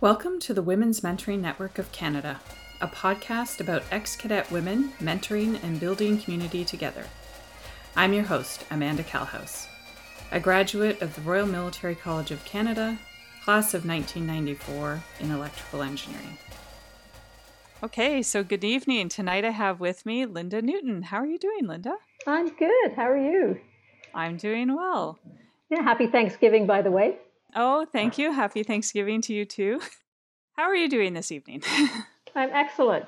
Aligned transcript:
Welcome 0.00 0.38
to 0.40 0.54
the 0.54 0.62
Women's 0.62 1.00
Mentoring 1.00 1.40
Network 1.40 1.76
of 1.76 1.90
Canada, 1.90 2.38
a 2.80 2.86
podcast 2.86 3.58
about 3.58 3.82
ex 3.90 4.14
cadet 4.14 4.48
women 4.48 4.92
mentoring 5.00 5.60
and 5.64 5.80
building 5.80 6.20
community 6.20 6.64
together. 6.64 7.04
I'm 7.96 8.12
your 8.12 8.22
host, 8.22 8.64
Amanda 8.70 9.02
Calhouse, 9.02 9.66
a 10.30 10.38
graduate 10.38 11.02
of 11.02 11.16
the 11.16 11.20
Royal 11.22 11.48
Military 11.48 11.96
College 11.96 12.30
of 12.30 12.44
Canada, 12.44 12.96
class 13.42 13.74
of 13.74 13.84
1994 13.84 15.02
in 15.18 15.32
electrical 15.32 15.82
engineering. 15.82 16.38
Okay, 17.82 18.22
so 18.22 18.44
good 18.44 18.62
evening. 18.62 19.08
Tonight 19.08 19.44
I 19.44 19.50
have 19.50 19.80
with 19.80 20.06
me 20.06 20.26
Linda 20.26 20.62
Newton. 20.62 21.02
How 21.02 21.16
are 21.16 21.26
you 21.26 21.38
doing, 21.38 21.66
Linda? 21.66 21.96
I'm 22.24 22.50
good. 22.54 22.92
How 22.94 23.10
are 23.10 23.18
you? 23.18 23.58
I'm 24.14 24.36
doing 24.36 24.76
well. 24.76 25.18
Yeah, 25.70 25.82
happy 25.82 26.06
Thanksgiving, 26.06 26.68
by 26.68 26.82
the 26.82 26.92
way. 26.92 27.16
Oh, 27.54 27.86
thank 27.86 28.18
you. 28.18 28.32
Happy 28.32 28.62
Thanksgiving 28.62 29.20
to 29.22 29.34
you 29.34 29.44
too. 29.44 29.80
How 30.52 30.64
are 30.64 30.76
you 30.76 30.88
doing 30.88 31.14
this 31.14 31.30
evening? 31.30 31.62
I'm 32.34 32.50
excellent. 32.52 33.06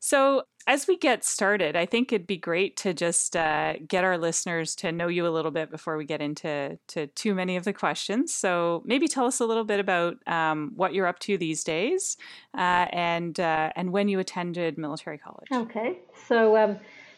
So, 0.00 0.42
as 0.66 0.86
we 0.86 0.98
get 0.98 1.24
started, 1.24 1.76
I 1.76 1.86
think 1.86 2.12
it'd 2.12 2.26
be 2.26 2.36
great 2.36 2.76
to 2.78 2.92
just 2.92 3.36
uh, 3.36 3.74
get 3.88 4.04
our 4.04 4.18
listeners 4.18 4.74
to 4.76 4.92
know 4.92 5.08
you 5.08 5.26
a 5.26 5.30
little 5.30 5.50
bit 5.50 5.70
before 5.70 5.96
we 5.96 6.04
get 6.04 6.20
into 6.20 6.78
to 6.88 7.06
too 7.06 7.34
many 7.34 7.56
of 7.56 7.64
the 7.64 7.72
questions. 7.72 8.34
So, 8.34 8.82
maybe 8.84 9.08
tell 9.08 9.24
us 9.24 9.40
a 9.40 9.46
little 9.46 9.64
bit 9.64 9.80
about 9.80 10.16
um, 10.26 10.72
what 10.76 10.92
you're 10.92 11.06
up 11.06 11.20
to 11.20 11.38
these 11.38 11.64
days, 11.64 12.18
uh, 12.52 12.86
and 12.90 13.40
uh, 13.40 13.70
and 13.76 13.92
when 13.92 14.08
you 14.08 14.18
attended 14.18 14.76
military 14.76 15.16
college. 15.16 15.48
Okay, 15.50 15.98
so 16.28 16.56
um, 16.56 16.76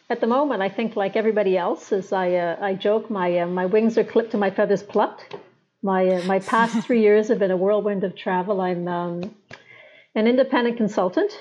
at 0.09 0.21
the 0.21 0.29
moment, 0.29 0.63
I 0.63 0.69
think 0.69 0.95
like 0.95 1.17
everybody 1.17 1.59
else, 1.59 1.91
as 1.91 2.13
I 2.13 2.35
uh, 2.35 2.57
I 2.61 2.75
joke, 2.75 3.11
my 3.11 3.41
uh, 3.41 3.47
my 3.49 3.67
wings 3.67 3.99
are 3.99 4.05
clipped 4.05 4.33
and 4.33 4.41
my 4.41 4.51
feathers 4.51 4.85
plucked. 4.85 5.35
My 5.83 6.09
uh, 6.09 6.23
my 6.25 6.39
past 6.39 6.77
three 6.87 7.03
years 7.03 7.29
have 7.29 7.39
been 7.39 7.51
a 7.51 7.57
whirlwind 7.57 8.05
of 8.05 8.17
travel. 8.17 8.61
I'm 8.61 8.89
um, 8.89 9.35
an 10.15 10.27
independent 10.27 10.77
consultant. 10.77 11.33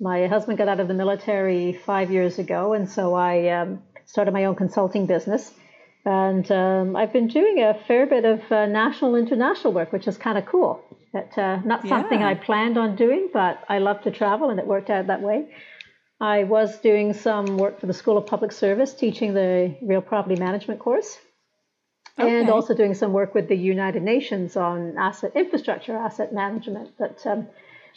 My 0.00 0.26
husband 0.26 0.58
got 0.58 0.68
out 0.68 0.80
of 0.80 0.88
the 0.88 0.94
military 0.94 1.72
five 1.72 2.10
years 2.10 2.38
ago, 2.38 2.72
and 2.72 2.88
so 2.88 3.14
I 3.14 3.48
um, 3.48 3.82
started 4.06 4.32
my 4.32 4.44
own 4.46 4.56
consulting 4.56 5.06
business. 5.06 5.52
And 6.04 6.50
um, 6.50 6.96
I've 6.96 7.12
been 7.12 7.28
doing 7.28 7.62
a 7.62 7.74
fair 7.86 8.06
bit 8.06 8.24
of 8.24 8.40
uh, 8.50 8.66
national 8.66 9.14
international 9.14 9.72
work, 9.72 9.92
which 9.92 10.08
is 10.08 10.18
kind 10.18 10.36
of 10.36 10.46
cool. 10.46 10.82
That 11.12 11.38
uh, 11.38 11.60
not 11.64 11.86
something 11.86 12.20
Yeah. 12.20 12.28
I 12.28 12.34
planned 12.34 12.78
on 12.78 12.96
doing, 12.96 13.30
but 13.32 13.62
I 13.68 13.78
love 13.78 14.02
to 14.02 14.10
travel, 14.10 14.50
and 14.50 14.58
it 14.58 14.66
worked 14.66 14.90
out 14.90 15.06
that 15.06 15.22
way. 15.22 15.54
I 16.20 16.44
was 16.44 16.78
doing 16.80 17.12
some 17.12 17.58
work 17.58 17.78
for 17.78 17.86
the 17.86 17.92
School 17.92 18.16
of 18.16 18.26
Public 18.26 18.50
Service, 18.50 18.94
teaching 18.94 19.34
the 19.34 19.76
real 19.82 20.00
property 20.00 20.36
management 20.36 20.80
course 20.80 21.18
and 22.18 22.48
Okay. 22.48 22.50
also 22.50 22.74
doing 22.74 22.94
some 22.94 23.12
work 23.12 23.34
with 23.34 23.48
the 23.48 23.56
United 23.56 24.02
Nations 24.02 24.56
on 24.56 24.96
asset 24.98 25.32
infrastructure, 25.34 25.96
asset 25.96 26.32
management 26.32 26.96
that 26.98 27.26
um, 27.26 27.48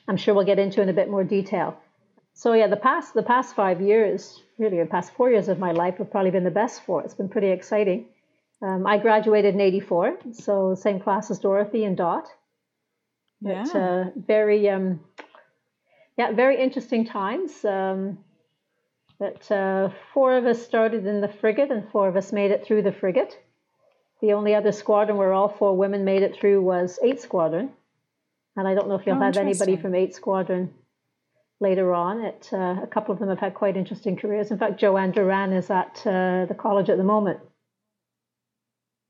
I'm 0.07 0.17
sure 0.17 0.33
we'll 0.33 0.45
get 0.45 0.59
into 0.59 0.81
in 0.81 0.89
a 0.89 0.93
bit 0.93 1.09
more 1.09 1.23
detail. 1.23 1.77
So 2.33 2.53
yeah, 2.53 2.67
the 2.67 2.77
past 2.77 3.13
the 3.13 3.23
past 3.23 3.55
five 3.55 3.81
years, 3.81 4.41
really 4.57 4.79
the 4.79 4.85
past 4.85 5.13
four 5.13 5.29
years 5.29 5.47
of 5.47 5.57
my 5.59 5.71
life 5.71 5.97
have 5.97 6.11
probably 6.11 6.31
been 6.31 6.43
the 6.43 6.51
best 6.51 6.83
for 6.83 7.01
it. 7.01 7.05
It's 7.05 7.13
been 7.13 7.29
pretty 7.29 7.49
exciting. 7.49 8.05
Um, 8.61 8.85
I 8.87 8.97
graduated 8.97 9.53
in 9.55 9.61
'84, 9.61 10.17
so 10.31 10.75
same 10.75 10.99
class 10.99 11.31
as 11.31 11.39
Dorothy 11.39 11.85
and 11.85 11.95
Dot. 11.95 12.27
Yeah. 13.41 13.63
But 13.63 13.75
uh, 13.79 14.05
very 14.15 14.69
um, 14.69 14.99
yeah, 16.17 16.31
very 16.31 16.61
interesting 16.61 17.05
times. 17.05 17.63
Um, 17.63 18.19
but 19.17 19.49
uh, 19.49 19.89
four 20.13 20.35
of 20.37 20.45
us 20.45 20.61
started 20.65 21.05
in 21.05 21.21
the 21.21 21.29
frigate, 21.29 21.71
and 21.71 21.89
four 21.89 22.07
of 22.09 22.17
us 22.17 22.33
made 22.33 22.51
it 22.51 22.65
through 22.65 22.81
the 22.81 22.91
frigate. 22.91 23.39
The 24.21 24.33
only 24.33 24.55
other 24.55 24.71
squadron 24.71 25.17
where 25.17 25.33
all 25.33 25.49
four 25.49 25.75
women 25.75 26.05
made 26.05 26.23
it 26.23 26.35
through 26.35 26.61
was 26.61 26.97
8 27.03 27.19
Squadron. 27.19 27.69
And 28.55 28.67
I 28.67 28.73
don't 28.73 28.87
know 28.87 28.95
if 28.95 29.05
you'll 29.05 29.17
Oh, 29.17 29.21
have 29.21 29.37
anybody 29.37 29.75
from 29.75 29.93
8 29.93 30.15
Squadron 30.15 30.73
later 31.59 31.93
on. 31.93 32.21
It, 32.21 32.49
uh, 32.53 32.77
a 32.81 32.87
couple 32.87 33.13
of 33.13 33.19
them 33.19 33.29
have 33.29 33.39
had 33.39 33.53
quite 33.53 33.75
interesting 33.75 34.15
careers. 34.15 34.51
In 34.51 34.57
fact, 34.57 34.79
Joanne 34.79 35.11
Duran 35.11 35.51
is 35.53 35.69
at 35.69 36.01
uh, 36.05 36.45
the 36.45 36.55
college 36.57 36.89
at 36.89 36.97
the 36.97 37.03
moment. 37.03 37.39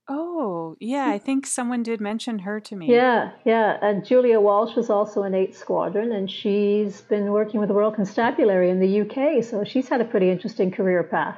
Oh, 0.08 0.76
yeah. 0.80 1.08
I 1.08 1.18
think 1.18 1.48
someone 1.48 1.82
did 1.82 2.00
mention 2.00 2.40
her 2.40 2.60
to 2.60 2.76
me. 2.76 2.92
Yeah, 2.92 3.32
yeah. 3.44 3.78
And 3.82 4.06
Julia 4.06 4.40
Walsh 4.40 4.76
was 4.76 4.90
also 4.90 5.24
in 5.24 5.34
8 5.34 5.56
Squadron, 5.56 6.12
and 6.12 6.30
she's 6.30 7.02
been 7.02 7.32
working 7.32 7.60
with 7.60 7.70
the 7.70 7.76
Royal 7.76 7.92
Constabulary 7.92 8.70
in 8.70 8.80
the 8.80 9.02
UK. 9.02 9.44
So 9.44 9.64
she's 9.64 9.88
had 9.90 10.02
a 10.02 10.06
pretty 10.06 10.30
interesting 10.30 10.72
career 10.72 11.04
path. 11.04 11.38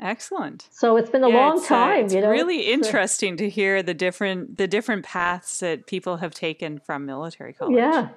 Excellent. 0.00 0.68
So 0.70 0.96
it's 0.96 1.10
been 1.10 1.22
a 1.24 1.28
Yeah, 1.28 1.36
long 1.36 1.58
it's, 1.58 1.70
uh, 1.70 1.74
time, 1.76 2.04
it's 2.06 2.14
you 2.14 2.20
know. 2.20 2.30
really 2.30 2.68
uh, 2.70 2.74
interesting 2.74 3.36
to 3.38 3.48
hear 3.48 3.82
the 3.82 3.94
different 3.94 4.58
the 4.58 4.66
different 4.66 5.04
paths 5.04 5.60
that 5.60 5.86
people 5.86 6.16
have 6.18 6.34
taken 6.34 6.78
from 6.80 7.06
military 7.06 7.52
college. 7.52 7.76
Yeah, 7.76 8.08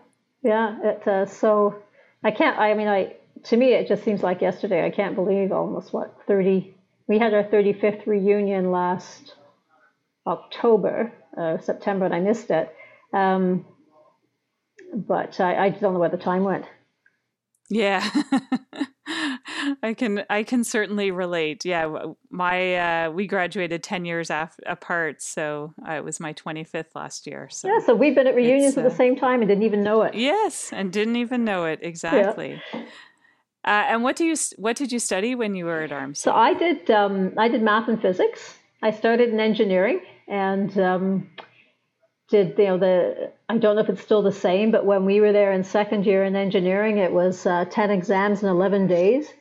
yeah. 0.44 0.78
It, 0.84 1.08
uh, 1.08 1.26
so 1.26 1.76
I 2.24 2.32
can't. 2.32 2.58
I 2.58 2.74
mean, 2.74 2.88
I 2.88 3.16
to 3.44 3.58
me 3.58 3.74
it 3.74 3.88
just 3.88 4.04
seems 4.04 4.24
like 4.24 4.42
yesterday. 4.42 4.86
I 4.86 4.90
can't 4.90 5.16
believe 5.16 5.52
almost 5.52 5.94
what 5.94 6.16
thirty. 6.28 6.76
We 7.08 7.20
had 7.20 7.34
our 7.34 7.44
thirty 7.44 7.74
fifth 7.74 8.06
reunion 8.08 8.72
last 8.72 9.36
October, 10.26 11.14
uh, 11.38 11.60
September, 11.60 12.06
and 12.06 12.14
I 12.14 12.20
missed 12.20 12.50
it. 12.50 12.74
Um, 13.14 13.66
but 14.94 15.40
I, 15.40 15.66
I 15.66 15.70
don't 15.70 15.94
know 15.94 16.00
where 16.00 16.10
the 16.10 16.18
time 16.18 16.44
went. 16.44 16.66
Yeah. 17.70 18.08
I 19.84 19.94
can 19.94 20.24
I 20.30 20.44
can 20.44 20.64
certainly 20.64 21.12
relate. 21.12 21.66
Yeah, 21.66 22.14
my 22.30 23.06
uh, 23.06 23.12
we 23.12 23.28
graduated 23.28 23.84
ten 23.84 24.06
years 24.06 24.30
af- 24.30 24.60
apart, 24.66 25.22
so 25.22 25.74
uh, 25.88 25.94
it 25.94 26.04
was 26.04 26.20
my 26.20 26.34
twenty 26.34 26.64
fifth 26.64 26.96
last 26.96 27.28
year. 27.28 27.50
So 27.50 27.68
Yeah, 27.68 27.80
so 27.86 27.96
we've 27.96 28.16
been 28.16 28.28
at 28.28 28.36
reunions 28.36 28.70
It's, 28.70 28.78
at 28.78 28.84
the 28.84 28.92
uh, 28.92 28.98
same 28.98 29.16
time 29.16 29.42
and 29.42 29.48
didn't 29.48 29.64
even 29.64 29.84
know 29.84 30.02
it. 30.04 30.14
yes, 30.16 30.72
and 30.74 30.92
didn't 30.92 31.16
even 31.16 31.44
know 31.44 31.66
it 31.66 31.80
exactly. 31.82 32.62
Uh, 32.74 33.84
and 33.90 34.04
what 34.04 34.16
do 34.16 34.26
you 34.26 34.36
what 34.58 34.78
did 34.78 34.92
you 34.92 35.00
study 35.00 35.36
when 35.36 35.56
you 35.56 35.66
were 35.66 35.82
at 35.82 35.92
Arms? 35.92 36.20
So 36.20 36.32
I 36.32 36.54
did 36.54 36.90
um, 36.90 37.34
I 37.38 37.48
did 37.50 37.62
math 37.62 37.90
and 37.90 38.02
physics. 38.02 38.58
I 38.82 38.92
started 38.92 39.30
in 39.30 39.40
engineering 39.40 40.02
and 40.28 40.78
um, 40.80 41.30
did 42.30 42.58
you 42.58 42.66
know 42.66 42.78
the 42.78 43.32
I 43.50 43.58
don't 43.58 43.76
know 43.76 43.82
if 43.82 43.90
it's 43.90 44.02
still 44.02 44.22
the 44.22 44.32
same, 44.32 44.72
but 44.72 44.86
when 44.86 45.06
we 45.06 45.20
were 45.22 45.32
there 45.32 45.52
in 45.52 45.64
second 45.64 46.06
year 46.06 46.24
in 46.24 46.36
engineering, 46.36 46.98
it 46.98 47.12
was 47.12 47.46
uh, 47.46 47.66
ten 47.66 47.90
exams 47.92 48.44
in 48.44 48.50
eleven 48.50 48.88
days, 48.88 49.34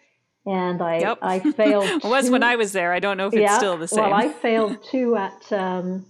and 0.46 0.80
I 0.80 0.98
Yep. 1.00 1.18
I 1.22 1.38
failed. 1.52 1.84
it 1.86 2.04
was 2.04 2.30
when 2.30 2.42
I 2.42 2.56
was 2.56 2.72
there. 2.72 2.92
I 2.92 3.00
don't 3.00 3.16
know 3.16 3.26
if 3.26 3.34
it's 3.34 3.56
still 3.56 3.76
the 3.76 3.88
same. 3.88 4.04
Well, 4.04 4.14
I 4.14 4.28
failed 4.46 4.78
two 4.90 5.16
at 5.16 5.52
um, 5.52 6.06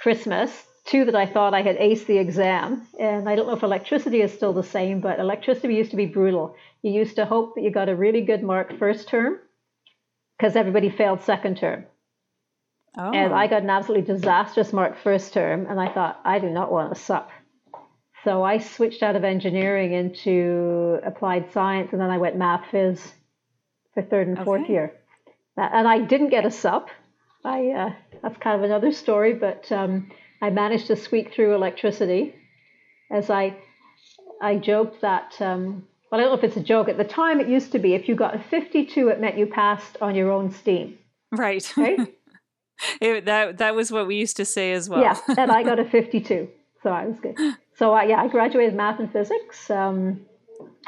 Christmas, 0.00 0.50
two 0.86 1.04
that 1.04 1.14
I 1.14 1.26
thought 1.26 1.54
I 1.54 1.62
had 1.62 1.76
aced 1.78 2.06
the 2.06 2.18
exam. 2.18 2.86
And 2.98 3.28
I 3.28 3.36
don't 3.36 3.46
know 3.46 3.54
if 3.56 3.62
electricity 3.62 4.22
is 4.22 4.32
still 4.32 4.52
the 4.52 4.62
same, 4.62 5.00
but 5.00 5.20
electricity 5.20 5.74
used 5.74 5.90
to 5.90 5.96
be 5.96 6.06
brutal. 6.06 6.56
You 6.82 6.92
used 6.92 7.16
to 7.16 7.24
hope 7.26 7.54
that 7.54 7.62
you 7.62 7.70
got 7.70 7.88
a 7.88 7.94
really 7.94 8.22
good 8.22 8.42
mark 8.42 8.78
first 8.78 9.08
term 9.08 9.38
because 10.38 10.56
everybody 10.56 10.90
failed 10.90 11.22
second 11.22 11.58
term. 11.58 11.84
oh. 12.98 13.12
And 13.12 13.32
I 13.32 13.46
got 13.46 13.62
an 13.62 13.70
absolutely 13.70 14.06
disastrous 14.14 14.72
mark 14.72 14.96
first 15.02 15.32
term, 15.32 15.66
and 15.68 15.80
I 15.80 15.92
thought, 15.92 16.20
I 16.24 16.38
do 16.38 16.48
not 16.50 16.72
want 16.72 16.94
to 16.94 17.00
sup. 17.00 17.30
So 18.24 18.42
I 18.42 18.58
switched 18.58 19.02
out 19.02 19.16
of 19.16 19.24
engineering 19.24 19.92
into 19.92 20.98
applied 21.04 21.52
science, 21.52 21.92
and 21.92 22.00
then 22.00 22.10
I 22.10 22.18
went 22.18 22.36
math 22.36 22.64
phys 22.72 23.00
for 23.94 24.02
third 24.02 24.26
and 24.28 24.38
fourth 24.44 24.62
Okay. 24.62 24.72
year. 24.72 24.92
Uh, 25.56 25.68
And 25.72 25.86
I 25.88 25.98
didn't 26.00 26.30
get 26.30 26.44
a 26.44 26.50
sup. 26.50 26.88
I 27.44 27.68
uh, 27.70 27.90
that's 28.22 28.38
kind 28.38 28.56
of 28.58 28.62
another 28.64 28.92
story, 28.92 29.34
but 29.34 29.70
um, 29.72 30.10
I 30.42 30.50
managed 30.50 30.86
to 30.88 30.96
squeak 30.96 31.32
through 31.32 31.54
electricity. 31.54 32.34
As 33.10 33.30
I 33.30 33.56
I 34.40 34.56
joked 34.56 35.00
that 35.02 35.40
um, 35.40 35.86
well, 36.10 36.20
I 36.20 36.24
don't 36.24 36.32
know 36.32 36.38
if 36.38 36.44
it's 36.44 36.56
a 36.56 36.62
joke. 36.62 36.88
At 36.88 36.96
the 36.96 37.04
time, 37.04 37.40
it 37.40 37.48
used 37.48 37.72
to 37.72 37.78
be 37.78 37.94
if 37.94 38.08
you 38.08 38.14
got 38.14 38.34
a 38.34 38.38
52, 38.38 39.08
it 39.08 39.20
meant 39.20 39.36
you 39.38 39.46
passed 39.46 39.96
on 40.00 40.14
your 40.14 40.30
own 40.30 40.50
steam, 40.50 40.98
right. 41.32 41.72
right? 41.76 41.98
It- 43.00 43.24
that 43.26 43.58
that 43.58 43.74
was 43.74 43.92
what 43.92 44.06
we 44.06 44.16
used 44.16 44.36
to 44.38 44.44
say 44.44 44.72
as 44.72 44.88
well. 44.90 45.02
Yeah, 45.02 45.16
and 45.38 45.50
I 45.50 45.62
got 45.62 45.78
a 45.78 45.84
52, 45.98 46.48
so 46.82 46.90
I 46.90 47.06
was 47.06 47.18
good. 47.20 47.36
So 47.76 47.92
I, 47.92 48.04
yeah, 48.04 48.20
I 48.20 48.28
graduated 48.28 48.74
math 48.74 48.98
and 49.00 49.10
physics. 49.12 49.70
Um, 49.70 50.26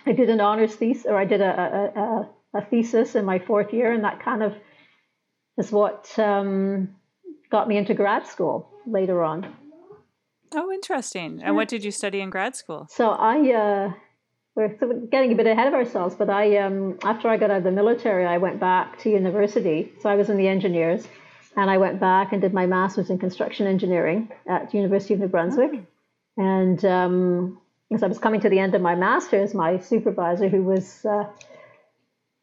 I 0.04 0.12
did 0.12 0.28
an 0.30 0.40
honors 0.40 0.74
thesis, 0.74 1.06
or 1.06 1.16
I 1.16 1.24
did 1.24 1.40
a, 1.40 1.52
a, 1.96 2.00
a, 2.00 2.28
a 2.56 2.64
thesis 2.64 3.14
in 3.14 3.24
my 3.24 3.38
fourth 3.38 3.72
year, 3.72 3.92
and 3.92 4.04
that 4.04 4.22
kind 4.22 4.42
of 4.42 4.54
is 5.58 5.72
what 5.72 6.18
um, 6.18 6.94
got 7.50 7.68
me 7.68 7.76
into 7.76 7.94
grad 7.94 8.26
school 8.26 8.68
later 8.86 9.22
on. 9.22 9.54
Oh, 10.54 10.70
interesting. 10.70 11.40
And 11.42 11.56
what 11.56 11.68
did 11.68 11.84
you 11.84 11.90
study 11.90 12.20
in 12.20 12.30
grad 12.30 12.54
school? 12.56 12.86
So 12.90 13.10
I, 13.10 13.52
uh, 13.52 13.92
we're 14.54 14.68
getting 15.10 15.32
a 15.32 15.34
bit 15.34 15.46
ahead 15.46 15.66
of 15.66 15.74
ourselves, 15.74 16.14
but 16.14 16.30
I, 16.30 16.56
um, 16.58 16.98
after 17.02 17.28
I 17.28 17.36
got 17.36 17.50
out 17.50 17.58
of 17.58 17.64
the 17.64 17.72
military, 17.72 18.24
I 18.24 18.38
went 18.38 18.60
back 18.60 18.98
to 19.00 19.10
university. 19.10 19.92
So 20.00 20.08
I 20.08 20.14
was 20.14 20.30
in 20.30 20.36
the 20.36 20.48
engineers, 20.48 21.06
and 21.56 21.70
I 21.70 21.78
went 21.78 22.00
back 22.00 22.32
and 22.32 22.40
did 22.40 22.54
my 22.54 22.66
master's 22.66 23.10
in 23.10 23.18
construction 23.18 23.66
engineering 23.66 24.30
at 24.48 24.70
the 24.70 24.78
University 24.78 25.14
of 25.14 25.20
New 25.20 25.28
Brunswick. 25.28 25.82
And 26.36 26.84
um, 26.84 27.58
as 27.92 28.02
I 28.02 28.06
was 28.06 28.18
coming 28.18 28.40
to 28.40 28.48
the 28.48 28.58
end 28.58 28.74
of 28.74 28.82
my 28.82 28.94
master's, 28.94 29.54
my 29.54 29.78
supervisor, 29.78 30.48
who 30.48 30.62
was 30.62 31.04
uh, 31.04 31.24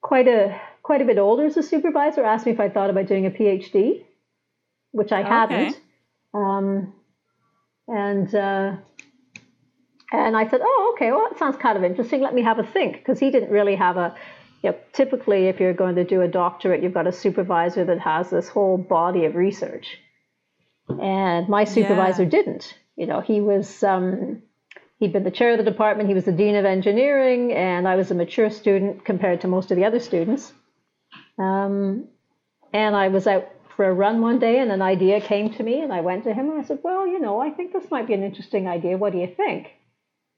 quite 0.04 0.28
a 0.28 0.62
quite 0.84 1.02
a 1.02 1.06
bit 1.06 1.18
older 1.18 1.46
as 1.46 1.58
a 1.58 1.64
supervisor, 1.64 2.24
asked 2.24 2.46
me 2.46 2.52
if 2.52 2.60
I 2.60 2.70
thought 2.70 2.92
about 2.92 3.08
doing 3.08 3.26
a 3.26 3.32
PhD, 3.32 4.04
which 4.92 5.12
I 5.12 5.22
Okay. 5.22 5.30
hadn't. 5.30 5.80
Um, 6.34 6.94
And 7.88 8.34
uh, 8.34 8.78
and 10.12 10.38
I 10.38 10.48
said, 10.50 10.62
oh, 10.64 10.94
okay, 10.94 11.12
well, 11.12 11.26
that 11.28 11.40
sounds 11.40 11.58
kind 11.58 11.78
of 11.78 11.84
interesting. 11.84 12.22
Let 12.22 12.34
me 12.36 12.44
have 12.44 12.60
a 12.60 12.64
think, 12.64 12.98
because 13.00 13.20
he 13.20 13.32
didn't 13.32 13.50
really 13.50 13.76
have 13.76 13.98
a. 13.98 14.16
You 14.62 14.70
know, 14.72 14.78
typically, 14.94 15.48
if 15.48 15.60
you're 15.60 15.74
going 15.74 15.96
to 15.96 16.06
do 16.06 16.22
a 16.22 16.28
doctorate, 16.28 16.82
you've 16.84 16.94
got 16.94 17.08
a 17.08 17.12
supervisor 17.12 17.84
that 17.86 18.00
has 18.00 18.30
this 18.30 18.48
whole 18.48 18.78
body 18.78 19.26
of 19.26 19.36
research, 19.36 19.98
and 20.88 21.50
my 21.50 21.66
supervisor 21.66 22.24
yeah. 22.24 22.30
didn't. 22.30 22.78
You 22.96 23.08
know, 23.08 23.22
he 23.22 23.42
was. 23.42 23.84
Um, 23.84 24.44
he'd 25.00 25.14
been 25.14 25.24
the 25.24 25.32
chair 25.32 25.52
of 25.52 25.58
the 25.58 25.64
department. 25.64 26.10
He 26.10 26.16
was 26.16 26.26
the 26.26 26.32
dean 26.32 26.56
of 26.56 26.66
engineering, 26.66 27.52
and 27.54 27.88
I 27.88 27.96
was 27.96 28.12
a 28.12 28.16
mature 28.16 28.50
student 28.50 29.06
compared 29.06 29.42
to 29.42 29.48
most 29.48 29.72
of 29.72 29.78
the 29.78 29.86
other 29.86 30.00
students. 30.00 30.54
Um, 31.38 32.08
and 32.72 32.96
I 32.96 33.08
was 33.10 33.28
out 33.28 33.50
for 33.76 33.86
a 33.86 33.94
run 33.94 34.22
one 34.22 34.40
day, 34.40 34.60
and 34.60 34.72
an 34.72 34.82
idea 34.82 35.20
came 35.22 35.52
to 35.54 35.64
me, 35.64 35.82
and 35.82 35.92
I 35.92 36.02
went 36.02 36.24
to 36.26 36.34
him 36.34 36.50
and 36.50 36.60
I 36.60 36.64
said, 36.64 36.80
"Well, 36.84 37.08
you 37.08 37.20
know, 37.20 37.40
I 37.40 37.50
think 37.50 37.74
this 37.74 37.90
might 37.90 38.08
be 38.08 38.14
an 38.14 38.24
interesting 38.24 38.68
idea. 38.68 38.98
What 38.98 39.14
do 39.14 39.20
you 39.20 39.28
think?" 39.28 39.72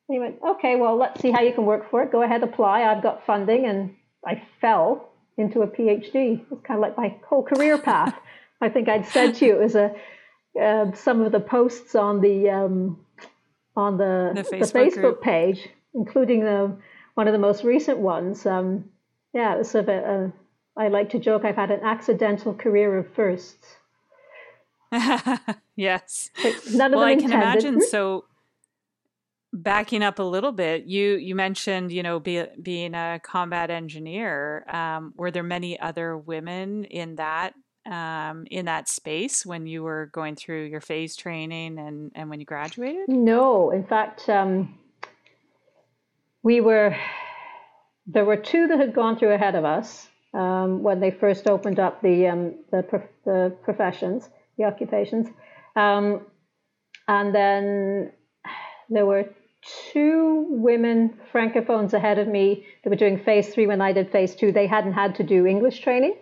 And 0.08 0.16
he 0.16 0.20
went, 0.20 0.40
"Okay, 0.42 0.76
well, 0.76 0.96
let's 0.96 1.22
see 1.22 1.32
how 1.32 1.42
you 1.42 1.54
can 1.54 1.66
work 1.66 1.90
for 1.90 2.04
it. 2.04 2.12
Go 2.12 2.22
ahead, 2.22 2.44
apply. 2.44 2.84
I've 2.84 3.04
got 3.04 3.26
funding." 3.26 3.66
And 3.66 3.96
I 4.26 4.42
fell 4.62 5.10
into 5.38 5.62
a 5.62 5.68
PhD. 5.68 6.46
It's 6.50 6.62
kind 6.62 6.78
of 6.78 6.82
like 6.82 6.98
my 6.98 7.16
whole 7.28 7.44
career 7.44 7.78
path. 7.78 8.18
I 8.62 8.70
think 8.70 8.88
I'd 8.88 9.06
said 9.06 9.36
to 9.36 9.46
you 9.46 9.56
it 9.56 9.64
was 9.64 9.76
a 9.76 9.94
uh, 10.60 10.94
some 10.94 11.22
of 11.22 11.32
the 11.34 11.40
posts 11.40 11.96
on 11.96 12.22
the 12.22 12.50
um, 12.50 13.05
on 13.76 13.98
the 13.98 14.32
the 14.34 14.44
Facebook, 14.44 14.72
the 14.72 14.80
Facebook 14.80 15.22
page, 15.22 15.70
including 15.94 16.42
the 16.42 16.76
one 17.16 17.28
of 17.28 17.34
the 17.34 17.40
most 17.40 17.64
recent 17.64 18.00
ones. 18.00 18.46
Um, 18.46 18.86
yeah, 19.34 19.56
it 19.56 19.58
was 19.58 19.76
a 19.76 19.84
bit. 19.84 20.04
Uh, 20.04 20.28
I 20.78 20.90
like 20.90 21.10
to 21.12 21.20
joke 21.20 21.46
I've 21.46 21.56
had 21.56 21.72
an 21.72 21.82
accidental 21.84 22.54
career 22.54 22.98
of 22.98 23.14
firsts. 23.14 23.78
yes. 25.76 26.30
none 26.72 26.94
of 26.94 27.00
well, 27.00 27.08
them 27.08 27.18
I 27.18 27.22
can 27.22 27.32
imagine. 27.32 27.82
So, 27.82 28.26
backing 29.52 30.04
up 30.04 30.20
a 30.20 30.24
little 30.24 30.52
bit, 30.52 30.86
you 30.86 31.16
you 31.16 31.36
mentioned 31.36 31.92
you 31.92 32.04
know 32.04 32.20
be, 32.20 32.44
being 32.62 32.94
a 32.94 33.20
combat 33.24 33.70
engineer. 33.70 34.66
Um, 34.70 35.14
were 35.18 35.32
there 35.32 35.44
many 35.44 35.80
other 35.80 36.18
women 36.18 36.86
in 36.86 37.16
that 37.16 37.54
um, 37.86 38.48
in 38.50 38.66
that 38.66 38.88
space 38.88 39.46
when 39.46 39.68
you 39.68 39.84
were 39.84 40.10
going 40.12 40.36
through 40.36 40.66
your 40.66 40.82
phase 40.82 41.16
training 41.16 41.78
and 41.80 42.12
and 42.16 42.30
when 42.30 42.40
you 42.40 42.46
graduated? 42.46 43.08
No, 43.08 43.72
in 43.72 43.84
fact, 43.86 44.30
um, 44.30 44.78
we 46.44 46.62
were. 46.62 46.96
There 48.08 48.26
were 48.26 48.38
two 48.38 48.68
that 48.68 48.80
had 48.80 48.94
gone 48.94 49.18
through 49.18 49.34
ahead 49.34 49.56
of 49.56 49.66
us 49.66 50.08
um, 50.34 50.84
when 50.84 51.00
they 51.00 51.10
first 51.10 51.48
opened 51.48 51.80
up 51.80 52.02
the 52.02 52.28
um, 52.28 52.56
the, 52.72 52.84
prof- 52.84 53.10
the, 53.26 53.56
professions, 53.64 54.30
the 54.58 54.66
occupations, 54.66 55.28
um, 55.76 56.22
and 57.08 57.34
then 57.34 58.12
there 58.90 59.06
were 59.06 59.26
two 59.92 60.46
women 60.50 61.20
francophones 61.34 61.94
ahead 61.94 62.20
of 62.20 62.28
me 62.28 62.66
that 62.84 62.90
were 62.90 62.96
doing 62.96 63.20
phase 63.24 63.50
three 63.50 63.66
when 63.66 63.82
I 63.82 63.92
did 63.94 64.12
phase 64.12 64.36
two. 64.36 64.52
They 64.52 64.68
hadn't 64.68 64.94
had 64.94 65.16
to 65.16 65.24
do 65.24 65.46
English 65.48 65.80
training, 65.80 66.16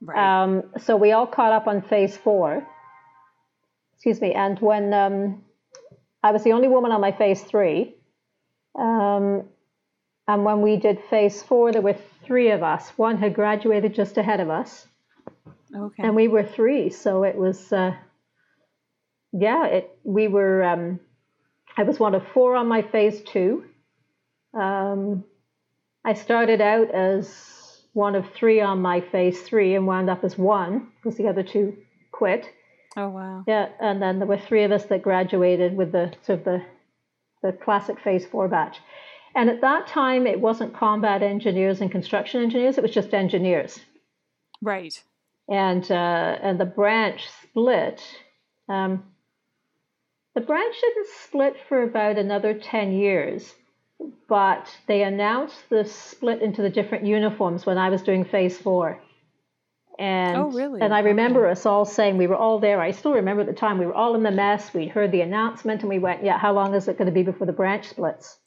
right. 0.00 0.42
Um, 0.42 0.62
so 0.78 0.96
we 0.96 1.12
all 1.12 1.26
caught 1.26 1.52
up 1.52 1.66
on 1.66 1.82
phase 1.82 2.16
four. 2.16 2.66
Excuse 3.94 4.20
me, 4.20 4.32
and 4.32 4.58
when 4.60 4.94
um, 4.94 5.42
I 6.22 6.32
was 6.32 6.44
the 6.44 6.52
only 6.52 6.68
woman 6.68 6.92
on 6.92 7.00
my 7.00 7.12
phase 7.12 7.42
three. 7.42 7.94
Um, 8.78 9.44
and 10.28 10.44
when 10.44 10.62
we 10.62 10.76
did 10.76 11.02
phase 11.10 11.42
four, 11.42 11.72
there 11.72 11.82
were 11.82 11.96
three 12.24 12.50
of 12.50 12.62
us. 12.62 12.90
One 12.90 13.18
had 13.18 13.34
graduated 13.34 13.94
just 13.94 14.16
ahead 14.16 14.40
of 14.40 14.48
us. 14.48 14.86
Okay. 15.74 16.02
And 16.02 16.14
we 16.14 16.28
were 16.28 16.44
three. 16.44 16.90
So 16.90 17.24
it 17.24 17.36
was, 17.36 17.72
uh, 17.72 17.94
yeah, 19.32 19.66
it, 19.66 19.98
we 20.04 20.28
were, 20.28 20.62
um, 20.62 21.00
I 21.76 21.82
was 21.82 21.98
one 21.98 22.14
of 22.14 22.26
four 22.28 22.54
on 22.54 22.68
my 22.68 22.82
phase 22.82 23.22
two. 23.22 23.64
Um, 24.54 25.24
I 26.04 26.14
started 26.14 26.60
out 26.60 26.90
as 26.90 27.28
one 27.92 28.14
of 28.14 28.30
three 28.32 28.60
on 28.60 28.80
my 28.80 29.00
phase 29.00 29.40
three 29.42 29.74
and 29.74 29.86
wound 29.86 30.08
up 30.08 30.24
as 30.24 30.38
one 30.38 30.88
because 30.96 31.16
the 31.16 31.28
other 31.28 31.42
two 31.42 31.76
quit. 32.12 32.48
Oh 32.96 33.08
wow! 33.08 33.44
Yeah, 33.46 33.68
and 33.80 34.02
then 34.02 34.18
there 34.18 34.28
were 34.28 34.38
three 34.38 34.64
of 34.64 34.72
us 34.72 34.84
that 34.86 35.02
graduated 35.02 35.76
with 35.76 35.92
the 35.92 36.12
sort 36.22 36.40
of 36.40 36.44
the 36.44 36.62
the 37.42 37.52
classic 37.52 38.00
phase 38.00 38.26
four 38.26 38.48
batch. 38.48 38.78
And 39.34 39.48
at 39.48 39.60
that 39.60 39.86
time, 39.86 40.26
it 40.26 40.40
wasn't 40.40 40.74
combat 40.74 41.22
engineers 41.22 41.80
and 41.80 41.90
construction 41.90 42.42
engineers; 42.42 42.78
it 42.78 42.82
was 42.82 42.90
just 42.90 43.14
engineers. 43.14 43.78
Right. 44.62 45.00
And 45.48 45.88
uh, 45.90 46.38
and 46.42 46.58
the 46.58 46.66
branch 46.66 47.28
split. 47.42 48.02
Um, 48.68 49.04
the 50.34 50.40
branch 50.40 50.76
didn't 50.80 51.08
split 51.24 51.56
for 51.68 51.82
about 51.82 52.16
another 52.16 52.54
ten 52.54 52.92
years, 52.92 53.54
but 54.28 54.68
they 54.86 55.02
announced 55.02 55.68
the 55.68 55.84
split 55.84 56.42
into 56.42 56.62
the 56.62 56.70
different 56.70 57.04
uniforms 57.04 57.66
when 57.66 57.78
I 57.78 57.90
was 57.90 58.02
doing 58.02 58.24
phase 58.24 58.56
four. 58.56 59.02
And, 59.98 60.36
oh, 60.36 60.50
really? 60.50 60.80
And 60.80 60.94
I 60.94 61.00
remember 61.00 61.44
okay. 61.44 61.52
us 61.52 61.66
all 61.66 61.84
saying, 61.84 62.16
we 62.16 62.26
were 62.26 62.36
all 62.36 62.58
there. 62.58 62.80
I 62.80 62.92
still 62.92 63.12
remember 63.12 63.42
at 63.42 63.46
the 63.46 63.52
time, 63.52 63.78
we 63.78 63.84
were 63.84 63.94
all 63.94 64.14
in 64.14 64.22
the 64.22 64.30
mess. 64.30 64.72
We'd 64.72 64.88
heard 64.88 65.12
the 65.12 65.20
announcement 65.20 65.82
and 65.82 65.90
we 65.90 65.98
went, 65.98 66.24
yeah, 66.24 66.38
how 66.38 66.54
long 66.54 66.74
is 66.74 66.88
it 66.88 66.96
going 66.96 67.06
to 67.06 67.12
be 67.12 67.22
before 67.22 67.46
the 67.46 67.52
branch 67.52 67.88
splits? 67.88 68.38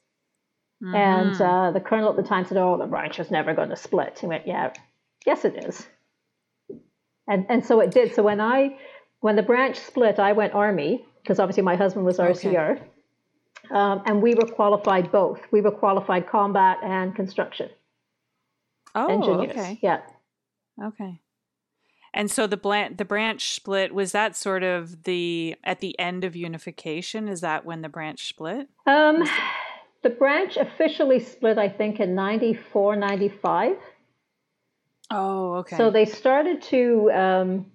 Mm-hmm. 0.84 0.96
And 0.96 1.42
uh, 1.42 1.72
the 1.72 1.80
colonel 1.80 2.10
at 2.10 2.18
the 2.18 2.28
time 2.28 2.46
said, 2.46 2.58
"Oh, 2.58 2.78
the 2.78 2.88
branch 2.88 3.20
is 3.20 3.32
never 3.32 3.54
going 3.54 3.70
to 3.70 3.76
split." 3.76 4.20
He 4.20 4.28
went, 4.28 4.46
"Yeah, 4.46 4.74
yes, 5.26 5.46
it 5.46 5.64
is." 5.64 5.88
And 7.28 7.46
and 7.48 7.66
so 7.66 7.80
it 7.80 7.92
did. 7.92 8.14
So 8.14 8.24
when 8.24 8.42
I 8.42 8.78
when 9.22 9.38
the 9.38 9.44
branch 9.44 9.80
split, 9.80 10.20
I 10.20 10.34
went 10.34 10.54
army 10.54 11.06
because 11.22 11.40
obviously 11.40 11.64
my 11.64 11.78
husband 11.78 12.06
was 12.06 12.18
RCR, 12.18 12.72
okay. 12.72 12.84
Um, 13.72 14.04
and 14.06 14.22
we 14.22 14.36
were 14.36 14.46
qualified 14.46 15.12
both. 15.12 15.42
We 15.52 15.62
were 15.62 15.72
qualified 15.72 16.28
combat 16.28 16.78
and 16.84 17.16
construction. 17.16 17.70
Oh, 18.96 19.08
engineers. 19.08 19.52
okay. 19.52 19.80
Yeah. 19.82 20.02
Okay. 20.82 21.20
And 22.14 22.30
so 22.30 22.46
the 22.46 22.58
blan- 22.58 22.98
the 22.98 23.06
branch 23.06 23.56
split 23.56 23.94
was 23.94 24.12
that 24.12 24.36
sort 24.36 24.62
of 24.64 25.04
the 25.04 25.56
at 25.64 25.80
the 25.80 25.98
end 25.98 26.24
of 26.24 26.36
unification. 26.36 27.28
Is 27.28 27.42
that 27.42 27.66
when 27.66 27.82
the 27.82 27.90
branch 27.90 28.28
split? 28.28 28.70
Um, 28.86 29.24
the 30.04 30.12
branch 30.12 30.58
officially 30.58 31.20
split, 31.20 31.58
I 31.58 31.70
think, 31.70 32.00
in 32.00 32.14
94, 32.14 32.98
95. 32.98 33.78
Oh, 35.10 35.56
okay. 35.56 35.78
So 35.78 35.90
they 35.90 36.06
started 36.06 36.62
to, 36.64 37.12
um, 37.12 37.66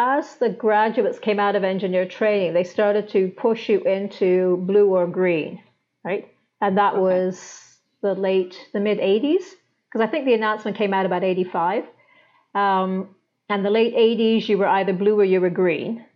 as 0.00 0.36
the 0.36 0.48
graduates 0.48 1.18
came 1.18 1.38
out 1.38 1.54
of 1.54 1.62
engineer 1.62 2.06
training, 2.06 2.54
they 2.54 2.64
started 2.64 3.06
to 3.10 3.28
push 3.28 3.68
you 3.68 3.80
into 3.82 4.56
blue 4.66 4.88
or 4.94 5.06
green, 5.06 5.62
right? 6.02 6.26
And 6.62 6.78
that 6.78 6.94
okay. 6.94 7.02
was 7.02 7.76
the 8.00 8.14
late, 8.14 8.56
the 8.72 8.80
mid 8.80 8.98
80s, 8.98 9.44
because 9.86 10.00
I 10.00 10.06
think 10.06 10.24
the 10.24 10.32
announcement 10.32 10.78
came 10.78 10.94
out 10.94 11.04
about 11.04 11.22
85. 11.22 11.84
Um, 12.54 13.14
and 13.50 13.62
the 13.62 13.68
late 13.68 13.94
80s, 13.94 14.48
you 14.48 14.56
were 14.56 14.66
either 14.66 14.94
blue 14.94 15.20
or 15.20 15.24
you 15.24 15.38
were 15.38 15.50
green. 15.50 16.06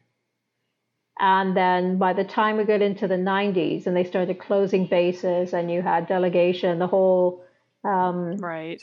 And 1.20 1.54
then 1.54 1.98
by 1.98 2.14
the 2.14 2.24
time 2.24 2.56
we 2.56 2.64
got 2.64 2.80
into 2.80 3.06
the 3.06 3.16
90s 3.16 3.86
and 3.86 3.94
they 3.94 4.04
started 4.04 4.40
closing 4.40 4.86
bases 4.86 5.52
and 5.52 5.70
you 5.70 5.82
had 5.82 6.08
delegation, 6.08 6.78
the 6.78 6.86
whole 6.86 7.44
um, 7.84 8.38
right 8.38 8.82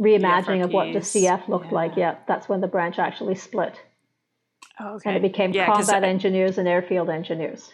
reimagining 0.00 0.64
of 0.64 0.72
what 0.72 0.92
the 0.92 0.98
CF 0.98 1.48
looked 1.48 1.66
yeah. 1.66 1.74
like. 1.74 1.96
Yeah, 1.96 2.16
that's 2.28 2.48
when 2.48 2.60
the 2.60 2.66
branch 2.66 2.98
actually 2.98 3.34
split. 3.34 3.80
Oh, 4.80 4.94
okay. 4.96 5.10
And 5.10 5.16
it 5.16 5.22
became 5.22 5.52
yeah, 5.52 5.66
combat 5.66 6.04
I, 6.04 6.08
engineers 6.08 6.58
and 6.58 6.66
airfield 6.66 7.08
engineers. 7.08 7.72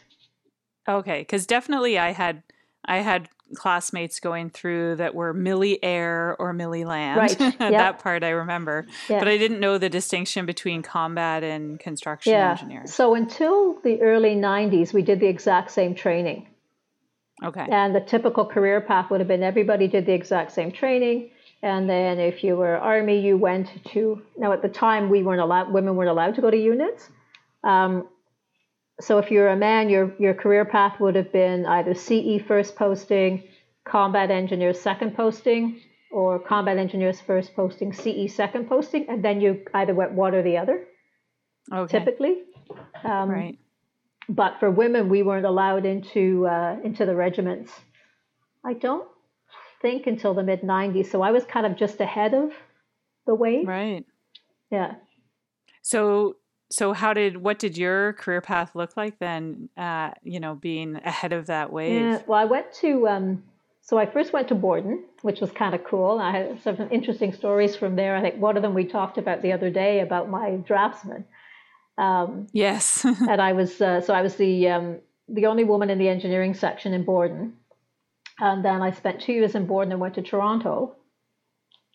Okay, 0.89 1.21
because 1.21 1.47
definitely 1.47 1.99
I 1.99 2.13
had 2.13 2.43
I 2.85 2.99
had 2.99 3.29
classmates 3.55 4.21
going 4.21 4.51
through 4.51 4.97
that 4.97 5.15
were 5.15 5.35
Milli 5.35 5.79
Air 5.83 6.37
or 6.39 6.55
Milli 6.55 6.85
Land. 6.85 7.19
Right. 7.19 7.41
Yep. 7.61 7.73
that 7.73 7.99
part 7.99 8.25
I 8.25 8.31
remember. 8.31 8.87
But 9.09 9.29
I 9.29 9.37
didn't 9.37 9.61
know 9.61 9.79
the 9.79 9.89
distinction 9.89 10.47
between 10.47 10.83
combat 10.83 11.45
and 11.45 11.79
construction 11.79 12.33
yeah. 12.33 12.53
engineers. 12.53 12.93
So 12.93 13.15
until 13.15 13.81
the 13.83 14.01
early 14.01 14.35
90s, 14.35 14.93
we 14.93 15.03
did 15.03 15.21
the 15.21 15.27
exact 15.27 15.71
same 15.71 15.95
training. 15.95 16.49
Okay. 17.43 17.67
And 17.71 17.95
the 17.95 18.01
typical 18.01 18.45
career 18.45 18.81
path 18.81 19.11
would 19.11 19.21
have 19.21 19.29
been 19.29 19.43
everybody 19.43 19.89
did 19.89 20.07
the 20.07 20.13
exact 20.13 20.53
same 20.53 20.73
training. 20.73 21.31
And 21.63 21.89
then 21.89 22.19
if 22.19 22.43
you 22.43 22.57
were 22.57 22.77
Army, 22.77 23.21
you 23.21 23.37
went 23.37 23.69
to, 23.93 24.23
now 24.39 24.53
at 24.53 24.63
the 24.63 24.69
time 24.69 25.11
we 25.11 25.23
weren't 25.23 25.43
allowed, 25.43 25.73
women 25.73 25.95
weren't 25.95 26.09
allowed 26.11 26.35
to 26.37 26.41
go 26.41 26.51
to 26.51 26.57
units. 26.57 27.11
Um, 27.63 28.09
so 29.01 29.19
if 29.19 29.31
you're 29.31 29.49
a 29.49 29.57
man, 29.57 29.89
your 29.89 30.13
your 30.19 30.35
career 30.35 30.65
path 30.65 31.01
would 31.01 31.15
have 31.15 31.33
been 31.33 31.67
either 31.67 31.95
CE 31.95 32.43
first 32.47 32.77
posting, 32.77 33.45
combat 33.85 34.31
engineers 34.31 34.81
second 34.81 35.17
posting, 35.17 35.81
or 36.11 36.39
combat 36.39 36.77
engineers 36.77 37.21
first 37.21 37.55
posting, 37.55 37.93
CE 37.93 38.33
second 38.33 38.69
posting, 38.69 39.09
and 39.09 39.25
then 39.25 39.41
you 39.41 39.63
either 39.75 39.95
went 39.95 40.13
one 40.13 40.35
or 40.35 40.43
the 40.43 40.59
other. 40.59 40.87
Okay. 41.73 41.99
Typically. 41.99 42.43
Um, 43.05 43.31
right. 43.31 43.59
But 44.29 44.61
for 44.61 44.71
women, 44.71 45.09
we 45.09 45.23
weren't 45.23 45.47
allowed 45.47 45.87
into 45.87 46.47
uh, 46.47 46.77
into 46.85 47.07
the 47.07 47.15
regiments. 47.15 47.73
I 48.65 48.75
don't 48.75 49.09
think 49.81 50.07
until 50.07 50.35
the 50.35 50.43
mid 50.43 50.63
'90s. 50.63 51.11
So 51.11 51.23
I 51.23 51.31
was 51.31 51.45
kind 51.45 51.67
of 51.67 51.77
just 51.77 52.01
ahead 52.01 52.35
of 52.35 52.53
the 53.27 53.35
wave. 53.35 53.67
Right. 53.67 54.05
Yeah. 54.71 54.95
So 55.83 56.37
so 56.71 56.93
how 56.93 57.13
did 57.13 57.37
what 57.37 57.59
did 57.59 57.77
your 57.77 58.13
career 58.15 58.41
path 58.41 58.75
look 58.75 58.97
like 58.97 59.19
then? 59.19 59.69
Uh, 59.77 60.11
you 60.23 60.41
know, 60.41 60.55
being 60.55 60.97
ahead 60.97 61.33
of 61.33 61.47
that 61.47 61.73
wave. 61.73 62.01
Yeah, 62.01 62.23
well, 62.27 62.39
I 62.39 62.45
went 62.45 62.73
to 62.81 63.09
um, 63.09 63.43
so 63.83 63.99
I 63.99 64.07
first 64.07 64.33
went 64.33 64.49
to 64.49 64.55
Borden, 64.55 65.05
which 65.23 65.41
was 65.41 65.51
kind 65.51 65.75
of 65.75 65.83
cool. 65.85 66.19
I 66.21 66.31
had 66.31 66.63
some 66.63 66.89
interesting 66.91 67.33
stories 67.33 67.75
from 67.75 67.97
there. 67.97 68.17
I 68.17 68.21
think 68.21 68.37
one 68.37 68.57
of 68.57 68.63
them 68.63 68.75
we 68.75 68.85
talked 68.85 69.19
about 69.19 69.43
the 69.43 69.53
other 69.53 69.71
day 69.71 70.01
about 70.01 70.29
my 70.29 70.57
draftsman. 70.57 71.25
Um, 71.99 72.47
yes. 72.53 73.05
and 73.05 73.43
I 73.43 73.53
was 73.53 73.81
uh, 73.81 74.01
so 74.01 74.15
I 74.15 74.23
was 74.23 74.37
the 74.37 74.69
um, 74.69 74.99
the 75.29 75.47
only 75.47 75.65
woman 75.65 75.91
in 75.91 75.99
the 75.99 76.09
engineering 76.09 76.55
section 76.55 76.95
in 76.95 77.05
Borden, 77.05 77.55
and 78.41 78.65
then 78.65 78.83
I 78.83 78.91
spent 78.91 79.21
two 79.21 79.33
years 79.33 79.55
in 79.55 79.67
Borden 79.67 79.93
and 79.93 80.01
went 80.01 80.15
to 80.15 80.23
Toronto. 80.23 80.97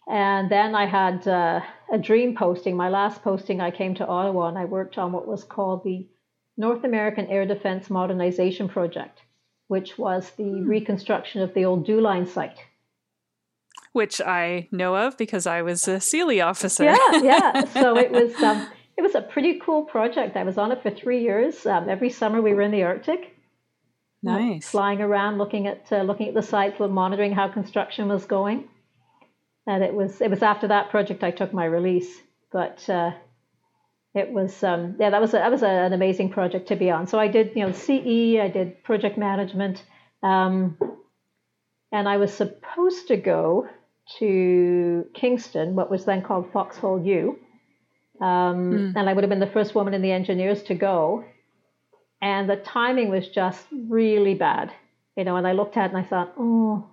And 0.08 0.52
then 0.52 0.76
I 0.76 0.86
had 0.86 1.28
uh, 1.28 1.62
a 1.92 1.98
dream 1.98 2.36
posting. 2.36 2.78
My 2.78 2.90
last 2.90 3.24
posting, 3.24 3.60
I 3.60 3.72
came 3.72 3.96
to 3.96 4.06
Ottawa 4.06 4.48
and 4.48 4.58
I 4.58 4.66
worked 4.66 4.98
on 5.00 5.12
what 5.12 5.28
was 5.28 5.44
called 5.44 5.84
the 5.84 6.08
North 6.58 6.84
American 6.84 7.26
Air 7.28 7.46
Defense 7.46 7.90
Modernization 7.90 8.70
Project, 8.70 9.22
which 9.68 9.98
was 9.98 10.32
the 10.38 10.44
hmm. 10.44 10.68
reconstruction 10.68 11.42
of 11.42 11.54
the 11.54 11.66
old 11.66 11.90
Line 11.90 12.28
site. 12.28 12.60
Which 13.94 14.22
I 14.22 14.68
know 14.72 14.96
of 14.96 15.18
because 15.18 15.48
I 15.48 15.62
was 15.62 15.88
a 15.88 16.00
CELE 16.00 16.42
officer. 16.42 16.84
Yeah, 16.84 17.22
yeah. 17.22 17.66
So 17.74 17.98
it 17.98 18.12
was 18.12 18.36
um, 18.44 18.68
it 18.98 19.02
was 19.02 19.16
a 19.16 19.22
pretty 19.22 19.60
cool 19.60 19.84
project. 19.84 20.36
I 20.36 20.44
was 20.44 20.58
on 20.58 20.72
it 20.72 20.84
for 20.84 20.92
three 20.92 21.22
years. 21.22 21.66
Um, 21.66 21.90
every 21.90 22.10
summer 22.10 22.42
we 22.42 22.54
were 22.54 22.62
in 22.62 22.72
the 22.72 22.84
Arctic. 22.84 23.35
Nice. 24.24 24.68
flying 24.68 25.02
around, 25.02 25.38
looking 25.38 25.68
at 25.68 25.92
uh, 25.92 26.02
looking 26.02 26.28
at 26.28 26.34
the 26.34 26.42
site, 26.42 26.80
monitoring 26.80 27.34
how 27.34 27.48
construction 27.48 28.08
was 28.08 28.26
going. 28.26 28.68
And 29.68 29.84
it 29.84 29.94
was 29.94 30.22
it 30.22 30.30
was 30.30 30.42
after 30.42 30.68
that 30.68 30.90
project 30.90 31.24
I 31.24 31.32
took 31.32 31.54
my 31.54 31.66
release, 31.66 32.22
but 32.52 32.88
uh, 32.90 33.12
it 34.14 34.32
was 34.32 34.64
um, 34.64 34.96
yeah 35.00 35.10
that 35.10 35.22
was 35.22 35.34
a, 35.34 35.38
that 35.38 35.52
was 35.52 35.64
a, 35.64 35.70
an 35.70 35.94
amazing 35.94 36.30
project 36.32 36.68
to 36.70 36.76
be 36.76 36.90
on. 36.90 37.08
So 37.08 37.20
I 37.20 37.28
did 37.28 37.52
you 37.56 37.66
know 37.66 37.72
CE, 37.72 38.40
I 38.42 38.50
did 38.52 38.84
project 38.84 39.18
management, 39.18 39.84
um, 40.24 40.78
and 41.92 42.08
I 42.08 42.18
was 42.18 42.34
supposed 42.34 43.08
to 43.10 43.18
go 43.18 43.68
to 44.20 45.06
Kingston, 45.14 45.76
what 45.76 45.90
was 45.90 46.06
then 46.06 46.22
called 46.22 46.52
Foxhole 46.52 47.04
U, 47.04 47.40
um, 48.22 48.72
mm. 48.72 48.94
and 48.96 49.10
I 49.10 49.14
would 49.14 49.24
have 49.24 49.30
been 49.30 49.40
the 49.40 49.48
first 49.48 49.76
woman 49.76 49.94
in 49.94 50.02
the 50.02 50.12
engineers 50.12 50.64
to 50.64 50.76
go, 50.76 51.26
and 52.22 52.50
the 52.50 52.58
timing 52.58 53.10
was 53.10 53.28
just 53.28 53.66
really 53.72 54.36
bad, 54.36 54.72
you 55.16 55.24
know. 55.24 55.36
And 55.36 55.48
I 55.48 55.52
looked 55.52 55.78
at 55.78 55.92
it 55.92 55.96
and 55.96 56.06
I 56.06 56.08
thought, 56.08 56.34
oh, 56.38 56.86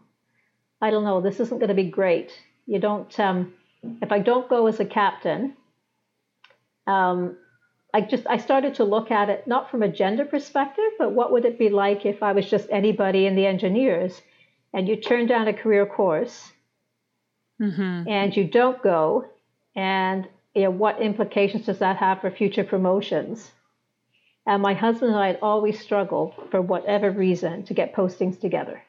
I 0.81 0.91
don't 0.91 1.05
know, 1.05 1.21
this 1.21 1.41
isn't 1.41 1.59
going 1.59 1.69
to 1.69 1.75
be 1.75 1.91
great. 1.91 2.33
You 2.67 2.79
don't. 2.79 3.19
Um, 3.21 3.55
if 4.01 4.13
I 4.13 4.19
don't 4.19 4.49
go 4.49 4.67
as 4.67 4.79
a 4.81 4.85
captain, 4.85 5.57
um, 6.87 7.37
I 7.95 8.01
just 8.01 8.27
I 8.29 8.39
started 8.39 8.75
to 8.77 8.85
look 8.85 9.11
at 9.11 9.29
it 9.29 9.47
not 9.47 9.71
from 9.71 9.83
a 9.83 9.89
gender 9.89 10.25
perspective, 10.25 10.93
but 10.99 11.13
what 11.13 11.33
would 11.33 11.45
it 11.45 11.59
be 11.59 11.69
like 11.69 12.07
if 12.07 12.23
I 12.23 12.33
was 12.33 12.49
just 12.49 12.69
anybody 12.71 13.27
in 13.27 13.37
the 13.37 13.47
engineers, 13.47 14.21
and 14.73 14.89
you 14.89 14.97
turn 14.97 15.27
down 15.27 15.49
a 15.49 15.53
career 15.53 15.87
course, 15.87 16.53
mm-hmm. 17.61 18.09
and 18.09 18.37
you 18.37 18.45
don't 18.45 18.83
go, 18.83 19.27
and 19.77 20.27
you 20.55 20.63
know, 20.63 20.71
what 20.71 21.01
implications 21.01 21.67
does 21.67 21.79
that 21.79 21.97
have 21.97 22.21
for 22.21 22.31
future 22.31 22.65
promotions? 22.65 23.51
And 24.47 24.61
my 24.63 24.75
husband 24.75 25.13
and 25.13 25.21
I 25.21 25.29
had 25.29 25.39
always 25.41 25.81
struggled 25.81 26.35
for 26.51 26.61
whatever 26.61 27.11
reason 27.11 27.65
to 27.65 27.75
get 27.75 27.95
postings 27.95 28.41
together. 28.41 28.83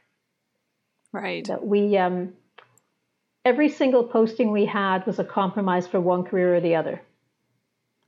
Right. 1.11 1.45
That 1.45 1.65
we 1.65 1.95
um, 1.97 2.33
every 3.45 3.69
single 3.69 4.03
posting 4.03 4.51
we 4.51 4.65
had 4.65 5.05
was 5.05 5.19
a 5.19 5.23
compromise 5.23 5.87
for 5.87 6.01
one 6.01 6.23
career 6.23 6.55
or 6.55 6.61
the 6.61 6.75
other. 6.75 7.01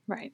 Right. 0.08 0.32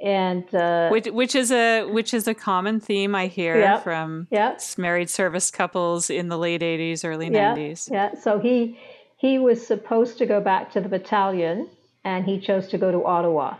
And 0.00 0.52
uh, 0.54 0.88
which 0.88 1.06
which 1.06 1.34
is 1.34 1.52
a 1.52 1.84
which 1.84 2.12
is 2.12 2.26
a 2.26 2.34
common 2.34 2.80
theme 2.80 3.14
I 3.14 3.26
hear 3.28 3.58
yeah, 3.58 3.78
from 3.78 4.26
yeah. 4.30 4.58
married 4.76 5.08
service 5.10 5.50
couples 5.50 6.10
in 6.10 6.28
the 6.28 6.38
late 6.38 6.62
eighties, 6.62 7.04
early 7.04 7.30
nineties. 7.30 7.88
Yeah, 7.90 8.10
yeah. 8.12 8.20
So 8.20 8.38
he 8.38 8.78
he 9.16 9.38
was 9.38 9.64
supposed 9.64 10.18
to 10.18 10.26
go 10.26 10.40
back 10.40 10.72
to 10.72 10.80
the 10.80 10.88
battalion, 10.88 11.68
and 12.04 12.24
he 12.24 12.40
chose 12.40 12.66
to 12.68 12.78
go 12.78 12.90
to 12.90 13.04
Ottawa. 13.04 13.56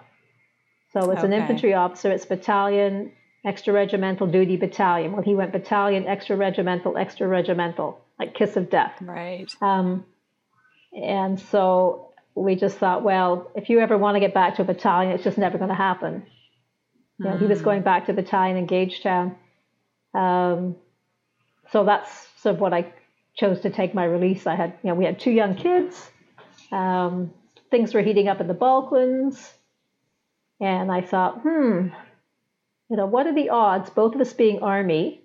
So 0.92 1.10
it's 1.10 1.24
okay. 1.24 1.26
an 1.26 1.32
infantry 1.32 1.74
officer. 1.74 2.10
It's 2.10 2.26
battalion, 2.26 3.12
extra 3.44 3.72
regimental 3.72 4.26
duty 4.26 4.56
battalion. 4.56 5.12
Well, 5.12 5.22
he 5.22 5.34
went 5.34 5.52
battalion, 5.52 6.06
extra 6.06 6.36
regimental, 6.36 6.98
extra 6.98 7.26
regimental, 7.26 8.00
like 8.18 8.34
kiss 8.34 8.56
of 8.56 8.68
death. 8.68 9.00
Right. 9.00 9.50
Um, 9.60 10.04
and 10.92 11.40
so 11.40 12.12
we 12.34 12.56
just 12.56 12.76
thought, 12.76 13.02
well, 13.02 13.50
if 13.54 13.70
you 13.70 13.80
ever 13.80 13.96
want 13.96 14.16
to 14.16 14.20
get 14.20 14.34
back 14.34 14.56
to 14.56 14.62
a 14.62 14.64
battalion, 14.64 15.12
it's 15.12 15.24
just 15.24 15.38
never 15.38 15.56
going 15.56 15.70
to 15.70 15.74
happen. 15.74 16.26
You 17.18 17.26
know, 17.26 17.36
mm. 17.36 17.40
he 17.40 17.46
was 17.46 17.58
hmm. 17.58 17.64
going 17.64 17.82
back 17.82 18.06
to 18.06 18.12
battalion 18.12 18.56
in 18.56 18.66
Gagetown. 18.66 19.36
Um, 20.14 20.76
so 21.70 21.84
that's 21.84 22.28
sort 22.38 22.56
of 22.56 22.60
what 22.60 22.74
I 22.74 22.92
chose 23.34 23.60
to 23.60 23.70
take 23.70 23.94
my 23.94 24.04
release. 24.04 24.46
I 24.46 24.56
had, 24.56 24.74
you 24.82 24.90
know, 24.90 24.94
we 24.94 25.04
had 25.04 25.18
two 25.18 25.30
young 25.30 25.54
kids. 25.54 26.10
Um, 26.70 27.32
things 27.70 27.94
were 27.94 28.02
heating 28.02 28.28
up 28.28 28.40
in 28.40 28.48
the 28.48 28.54
Balkans. 28.54 29.52
And 30.62 30.90
I 30.90 31.02
thought, 31.02 31.40
hmm, 31.42 31.88
you 32.88 32.96
know, 32.96 33.06
what 33.06 33.26
are 33.26 33.34
the 33.34 33.50
odds, 33.50 33.90
both 33.90 34.14
of 34.14 34.20
us 34.20 34.32
being 34.32 34.60
Army, 34.60 35.20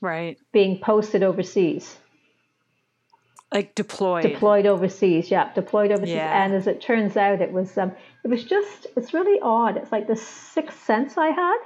right, 0.00 0.38
being 0.52 0.78
posted 0.78 1.22
overseas? 1.22 1.96
like 3.52 3.74
deployed. 3.74 4.22
Deployed 4.22 4.66
overseas 4.66 5.30
yeah 5.30 5.52
deployed 5.54 5.90
overseas. 5.90 6.14
Yeah. 6.14 6.44
and 6.44 6.54
as 6.54 6.66
it 6.66 6.80
turns 6.80 7.16
out 7.16 7.40
it 7.40 7.52
was 7.52 7.76
um, 7.76 7.92
it 8.24 8.28
was 8.28 8.44
just 8.44 8.86
it's 8.96 9.12
really 9.12 9.40
odd. 9.42 9.76
It's 9.76 9.92
like 9.92 10.06
the 10.06 10.16
sixth 10.16 10.84
sense 10.84 11.16
i 11.18 11.28
had. 11.28 11.58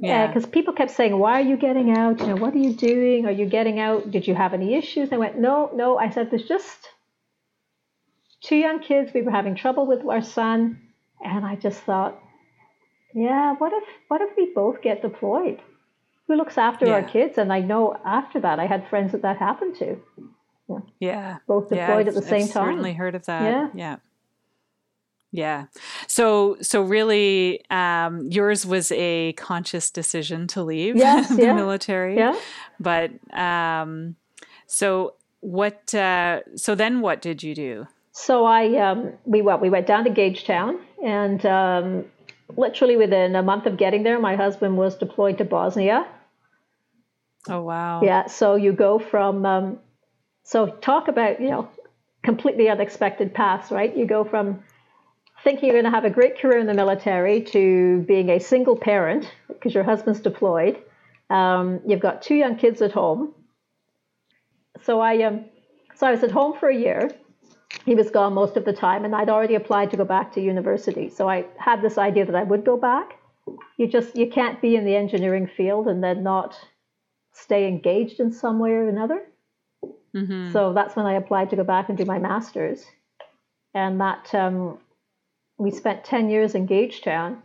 Yeah. 0.00 0.26
Because 0.26 0.44
uh, 0.44 0.48
people 0.48 0.72
kept 0.72 0.90
saying 0.90 1.18
why 1.18 1.40
are 1.40 1.44
you 1.44 1.56
getting 1.56 1.96
out? 1.96 2.20
You 2.20 2.28
know 2.28 2.36
what 2.36 2.54
are 2.54 2.58
you 2.58 2.74
doing? 2.74 3.26
Are 3.26 3.32
you 3.32 3.46
getting 3.46 3.78
out? 3.80 4.10
Did 4.10 4.26
you 4.26 4.34
have 4.34 4.54
any 4.54 4.74
issues? 4.74 5.12
I 5.12 5.16
went 5.16 5.38
no 5.38 5.70
no. 5.74 5.98
I 5.98 6.10
said 6.10 6.30
there's 6.30 6.44
just 6.46 6.88
two 8.40 8.56
young 8.56 8.80
kids. 8.80 9.12
We 9.12 9.22
were 9.22 9.32
having 9.32 9.56
trouble 9.56 9.86
with 9.86 10.06
our 10.06 10.22
son 10.22 10.80
and 11.24 11.44
i 11.44 11.54
just 11.56 11.80
thought 11.82 12.20
yeah 13.14 13.54
what 13.58 13.72
if 13.72 13.84
what 14.08 14.20
if 14.20 14.30
we 14.36 14.52
both 14.54 14.80
get 14.82 15.02
deployed 15.02 15.60
who 16.26 16.36
looks 16.36 16.56
after 16.56 16.86
yeah. 16.86 16.92
our 16.92 17.02
kids 17.02 17.38
and 17.38 17.52
i 17.52 17.60
know 17.60 17.96
after 18.04 18.40
that 18.40 18.58
i 18.58 18.66
had 18.66 18.88
friends 18.88 19.12
that 19.12 19.22
that 19.22 19.38
happened 19.38 19.76
to 19.76 20.00
yeah. 21.00 21.38
Both 21.46 21.68
deployed 21.68 22.06
yeah, 22.06 22.08
at 22.08 22.14
the 22.14 22.22
same 22.22 22.30
time. 22.30 22.42
I've 22.42 22.52
time. 22.52 22.66
Certainly 22.66 22.92
heard 22.94 23.14
of 23.14 23.26
that. 23.26 23.42
Yeah. 23.42 23.68
Yeah. 23.74 23.96
Yeah. 25.34 25.64
So 26.08 26.56
so 26.60 26.82
really 26.82 27.64
um, 27.70 28.28
yours 28.30 28.66
was 28.66 28.92
a 28.92 29.32
conscious 29.34 29.90
decision 29.90 30.46
to 30.48 30.62
leave 30.62 30.96
yes, 30.96 31.28
the 31.36 31.42
yeah. 31.42 31.54
military. 31.54 32.16
Yeah. 32.16 32.38
But 32.78 33.12
um, 33.32 34.16
so 34.66 35.14
what 35.40 35.94
uh, 35.94 36.40
so 36.54 36.74
then 36.74 37.00
what 37.00 37.22
did 37.22 37.42
you 37.42 37.54
do? 37.54 37.86
So 38.12 38.44
I 38.44 38.76
um, 38.76 39.14
we 39.24 39.40
went 39.40 39.62
we 39.62 39.70
went 39.70 39.86
down 39.86 40.04
to 40.04 40.10
Gagetown 40.10 40.78
and 41.02 41.44
um, 41.46 42.04
literally 42.56 42.96
within 42.96 43.34
a 43.36 43.42
month 43.42 43.66
of 43.66 43.76
getting 43.76 44.02
there 44.02 44.18
my 44.18 44.36
husband 44.36 44.76
was 44.76 44.96
deployed 44.96 45.38
to 45.38 45.44
Bosnia. 45.44 46.06
Oh 47.48 47.62
wow. 47.62 48.02
Yeah, 48.02 48.26
so 48.26 48.54
you 48.54 48.72
go 48.72 48.98
from 48.98 49.44
um, 49.44 49.78
so 50.44 50.66
talk 50.66 51.08
about, 51.08 51.40
you 51.40 51.50
know, 51.50 51.68
completely 52.22 52.68
unexpected 52.68 53.34
paths, 53.34 53.70
right? 53.70 53.96
You 53.96 54.06
go 54.06 54.24
from 54.24 54.62
thinking 55.42 55.66
you're 55.66 55.74
going 55.74 55.84
to 55.84 55.90
have 55.90 56.04
a 56.04 56.10
great 56.10 56.38
career 56.38 56.58
in 56.58 56.66
the 56.66 56.74
military 56.74 57.42
to 57.42 58.04
being 58.06 58.30
a 58.30 58.38
single 58.38 58.76
parent 58.76 59.30
because 59.48 59.74
your 59.74 59.84
husband's 59.84 60.20
deployed. 60.20 60.78
Um, 61.30 61.80
you've 61.86 62.00
got 62.00 62.22
two 62.22 62.34
young 62.34 62.56
kids 62.56 62.82
at 62.82 62.92
home. 62.92 63.34
So 64.82 65.00
I 65.00 65.22
um, 65.22 65.46
so 65.94 66.06
I 66.06 66.10
was 66.10 66.22
at 66.22 66.30
home 66.30 66.58
for 66.58 66.68
a 66.68 66.76
year. 66.76 67.10
He 67.84 67.94
was 67.94 68.10
gone 68.10 68.32
most 68.34 68.56
of 68.56 68.64
the 68.64 68.72
time, 68.72 69.04
and 69.04 69.14
I'd 69.14 69.28
already 69.28 69.54
applied 69.54 69.90
to 69.90 69.96
go 69.96 70.04
back 70.04 70.32
to 70.32 70.40
university. 70.40 71.08
So 71.08 71.28
I 71.28 71.46
had 71.58 71.82
this 71.82 71.98
idea 71.98 72.24
that 72.26 72.34
I 72.34 72.44
would 72.44 72.64
go 72.64 72.76
back. 72.76 73.18
You 73.76 73.88
just 73.88 74.14
you 74.16 74.30
can't 74.30 74.60
be 74.60 74.76
in 74.76 74.84
the 74.84 74.94
engineering 74.94 75.48
field 75.48 75.88
and 75.88 76.02
then 76.02 76.22
not 76.22 76.56
stay 77.32 77.66
engaged 77.66 78.20
in 78.20 78.32
some 78.32 78.58
way 78.58 78.70
or 78.70 78.88
another. 78.88 79.22
Mm-hmm. 80.14 80.52
So 80.52 80.72
that's 80.72 80.94
when 80.94 81.06
I 81.06 81.14
applied 81.14 81.50
to 81.50 81.56
go 81.56 81.64
back 81.64 81.88
and 81.88 81.98
do 81.98 82.04
my 82.04 82.18
master's. 82.18 82.84
And 83.74 84.00
that 84.00 84.32
um, 84.34 84.78
we 85.58 85.70
spent 85.70 86.04
10 86.04 86.28
years 86.28 86.54
in 86.54 86.68
Gagetown. 86.68 87.38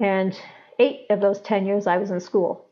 And 0.00 0.38
eight 0.78 1.06
of 1.10 1.20
those 1.20 1.40
10 1.40 1.66
years 1.66 1.86
I 1.86 1.98
was 1.98 2.10
in 2.10 2.20
school. 2.20 2.66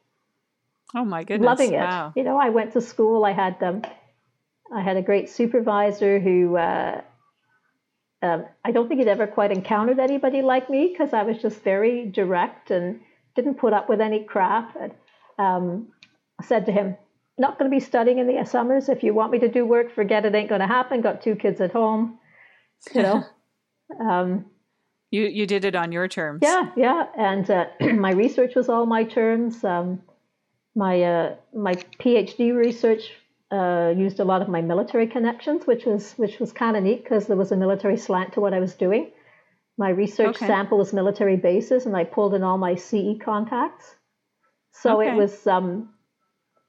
Oh 0.94 1.04
my 1.04 1.24
goodness. 1.24 1.46
Loving 1.46 1.74
it. 1.74 1.78
Wow. 1.78 2.12
You 2.16 2.22
know, 2.22 2.38
I 2.38 2.50
went 2.50 2.72
to 2.74 2.80
school. 2.80 3.24
I 3.24 3.32
had 3.32 3.62
um, 3.62 3.82
I 4.72 4.82
had 4.82 4.96
a 4.96 5.02
great 5.02 5.28
supervisor 5.28 6.20
who 6.20 6.56
uh, 6.56 7.00
um, 8.22 8.46
I 8.64 8.72
don't 8.72 8.88
think 8.88 9.00
he'd 9.00 9.08
ever 9.08 9.26
quite 9.26 9.52
encountered 9.52 9.98
anybody 9.98 10.40
like 10.40 10.70
me 10.70 10.88
because 10.88 11.12
I 11.12 11.22
was 11.22 11.38
just 11.38 11.62
very 11.62 12.06
direct 12.06 12.70
and 12.70 13.00
didn't 13.36 13.56
put 13.56 13.72
up 13.72 13.88
with 13.88 14.00
any 14.00 14.24
crap. 14.24 14.76
And, 14.80 14.92
um, 15.38 15.88
said 16.42 16.66
to 16.66 16.72
him, 16.72 16.96
not 17.36 17.58
going 17.58 17.70
to 17.70 17.74
be 17.74 17.80
studying 17.80 18.18
in 18.18 18.26
the 18.26 18.44
summers. 18.44 18.88
If 18.88 19.02
you 19.02 19.12
want 19.12 19.32
me 19.32 19.38
to 19.40 19.48
do 19.48 19.66
work, 19.66 19.94
forget 19.94 20.24
it 20.24 20.34
ain't 20.34 20.48
going 20.48 20.60
to 20.60 20.66
happen. 20.66 21.00
Got 21.00 21.22
two 21.22 21.34
kids 21.34 21.60
at 21.60 21.72
home, 21.72 22.18
you 22.94 23.02
know. 23.02 23.24
um, 24.00 24.46
You 25.10 25.26
you 25.26 25.46
did 25.46 25.64
it 25.64 25.74
on 25.74 25.92
your 25.92 26.08
terms. 26.08 26.40
Yeah, 26.42 26.70
yeah, 26.76 27.06
and 27.16 27.50
uh, 27.50 27.66
my 27.94 28.12
research 28.12 28.54
was 28.54 28.68
all 28.68 28.86
my 28.86 29.04
terms. 29.04 29.64
Um, 29.64 30.02
my 30.76 31.02
uh, 31.02 31.36
my 31.52 31.74
PhD 31.74 32.54
research 32.54 33.10
uh, 33.54 33.94
used 33.96 34.18
a 34.18 34.24
lot 34.24 34.42
of 34.42 34.48
my 34.48 34.60
military 34.60 35.06
connections, 35.06 35.66
which 35.66 35.84
was 35.84 36.12
which 36.14 36.40
was 36.40 36.52
kind 36.52 36.76
of 36.76 36.82
neat 36.82 37.04
because 37.04 37.26
there 37.26 37.36
was 37.36 37.52
a 37.52 37.56
military 37.56 37.96
slant 37.96 38.32
to 38.32 38.40
what 38.40 38.52
I 38.52 38.60
was 38.60 38.74
doing. 38.74 39.12
My 39.78 39.90
research 39.90 40.36
okay. 40.36 40.46
sample 40.46 40.78
was 40.78 40.92
military 40.92 41.36
bases, 41.36 41.86
and 41.86 41.96
I 41.96 42.04
pulled 42.04 42.34
in 42.34 42.42
all 42.42 42.58
my 42.58 42.74
CE 42.74 43.18
contacts. 43.22 43.94
So 44.72 45.00
okay. 45.00 45.10
it 45.10 45.14
was 45.14 45.46
um, 45.46 45.90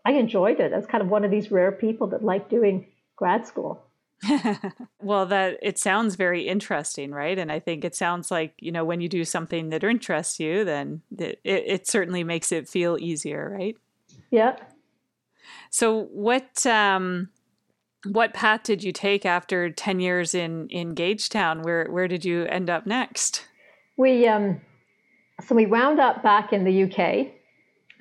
I 0.06 0.12
enjoyed 0.12 0.60
it. 0.60 0.74
I 0.74 0.75
was 0.75 0.86
kind 0.86 1.04
of 1.04 1.10
one 1.10 1.25
of 1.25 1.32
these 1.32 1.51
rare 1.51 1.72
people 1.72 2.08
that 2.08 2.24
like 2.24 2.50
doing 2.50 2.88
grad 3.15 3.48
school. 3.48 3.82
well, 5.01 5.25
that 5.25 5.58
it 5.62 5.77
sounds 5.80 6.15
very 6.15 6.48
interesting, 6.48 7.12
right? 7.12 7.38
And 7.38 7.51
I 7.51 7.60
think 7.60 7.84
it 7.84 7.96
sounds 7.96 8.30
like 8.30 8.54
you 8.60 8.72
know 8.72 8.86
when 8.86 9.01
you 9.01 9.10
do 9.10 9.25
something 9.25 9.70
that 9.70 9.84
interests 9.84 10.39
you, 10.39 10.63
then 10.63 11.01
it, 11.18 11.39
it 11.44 11.88
certainly 11.88 12.24
makes 12.24 12.51
it 12.51 12.70
feel 12.70 12.98
easier, 13.00 13.56
right? 13.58 13.75
Yeah. 14.30 14.56
So 15.70 16.04
what 16.12 16.66
um, 16.66 17.30
what 18.06 18.34
path 18.34 18.64
did 18.64 18.84
you 18.84 18.92
take 18.92 19.26
after 19.26 19.70
ten 19.70 20.00
years 20.00 20.34
in 20.36 20.68
in 20.70 20.96
Gagetown? 20.96 21.64
Where 21.64 21.88
where 21.90 22.08
did 22.08 22.26
you 22.26 22.46
end 22.46 22.70
up 22.70 22.86
next? 22.86 23.48
We 23.98 24.28
um, 24.28 24.62
so 25.46 25.56
we 25.56 25.66
wound 25.66 26.00
up 26.00 26.24
back 26.24 26.54
in 26.54 26.64
the 26.64 26.84
UK. 26.84 27.34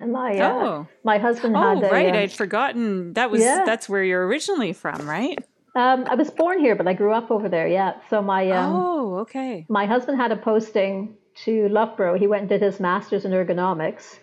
And 0.00 0.12
my 0.12 0.36
uh, 0.38 0.52
oh. 0.52 0.88
my 1.04 1.18
husband 1.18 1.56
had 1.56 1.84
oh, 1.84 1.88
right. 1.88 2.10
Um, 2.10 2.16
I'd 2.16 2.32
forgotten 2.32 3.12
that 3.12 3.30
was 3.30 3.42
yeah. 3.42 3.62
that's 3.64 3.88
where 3.88 4.02
you're 4.02 4.26
originally 4.26 4.72
from, 4.72 5.08
right? 5.08 5.38
Um, 5.76 6.04
I 6.08 6.14
was 6.14 6.30
born 6.30 6.60
here, 6.60 6.76
but 6.76 6.86
I 6.86 6.94
grew 6.94 7.12
up 7.12 7.30
over 7.30 7.48
there. 7.48 7.68
Yeah. 7.68 7.94
So 8.10 8.20
my 8.20 8.50
um, 8.50 8.74
oh, 8.74 9.14
okay. 9.18 9.66
My 9.68 9.86
husband 9.86 10.18
had 10.18 10.32
a 10.32 10.36
posting 10.36 11.16
to 11.44 11.68
Loughborough. 11.68 12.18
He 12.18 12.26
went 12.26 12.42
and 12.42 12.48
did 12.48 12.62
his 12.62 12.80
master's 12.80 13.24
in 13.24 13.32
ergonomics, 13.32 14.18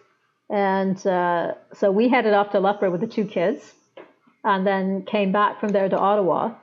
and 0.52 1.06
uh, 1.08 1.54
so 1.74 1.92
we 1.92 2.10
headed 2.10 2.34
off 2.34 2.52
to 2.52 2.60
Loughborough 2.60 2.92
with 2.92 3.02
the 3.02 3.08
two 3.08 3.26
kids, 3.26 3.74
and 4.44 4.66
then 4.66 5.04
came 5.04 5.32
back 5.32 5.60
from 5.60 5.70
there 5.70 5.90
to 5.90 5.98
Ottawa. 5.98 6.54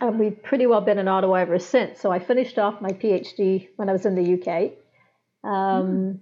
And 0.00 0.20
we've 0.20 0.40
pretty 0.44 0.66
well 0.66 0.80
been 0.80 0.98
in 0.98 1.08
Ottawa 1.08 1.34
ever 1.36 1.58
since. 1.58 2.00
So 2.00 2.12
I 2.12 2.20
finished 2.20 2.56
off 2.56 2.80
my 2.80 2.90
PhD 2.90 3.68
when 3.74 3.88
I 3.88 3.92
was 3.92 4.06
in 4.06 4.14
the 4.14 4.34
UK, 4.34 4.72
um, 5.42 5.50
mm. 5.52 6.18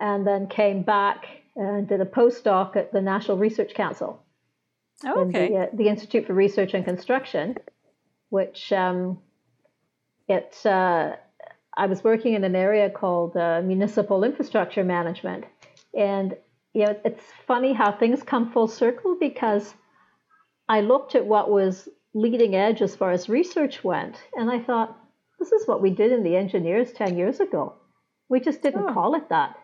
and 0.00 0.26
then 0.26 0.48
came 0.48 0.82
back 0.82 1.26
and 1.54 1.86
did 1.86 2.00
a 2.00 2.04
postdoc 2.04 2.74
at 2.74 2.92
the 2.92 3.00
National 3.00 3.36
Research 3.38 3.74
Council 3.74 4.24
Oh, 5.04 5.20
okay. 5.20 5.46
In 5.46 5.52
the, 5.52 5.58
uh, 5.58 5.66
the, 5.72 5.88
Institute 5.88 6.26
for 6.26 6.34
Research 6.34 6.74
and 6.74 6.84
Construction, 6.84 7.56
which 8.30 8.72
um, 8.72 9.18
it 10.28 10.56
uh, 10.64 11.12
I 11.76 11.86
was 11.86 12.02
working 12.02 12.34
in 12.34 12.42
an 12.42 12.56
area 12.56 12.90
called 12.90 13.36
uh, 13.36 13.62
municipal 13.62 14.24
infrastructure 14.24 14.82
management, 14.82 15.44
and 15.96 16.36
you 16.74 16.84
know 16.84 16.96
it's 17.04 17.22
funny 17.46 17.72
how 17.72 17.92
things 17.92 18.22
come 18.22 18.52
full 18.52 18.68
circle 18.68 19.16
because 19.18 19.74
I 20.68 20.80
looked 20.80 21.14
at 21.14 21.26
what 21.26 21.50
was 21.50 21.88
leading 22.14 22.54
edge 22.54 22.82
as 22.82 22.96
far 22.96 23.10
as 23.10 23.28
research 23.28 23.84
went, 23.84 24.16
and 24.34 24.50
I 24.50 24.60
thought 24.60 24.98
this 25.38 25.52
is 25.52 25.66
what 25.66 25.82
we 25.82 25.90
did 25.90 26.12
in 26.12 26.22
the 26.22 26.36
engineers 26.36 26.92
ten 26.92 27.16
years 27.16 27.40
ago. 27.40 27.74
We 28.28 28.40
just 28.40 28.62
didn't 28.62 28.90
oh. 28.90 28.92
call 28.92 29.14
it 29.14 29.28
that. 29.30 29.56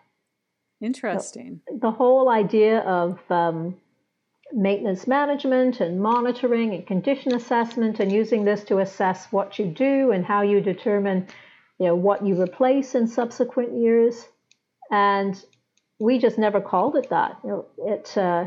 Interesting. 0.81 1.61
So 1.69 1.79
the 1.81 1.91
whole 1.91 2.29
idea 2.29 2.81
of 2.81 3.19
um, 3.31 3.77
maintenance 4.53 5.07
management 5.07 5.81
and 5.81 6.01
monitoring 6.01 6.75
and 6.75 6.87
condition 6.87 7.35
assessment 7.35 8.01
and 8.01 8.13
using 8.13 8.45
this 8.45 8.65
to 8.65 8.79
assess 8.79 9.27
what 9.33 9.59
you 9.59 9.67
do 9.67 10.13
and 10.13 10.25
how 10.25 10.43
you 10.43 10.61
determine 10.61 11.27
you 11.79 11.87
know 11.87 11.95
what 11.95 12.25
you 12.25 12.41
replace 12.41 12.95
in 12.95 13.07
subsequent 13.07 13.73
years 13.75 14.29
and 14.91 15.45
we 16.05 16.19
just 16.19 16.39
never 16.39 16.61
called 16.61 16.97
it 16.97 17.09
that 17.11 17.39
you 17.43 17.51
know, 17.51 17.67
it 17.79 18.17
uh, 18.19 18.47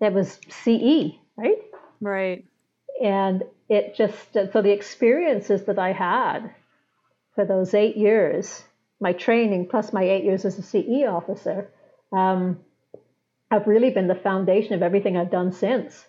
it 0.00 0.12
was 0.12 0.38
CE 0.48 1.14
right 1.36 1.58
right 2.00 2.44
and 3.02 3.42
it 3.68 3.94
just 3.94 4.32
so 4.32 4.62
the 4.62 4.72
experiences 4.72 5.64
that 5.64 5.78
I 5.78 5.92
had 5.92 6.50
for 7.34 7.44
those 7.44 7.74
eight 7.74 7.96
years 7.96 8.62
my 9.00 9.12
training 9.12 9.68
plus 9.68 9.92
my 9.92 10.02
eight 10.02 10.24
years 10.24 10.44
as 10.44 10.58
a 10.58 10.62
CE 10.62 11.06
officer 11.08 11.70
um, 12.12 12.58
have 13.50 13.66
really 13.66 13.90
been 13.90 14.08
the 14.08 14.14
foundation 14.14 14.74
of 14.74 14.82
everything 14.82 15.16
I've 15.16 15.30
done 15.30 15.52
since. 15.52 16.04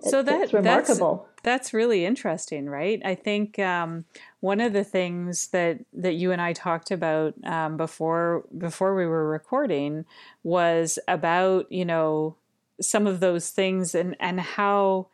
So 0.00 0.22
that, 0.22 0.40
it's 0.42 0.52
remarkable. 0.52 1.28
That's, 1.44 1.74
really 1.74 2.04
interesting, 2.04 2.66
right? 2.68 3.00
I 3.04 3.14
think 3.14 3.58
um, 3.58 4.04
one 4.40 4.60
of 4.60 4.72
the 4.72 4.84
things 4.84 5.48
that 5.48 5.78
that 5.92 6.14
you 6.14 6.32
and 6.32 6.40
I 6.40 6.52
talked 6.52 6.90
about 6.90 7.34
um, 7.44 7.76
before 7.76 8.44
before 8.56 8.94
we 8.94 9.06
were 9.06 9.28
recording 9.28 10.04
was 10.42 10.98
about 11.06 11.70
you 11.70 11.84
know 11.84 12.36
some 12.80 13.06
of 13.06 13.20
those 13.20 13.50
things 13.50 13.94
and 13.94 14.16
and 14.18 14.40
how 14.40 15.08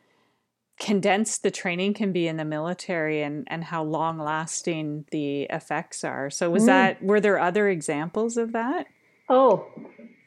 condensed 0.79 1.43
the 1.43 1.51
training 1.51 1.93
can 1.93 2.13
be 2.13 2.27
in 2.27 2.37
the 2.37 2.45
military 2.45 3.23
and 3.23 3.47
and 3.49 3.65
how 3.65 3.83
long 3.83 4.19
lasting 4.19 5.07
the 5.11 5.43
effects 5.43 6.05
are. 6.05 6.31
So 6.31 6.49
was 6.49 6.63
mm. 6.63 6.67
that 6.67 7.03
were 7.03 7.21
there 7.21 7.39
other 7.39 7.69
examples 7.69 8.37
of 8.37 8.53
that? 8.53 8.87
Oh, 9.29 9.67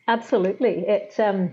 Absolutely. 0.07 0.85
It 0.87 1.17
um, 1.19 1.51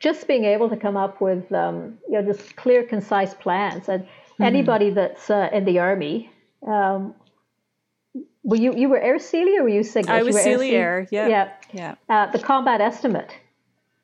just 0.00 0.28
being 0.28 0.44
able 0.44 0.68
to 0.68 0.76
come 0.76 0.96
up 0.96 1.20
with 1.20 1.50
um, 1.52 1.98
you 2.08 2.20
know 2.20 2.32
just 2.32 2.56
clear, 2.56 2.82
concise 2.82 3.34
plans. 3.34 3.88
And 3.88 4.04
mm-hmm. 4.04 4.42
anybody 4.42 4.90
that's 4.90 5.30
uh, 5.30 5.48
in 5.52 5.64
the 5.64 5.78
army, 5.78 6.30
um, 6.66 7.14
were 8.42 8.56
you 8.56 8.74
you 8.74 8.88
were 8.88 8.98
Air 8.98 9.18
CELE 9.18 9.58
or 9.58 9.62
were 9.64 9.68
you 9.68 9.82
SIGLISH? 9.82 10.08
I 10.08 10.22
was 10.22 10.40
CELE 10.40 10.62
Air. 10.62 11.06
Yeah. 11.10 11.28
Yeah. 11.28 11.52
Yeah. 11.72 11.94
Uh, 12.08 12.30
the 12.30 12.38
combat 12.38 12.80
estimate, 12.80 13.32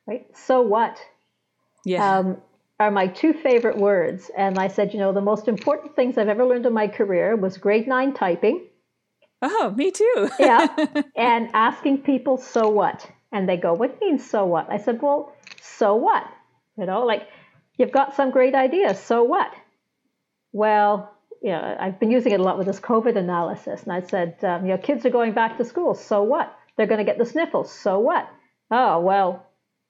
right? 0.06 0.26
So 0.36 0.62
what? 0.62 0.98
Yeah. 1.84 2.18
Um, 2.18 2.38
are 2.80 2.90
my 2.90 3.06
two 3.06 3.32
favorite 3.32 3.76
words. 3.76 4.30
And 4.36 4.58
I 4.58 4.68
said, 4.68 4.92
you 4.92 4.98
know, 4.98 5.12
the 5.12 5.20
most 5.20 5.48
important 5.48 5.94
things 5.94 6.18
I've 6.18 6.28
ever 6.28 6.44
learned 6.44 6.66
in 6.66 6.72
my 6.72 6.88
career 6.88 7.36
was 7.36 7.56
grade 7.56 7.86
nine 7.86 8.12
typing. 8.12 8.66
Oh, 9.42 9.72
me 9.76 9.90
too. 9.90 10.30
yeah. 10.38 10.66
And 11.16 11.50
asking 11.54 11.98
people, 11.98 12.36
so 12.38 12.68
what? 12.68 13.08
And 13.32 13.48
they 13.48 13.56
go, 13.56 13.74
What 13.74 14.00
means 14.00 14.28
so 14.28 14.44
what? 14.44 14.70
I 14.70 14.78
said, 14.78 15.00
Well, 15.02 15.32
so 15.64 15.96
what? 15.96 16.24
You 16.76 16.86
know, 16.86 17.04
like 17.04 17.28
you've 17.78 17.92
got 17.92 18.14
some 18.14 18.30
great 18.30 18.54
ideas, 18.54 18.98
so 18.98 19.24
what? 19.24 19.52
Well, 20.52 21.10
you 21.42 21.50
know, 21.50 21.76
I've 21.78 21.98
been 22.00 22.10
using 22.10 22.32
it 22.32 22.40
a 22.40 22.42
lot 22.42 22.58
with 22.58 22.66
this 22.66 22.80
COVID 22.80 23.16
analysis. 23.16 23.82
And 23.82 23.92
I 23.92 24.00
said, 24.00 24.36
um, 24.42 24.64
you 24.64 24.72
know, 24.72 24.78
kids 24.78 25.04
are 25.04 25.10
going 25.10 25.32
back 25.32 25.58
to 25.58 25.64
school, 25.64 25.94
so 25.94 26.22
what? 26.22 26.56
They're 26.76 26.86
going 26.86 26.98
to 26.98 27.04
get 27.04 27.18
the 27.18 27.26
sniffles, 27.26 27.72
so 27.72 27.98
what? 27.98 28.28
Oh, 28.70 29.00
well, 29.00 29.46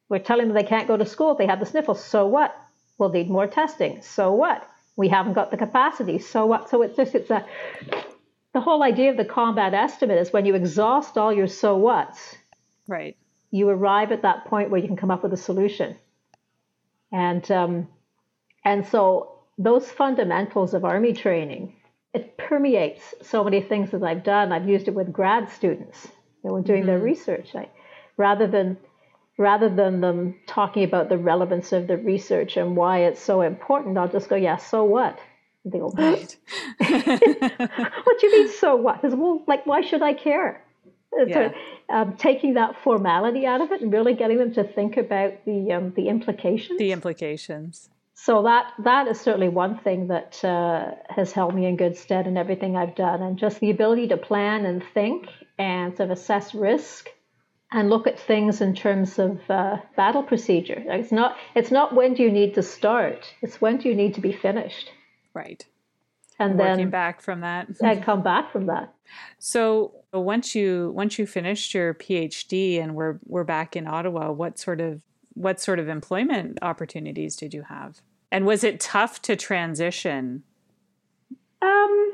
we're 0.08 0.18
telling 0.18 0.46
them 0.46 0.54
they 0.54 0.64
can't 0.64 0.88
go 0.88 0.96
to 0.96 1.06
school 1.06 1.32
if 1.32 1.38
they 1.38 1.46
have 1.46 1.60
the 1.60 1.66
sniffles, 1.66 2.04
so 2.04 2.26
what? 2.26 2.54
We'll 2.98 3.10
need 3.10 3.30
more 3.30 3.46
testing, 3.46 4.02
so 4.02 4.32
what? 4.32 4.68
We 4.96 5.08
haven't 5.08 5.32
got 5.32 5.50
the 5.50 5.56
capacity, 5.56 6.18
so 6.18 6.46
what? 6.46 6.68
So 6.68 6.82
it's 6.82 6.96
just, 6.96 7.14
it's 7.14 7.30
a, 7.30 7.44
the 8.52 8.60
whole 8.60 8.82
idea 8.82 9.10
of 9.10 9.16
the 9.16 9.24
combat 9.24 9.74
estimate 9.74 10.18
is 10.18 10.32
when 10.32 10.44
you 10.44 10.54
exhaust 10.54 11.16
all 11.16 11.32
your 11.32 11.48
so 11.48 11.76
whats. 11.76 12.36
Right 12.86 13.16
you 13.54 13.68
arrive 13.68 14.10
at 14.10 14.22
that 14.22 14.46
point 14.46 14.68
where 14.68 14.80
you 14.80 14.88
can 14.88 14.96
come 14.96 15.12
up 15.12 15.22
with 15.22 15.32
a 15.32 15.36
solution. 15.36 15.94
And 17.12 17.48
um, 17.52 17.86
and 18.64 18.84
so 18.84 19.38
those 19.56 19.88
fundamentals 19.88 20.74
of 20.74 20.84
army 20.84 21.12
training, 21.12 21.72
it 22.12 22.36
permeates 22.36 23.14
so 23.22 23.44
many 23.44 23.60
things 23.60 23.92
that 23.92 24.02
I've 24.02 24.24
done. 24.24 24.50
I've 24.50 24.68
used 24.68 24.88
it 24.88 24.94
with 24.94 25.12
grad 25.12 25.48
students, 25.50 26.04
you 26.42 26.48
know, 26.48 26.54
when 26.54 26.64
doing 26.64 26.80
mm-hmm. 26.80 26.88
their 26.88 26.98
research. 26.98 27.54
I, 27.54 27.68
rather 28.16 28.48
than 28.48 28.76
rather 29.38 29.68
than 29.68 30.00
them 30.00 30.34
talking 30.48 30.82
about 30.82 31.08
the 31.08 31.18
relevance 31.18 31.70
of 31.70 31.86
the 31.86 31.96
research 31.96 32.56
and 32.56 32.74
why 32.74 33.04
it's 33.04 33.22
so 33.22 33.40
important, 33.42 33.96
I'll 33.96 34.08
just 34.08 34.28
go, 34.28 34.34
yeah, 34.34 34.56
so 34.56 34.82
what? 34.82 35.16
And 35.62 35.72
they 35.72 35.78
go, 35.78 35.90
right. 35.90 36.36
what 38.04 38.20
do 38.20 38.26
you 38.26 38.32
mean, 38.32 38.48
so 38.48 38.74
what? 38.74 39.00
Because 39.00 39.14
well, 39.14 39.44
like, 39.46 39.64
why 39.64 39.80
should 39.80 40.02
I 40.02 40.12
care? 40.12 40.60
Yeah. 41.26 41.52
So 41.88 41.94
um, 41.94 42.16
taking 42.16 42.54
that 42.54 42.76
formality 42.82 43.46
out 43.46 43.60
of 43.60 43.70
it 43.72 43.80
and 43.80 43.92
really 43.92 44.14
getting 44.14 44.38
them 44.38 44.52
to 44.54 44.64
think 44.64 44.96
about 44.96 45.44
the 45.44 45.72
um, 45.72 45.92
the 45.96 46.08
implications. 46.08 46.78
The 46.78 46.92
implications. 46.92 47.88
So 48.14 48.42
that 48.42 48.72
that 48.84 49.08
is 49.08 49.20
certainly 49.20 49.48
one 49.48 49.78
thing 49.78 50.08
that 50.08 50.42
uh, 50.44 50.92
has 51.08 51.32
held 51.32 51.54
me 51.54 51.66
in 51.66 51.76
good 51.76 51.96
stead 51.96 52.26
in 52.26 52.36
everything 52.36 52.76
I've 52.76 52.94
done, 52.94 53.22
and 53.22 53.38
just 53.38 53.60
the 53.60 53.70
ability 53.70 54.08
to 54.08 54.16
plan 54.16 54.66
and 54.66 54.82
think 54.94 55.28
and 55.58 55.96
sort 55.96 56.10
of 56.10 56.18
assess 56.18 56.54
risk 56.54 57.08
and 57.72 57.90
look 57.90 58.06
at 58.06 58.18
things 58.18 58.60
in 58.60 58.74
terms 58.74 59.18
of 59.18 59.38
uh, 59.50 59.78
battle 59.96 60.22
procedure. 60.22 60.82
It's 60.86 61.12
not 61.12 61.36
it's 61.54 61.70
not 61.70 61.94
when 61.94 62.14
do 62.14 62.22
you 62.22 62.30
need 62.30 62.54
to 62.54 62.62
start; 62.62 63.34
it's 63.42 63.60
when 63.60 63.78
do 63.78 63.88
you 63.88 63.94
need 63.94 64.14
to 64.14 64.20
be 64.20 64.32
finished. 64.32 64.90
Right. 65.34 65.64
And 66.50 66.58
Working 66.58 66.76
then 66.76 66.90
back 66.90 67.20
from 67.20 67.40
that. 67.40 67.68
and 67.80 68.02
come 68.02 68.22
back 68.22 68.52
from 68.52 68.66
that. 68.66 68.92
So 69.38 69.92
once 70.12 70.54
you 70.54 70.92
once 70.94 71.18
you 71.18 71.26
finished 71.26 71.74
your 71.74 71.94
PhD 71.94 72.82
and 72.82 72.94
we're 72.94 73.18
we're 73.26 73.44
back 73.44 73.76
in 73.76 73.86
Ottawa, 73.86 74.30
what 74.32 74.58
sort 74.58 74.80
of 74.80 75.02
what 75.34 75.60
sort 75.60 75.78
of 75.78 75.88
employment 75.88 76.58
opportunities 76.62 77.36
did 77.36 77.52
you 77.54 77.62
have? 77.62 78.00
And 78.30 78.46
was 78.46 78.64
it 78.64 78.80
tough 78.80 79.22
to 79.22 79.36
transition? 79.36 80.42
Um, 81.62 82.12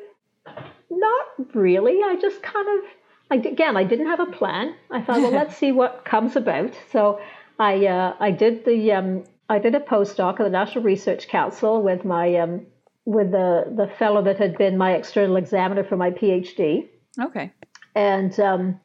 Not 0.90 1.54
really. 1.54 1.98
I 2.02 2.16
just 2.20 2.42
kind 2.42 2.66
of, 2.78 2.84
I, 3.30 3.36
again, 3.48 3.76
I 3.76 3.84
didn't 3.84 4.06
have 4.06 4.20
a 4.20 4.26
plan. 4.26 4.74
I 4.90 5.00
thought, 5.02 5.20
well, 5.20 5.30
let's 5.40 5.56
see 5.56 5.72
what 5.72 6.04
comes 6.04 6.36
about. 6.36 6.72
So 6.92 7.20
I, 7.58 7.86
uh, 7.86 8.16
I 8.20 8.30
did 8.30 8.64
the, 8.64 8.92
um, 8.92 9.24
I 9.48 9.58
did 9.58 9.74
a 9.74 9.80
postdoc 9.80 10.40
at 10.40 10.44
the 10.44 10.50
National 10.50 10.84
Research 10.84 11.28
Council 11.28 11.82
with 11.82 12.04
my, 12.04 12.36
um, 12.36 12.66
with 13.10 13.32
the 13.32 13.64
the 13.76 13.88
fellow 13.98 14.22
that 14.22 14.38
had 14.38 14.56
been 14.56 14.78
my 14.78 14.92
external 14.92 15.36
examiner 15.36 15.82
for 15.82 15.96
my 15.96 16.10
PhD. 16.10 16.88
Okay. 17.18 17.52
And 17.96 18.38
um, 18.38 18.80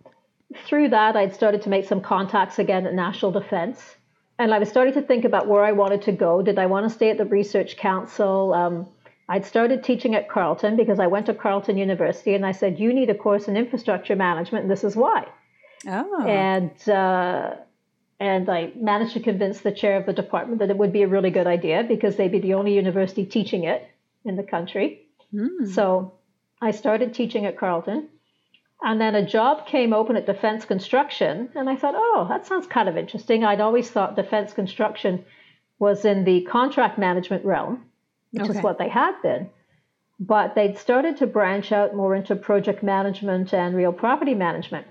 through 0.65 0.89
that, 0.89 1.15
I'd 1.15 1.35
started 1.35 1.61
to 1.63 1.69
make 1.69 1.85
some 1.85 2.01
contacts 2.01 2.57
again 2.57 2.87
at 2.87 2.93
National 2.93 3.31
Defense. 3.31 3.95
And 4.39 4.53
I 4.53 4.57
was 4.59 4.67
starting 4.67 4.93
to 4.95 5.01
think 5.01 5.25
about 5.25 5.47
where 5.47 5.63
I 5.63 5.71
wanted 5.71 6.01
to 6.03 6.11
go. 6.11 6.41
Did 6.41 6.57
I 6.57 6.65
want 6.65 6.89
to 6.89 6.89
stay 6.89 7.09
at 7.11 7.17
the 7.17 7.25
Research 7.25 7.77
Council? 7.77 8.53
Um, 8.53 8.87
I'd 9.29 9.45
started 9.45 9.83
teaching 9.83 10.15
at 10.15 10.27
Carleton 10.27 10.75
because 10.75 10.99
I 10.99 11.07
went 11.07 11.27
to 11.27 11.33
Carleton 11.33 11.77
University 11.77 12.33
and 12.33 12.45
I 12.45 12.51
said, 12.51 12.79
You 12.79 12.93
need 12.93 13.09
a 13.11 13.15
course 13.15 13.47
in 13.47 13.55
infrastructure 13.55 14.15
management, 14.15 14.63
and 14.63 14.71
this 14.71 14.83
is 14.83 14.95
why. 14.95 15.27
Oh. 15.87 16.25
And, 16.25 16.89
uh, 16.89 17.55
and 18.19 18.49
I 18.49 18.71
managed 18.75 19.13
to 19.13 19.19
convince 19.19 19.61
the 19.61 19.71
chair 19.71 19.97
of 19.97 20.05
the 20.07 20.13
department 20.13 20.59
that 20.59 20.69
it 20.71 20.77
would 20.77 20.91
be 20.91 21.03
a 21.03 21.07
really 21.07 21.29
good 21.29 21.47
idea 21.47 21.85
because 21.87 22.15
they'd 22.15 22.31
be 22.31 22.39
the 22.39 22.55
only 22.55 22.73
university 22.73 23.25
teaching 23.25 23.65
it 23.65 23.87
in 24.25 24.35
the 24.35 24.43
country. 24.43 25.07
Mm. 25.33 25.67
So 25.73 26.13
I 26.61 26.71
started 26.71 27.13
teaching 27.13 27.45
at 27.45 27.57
Carleton. 27.57 28.09
And 28.81 28.99
then 28.99 29.15
a 29.15 29.25
job 29.25 29.67
came 29.67 29.93
open 29.93 30.15
at 30.17 30.25
Defense 30.25 30.65
Construction. 30.65 31.49
And 31.55 31.69
I 31.69 31.75
thought, 31.75 31.95
oh, 31.95 32.25
that 32.29 32.45
sounds 32.45 32.67
kind 32.67 32.89
of 32.89 32.97
interesting. 32.97 33.43
I'd 33.43 33.61
always 33.61 33.89
thought 33.89 34.15
Defense 34.15 34.53
Construction 34.53 35.25
was 35.79 36.05
in 36.05 36.23
the 36.23 36.41
contract 36.41 36.97
management 36.97 37.45
realm, 37.45 37.85
which 38.31 38.43
Okay. 38.49 38.57
is 38.59 38.63
what 38.63 38.77
they 38.77 38.89
had 38.89 39.13
been. 39.21 39.49
But 40.19 40.55
they'd 40.55 40.77
started 40.77 41.17
to 41.17 41.27
branch 41.27 41.71
out 41.71 41.95
more 41.95 42.15
into 42.15 42.35
project 42.35 42.83
management 42.83 43.53
and 43.53 43.75
real 43.75 43.91
property 43.93 44.33
management. 44.33 44.87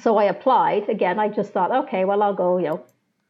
So 0.00 0.16
I 0.16 0.24
applied. 0.24 0.88
Again, 0.88 1.18
I 1.18 1.28
just 1.28 1.52
thought, 1.52 1.84
okay, 1.84 2.04
well, 2.04 2.22
I'll 2.22 2.34
go, 2.34 2.58
you 2.58 2.68
know, 2.68 2.84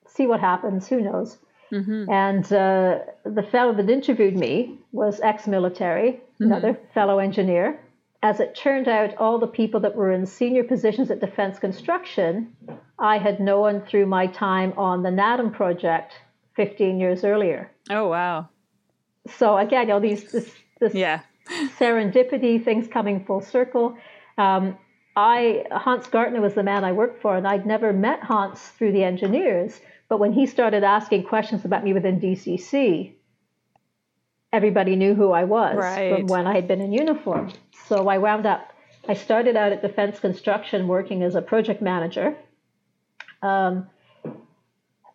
see 0.07 0.27
what 0.27 0.41
happens. 0.41 0.87
Who 0.89 1.01
knows? 1.01 1.39
Mhm. 1.73 2.09
And 2.11 2.45
uh, 2.53 2.99
the 3.25 3.43
fellow 3.43 3.73
that 3.75 3.89
interviewed 3.89 4.37
me 4.37 4.79
was 4.93 5.21
ex 5.21 5.47
military, 5.47 6.21
another 6.39 6.79
fellow 6.95 7.19
engineer. 7.19 7.81
As 8.23 8.39
it 8.39 8.55
turned 8.55 8.87
out, 8.87 9.17
all 9.17 9.39
the 9.39 9.49
people 9.49 9.81
that 9.81 9.97
were 9.97 10.13
in 10.13 10.27
senior 10.27 10.63
positions 10.63 11.11
at 11.11 11.19
Defense 11.21 11.59
Construction, 11.59 12.55
I 12.99 13.19
had 13.19 13.41
known 13.41 13.81
through 13.81 14.07
my 14.07 14.27
time 14.29 14.73
on 14.77 15.03
the 15.03 15.11
NADAM 15.11 15.53
project 15.53 16.13
15 16.55 17.01
years 17.01 17.25
earlier. 17.25 17.71
Oh 17.91 18.09
wow. 18.09 18.49
So 19.27 19.57
again, 19.57 19.89
you 19.89 19.95
know, 19.95 20.01
these 20.01 20.31
this, 20.31 20.53
this 20.79 20.95
Yeah. 20.95 21.21
serendipity, 21.79 22.63
things 22.63 22.87
coming 22.87 23.25
full 23.25 23.41
circle. 23.41 23.97
Um, 24.39 24.79
I 25.17 25.65
Hans 25.71 26.07
Gartner 26.07 26.41
was 26.41 26.55
the 26.55 26.63
man 26.63 26.85
I 26.85 26.93
worked 26.93 27.21
for, 27.21 27.37
and 27.37 27.47
I'd 27.47 27.67
never 27.67 27.93
met 27.93 28.23
Hans 28.23 28.61
through 28.61 28.93
the 28.93 29.05
engineers. 29.05 29.81
But 30.13 30.21
when 30.21 30.35
he 30.35 30.45
started 30.45 30.85
asking 30.85 31.23
questions 31.25 31.65
about 31.65 31.85
me 31.85 31.95
within 31.95 32.21
DCC, 32.21 33.15
everybody 34.53 34.95
knew 34.95 35.15
who 35.15 35.33
I 35.33 35.45
was 35.45 35.79
Right. 35.79 36.11
from 36.13 36.27
when 36.27 36.47
I 36.47 36.53
had 36.53 36.69
been 36.69 36.83
in 36.83 36.93
uniform. 36.93 37.49
So 37.89 38.09
I 38.09 38.19
wound 38.19 38.45
up. 38.45 38.75
I 39.09 39.15
started 39.15 39.57
out 39.57 39.73
at 39.73 39.81
Defense 39.81 40.21
Construction 40.21 40.87
working 40.87 41.23
as 41.23 41.35
a 41.35 41.41
project 41.41 41.81
manager, 41.81 42.37
um, 43.41 43.89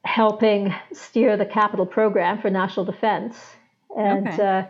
helping 0.03 0.73
steer 0.93 1.38
the 1.38 1.45
capital 1.45 1.86
program 1.86 2.39
for 2.39 2.49
national 2.49 2.88
defense. 2.88 3.55
And 3.95 4.27
Okay. 4.27 4.43
uh, 4.43 4.63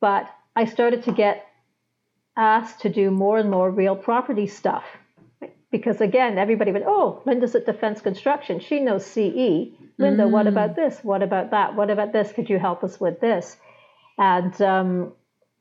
but 0.00 0.28
I 0.56 0.64
started 0.64 1.04
to 1.04 1.12
get 1.12 1.46
asked 2.36 2.80
to 2.80 2.88
do 2.88 3.12
more 3.12 3.38
and 3.38 3.48
more 3.48 3.70
real 3.70 3.94
property 3.94 4.48
stuff 4.48 4.84
because 5.70 6.00
again, 6.00 6.38
everybody 6.38 6.72
went, 6.72 6.84
"Oh, 6.86 7.22
Linda's 7.26 7.54
at 7.54 7.66
Defense 7.66 8.00
Construction. 8.00 8.60
She 8.60 8.80
knows 8.80 9.04
CE. 9.04 9.72
Linda, 9.98 10.28
what 10.28 10.46
about 10.46 10.76
this? 10.76 11.02
What 11.02 11.22
about 11.22 11.50
that? 11.50 11.74
What 11.74 11.90
about 11.90 12.12
this? 12.12 12.32
Could 12.32 12.50
you 12.50 12.58
help 12.58 12.84
us 12.84 13.00
with 13.00 13.20
this?" 13.20 13.56
And 14.18 14.60
um, 14.62 15.12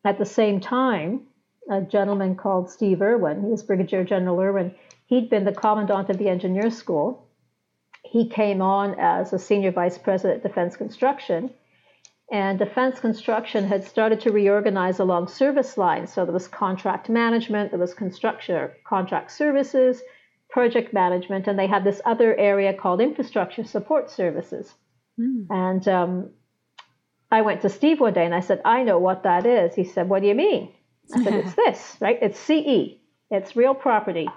at 0.04 0.18
the 0.18 0.26
same 0.26 0.60
time, 0.60 1.22
a 1.70 1.82
gentleman 1.82 2.36
called 2.36 2.70
Steve 2.70 3.02
Irwin, 3.02 3.41
he 3.41 3.48
was 3.48 3.63
Brigadier 3.63 4.04
General 4.04 4.39
Irwin. 4.39 4.76
He'd 5.08 5.30
been 5.30 5.46
the 5.46 5.52
commandant 5.52 6.10
of 6.10 6.18
the 6.18 6.30
engineer 6.30 6.70
school. 6.70 7.28
He 8.04 8.30
came 8.30 8.62
on 8.62 8.96
as 9.00 9.34
a 9.34 9.39
senior 9.39 9.72
vice 9.72 9.98
president 9.98 10.44
at 10.44 10.48
Defense 10.48 10.78
Construction. 10.78 11.52
And 12.32 12.58
defense 12.58 13.00
construction 13.00 13.68
had 13.68 13.84
started 13.84 14.20
to 14.22 14.32
reorganize 14.32 15.00
along 15.00 15.28
service 15.28 15.78
lines. 15.78 16.12
So 16.12 16.26
there 16.26 16.34
was 16.34 16.48
contract 16.48 17.08
management, 17.08 17.70
there 17.70 17.80
was 17.80 17.94
construction 17.94 18.72
contract 18.84 19.32
services, 19.32 20.02
project 20.50 20.92
management, 20.94 21.48
and 21.48 21.58
they 21.60 21.68
had 21.68 21.84
this 21.84 22.02
other 22.04 22.36
area 22.36 22.74
called 22.74 23.00
infrastructure 23.00 23.64
support 23.64 24.10
services. 24.10 24.74
Mm. 25.20 25.46
And 25.50 25.88
um, 25.88 26.30
I 27.32 27.42
went 27.42 27.62
to 27.62 27.70
Steve 27.70 28.00
one 28.00 28.14
day 28.14 28.26
and 28.26 28.34
I 28.34 28.40
said, 28.40 28.62
I 28.66 28.84
know 28.84 28.98
what 28.98 29.24
that 29.24 29.46
is. 29.46 29.76
He 29.76 29.84
said, 29.84 30.10
What 30.10 30.22
do 30.22 30.28
you 30.28 30.36
mean? 30.36 30.72
I 31.14 31.24
said, 31.24 31.34
It's 31.34 31.56
this, 31.64 31.98
right? 32.00 32.18
It's 32.22 32.40
CE, 32.40 32.98
it's 33.30 33.56
real 33.56 33.76
property. 33.76 34.28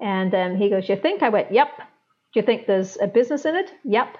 And 0.00 0.32
then 0.32 0.56
he 0.56 0.68
goes, 0.68 0.88
You 0.88 0.96
think? 0.96 1.22
I 1.22 1.28
went, 1.28 1.52
Yep. 1.52 1.68
Do 1.78 2.40
you 2.40 2.42
think 2.42 2.66
there's 2.66 2.98
a 3.00 3.06
business 3.06 3.44
in 3.44 3.54
it? 3.54 3.72
Yep. 3.84 4.16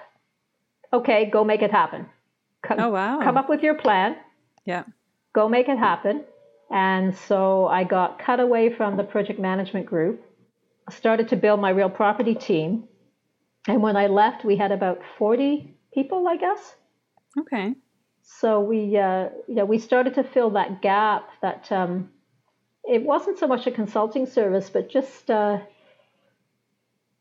Okay, 0.93 1.29
go 1.29 1.43
make 1.43 1.61
it 1.61 1.71
happen. 1.71 2.05
Come, 2.67 2.79
Oh 2.79 2.89
wow. 2.89 3.19
come 3.21 3.37
up 3.37 3.49
with 3.49 3.61
your 3.63 3.75
plan, 3.75 4.15
Yeah. 4.65 4.83
go 5.33 5.47
make 5.49 5.69
it 5.69 5.77
happen. 5.77 6.23
And 6.71 7.15
so 7.15 7.67
I 7.67 7.83
got 7.83 8.19
cut 8.19 8.39
away 8.39 8.73
from 8.73 8.97
the 8.97 9.03
project 9.03 9.39
management 9.39 9.85
group, 9.85 10.23
started 10.89 11.29
to 11.29 11.35
build 11.35 11.59
my 11.59 11.69
real 11.69 11.89
property 11.89 12.33
team. 12.33 12.87
And 13.67 13.81
when 13.81 13.95
I 13.95 14.07
left, 14.07 14.43
we 14.45 14.55
had 14.55 14.71
about 14.71 15.01
40 15.17 15.75
people, 15.93 16.27
I 16.27 16.37
guess. 16.37 16.75
Okay. 17.39 17.75
So 18.23 18.59
we, 18.61 18.97
uh, 18.97 19.29
know, 19.47 19.65
we 19.65 19.77
started 19.77 20.15
to 20.15 20.23
fill 20.23 20.49
that 20.51 20.81
gap. 20.81 21.29
That 21.41 21.71
um, 21.71 22.09
it 22.83 23.03
wasn't 23.03 23.37
so 23.37 23.47
much 23.47 23.67
a 23.67 23.71
consulting 23.71 24.25
service, 24.25 24.69
but 24.69 24.89
just 24.89 25.29
uh, 25.29 25.59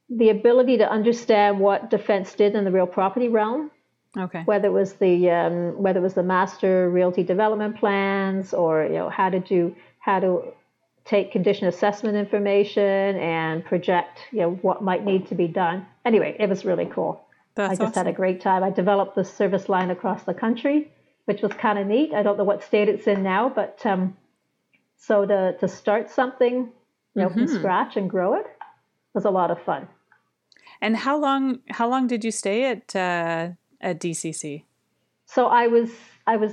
the 0.09 0.30
ability 0.30 0.78
to 0.78 0.90
understand 0.90 1.61
what 1.61 1.90
defense 1.90 2.35
did 2.35 2.54
in 2.54 2.64
the 2.64 2.70
real 2.70 2.87
property 2.87 3.28
realm 3.28 3.70
Okay. 4.16 4.42
whether 4.44 4.68
it 4.68 4.72
was 4.72 4.94
the 4.94 5.31
um, 5.31 5.83
whether 5.83 5.98
it 5.98 6.03
was 6.03 6.14
the 6.14 6.22
master 6.22 6.88
realty 6.90 7.22
development 7.22 7.77
plans 7.77 8.55
or 8.55 8.85
you 8.85 8.94
know 8.94 9.09
how 9.11 9.29
to 9.31 9.40
do 9.40 9.74
how 9.98 10.20
to 10.20 10.53
take 11.05 11.33
condition 11.33 11.66
assessment 11.68 12.16
information 12.16 13.16
and 13.16 13.64
project 13.64 14.20
you 14.33 14.38
know 14.40 14.50
what 14.62 14.83
might 14.83 15.05
need 15.05 15.27
to 15.29 15.35
be 15.35 15.48
done. 15.48 15.87
Anyway, 16.05 16.37
it 16.38 16.48
was 16.48 16.64
really 16.64 16.87
cool. 16.87 17.20
That's 17.55 17.72
I 17.72 17.85
just 17.85 17.90
awesome. 17.96 18.07
had 18.07 18.14
a 18.14 18.16
great 18.16 18.40
time. 18.40 18.62
I 18.64 18.70
developed 18.70 19.14
the 19.14 19.24
service 19.24 19.68
line 19.68 19.90
across 19.90 20.24
the 20.24 20.35
country, 20.35 20.90
which 21.27 21.40
was 21.42 21.53
kind 21.53 21.79
of 21.79 21.87
neat. 21.87 22.12
I 22.12 22.22
don't 22.22 22.37
know 22.38 22.44
what 22.44 22.62
state 22.62 22.88
it's 22.88 23.07
in 23.07 23.22
now, 23.22 23.48
but 23.48 23.85
um, 23.85 24.16
so 24.96 25.27
to 25.27 25.57
to 25.59 25.68
start 25.68 26.11
something 26.11 26.55
you 27.14 27.22
know 27.22 27.29
from 27.31 27.46
Mhm. 27.46 27.57
scratch 27.59 27.96
and 27.96 28.09
grow 28.09 28.35
it 28.35 28.46
was 29.14 29.24
a 29.24 29.31
lot 29.31 29.50
of 29.50 29.61
fun. 29.62 29.88
And 30.81 30.96
how 30.96 31.16
long 31.18 31.61
how 31.70 31.88
long 31.88 32.07
did 32.07 32.24
you 32.24 32.31
stay 32.31 32.64
at 32.64 32.94
uh, 32.96 33.50
at 33.85 34.01
DCC? 34.01 34.64
So 35.27 35.47
I 35.47 35.68
was 35.68 35.90
I 36.27 36.37
was 36.37 36.53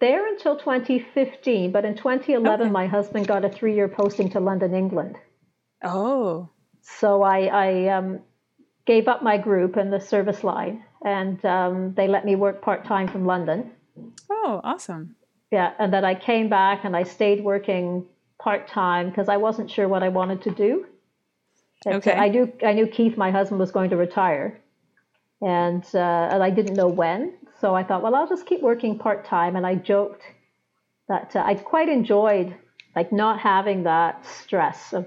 there 0.00 0.26
until 0.26 0.56
2015, 0.56 1.70
but 1.72 1.84
in 1.84 1.94
2011 1.94 2.66
Okay. 2.66 2.72
my 2.72 2.86
husband 2.86 3.26
got 3.26 3.44
a 3.44 3.50
three-year 3.50 3.88
posting 3.88 4.30
to 4.30 4.40
London, 4.40 4.74
England. 4.74 5.16
Oh. 5.84 6.48
So 6.80 7.22
I, 7.22 7.38
I 7.46 7.88
um, 7.88 8.20
gave 8.86 9.08
up 9.08 9.22
my 9.22 9.36
group 9.36 9.76
and 9.76 9.92
the 9.92 10.00
service 10.00 10.42
line, 10.42 10.82
and 11.04 11.44
um, 11.44 11.92
they 11.94 12.08
let 12.08 12.24
me 12.24 12.34
work 12.34 12.62
part-time 12.62 13.08
from 13.08 13.26
London. 13.26 13.70
Oh, 14.30 14.60
awesome. 14.64 15.16
Yeah, 15.52 15.72
and 15.78 15.92
then 15.92 16.04
I 16.04 16.14
came 16.14 16.48
back 16.48 16.84
and 16.84 16.96
I 16.96 17.02
stayed 17.02 17.44
working 17.44 18.06
part-time 18.38 19.10
because 19.10 19.28
I 19.28 19.36
wasn't 19.36 19.70
sure 19.70 19.86
what 19.86 20.02
I 20.02 20.08
wanted 20.08 20.42
to 20.42 20.50
do. 20.50 20.86
Okay. 21.86 22.12
I 22.12 22.28
knew 22.28 22.52
I 22.64 22.72
knew 22.72 22.86
Keith, 22.86 23.16
my 23.16 23.30
husband, 23.30 23.58
was 23.58 23.70
going 23.70 23.90
to 23.90 23.96
retire, 23.96 24.60
and 25.40 25.84
uh, 25.94 26.28
and 26.30 26.42
I 26.42 26.50
didn't 26.50 26.74
know 26.74 26.88
when. 26.88 27.34
So 27.60 27.74
I 27.74 27.82
thought, 27.82 28.02
well, 28.02 28.14
I'll 28.14 28.28
just 28.28 28.46
keep 28.46 28.62
working 28.62 28.98
part-time. 28.98 29.56
And 29.56 29.66
I 29.66 29.74
joked 29.74 30.22
that 31.08 31.36
uh, 31.36 31.42
I 31.44 31.54
quite 31.54 31.88
enjoyed 31.88 32.54
like 32.96 33.12
not 33.12 33.38
having 33.38 33.84
that 33.84 34.24
stress 34.26 34.92
of 34.92 35.06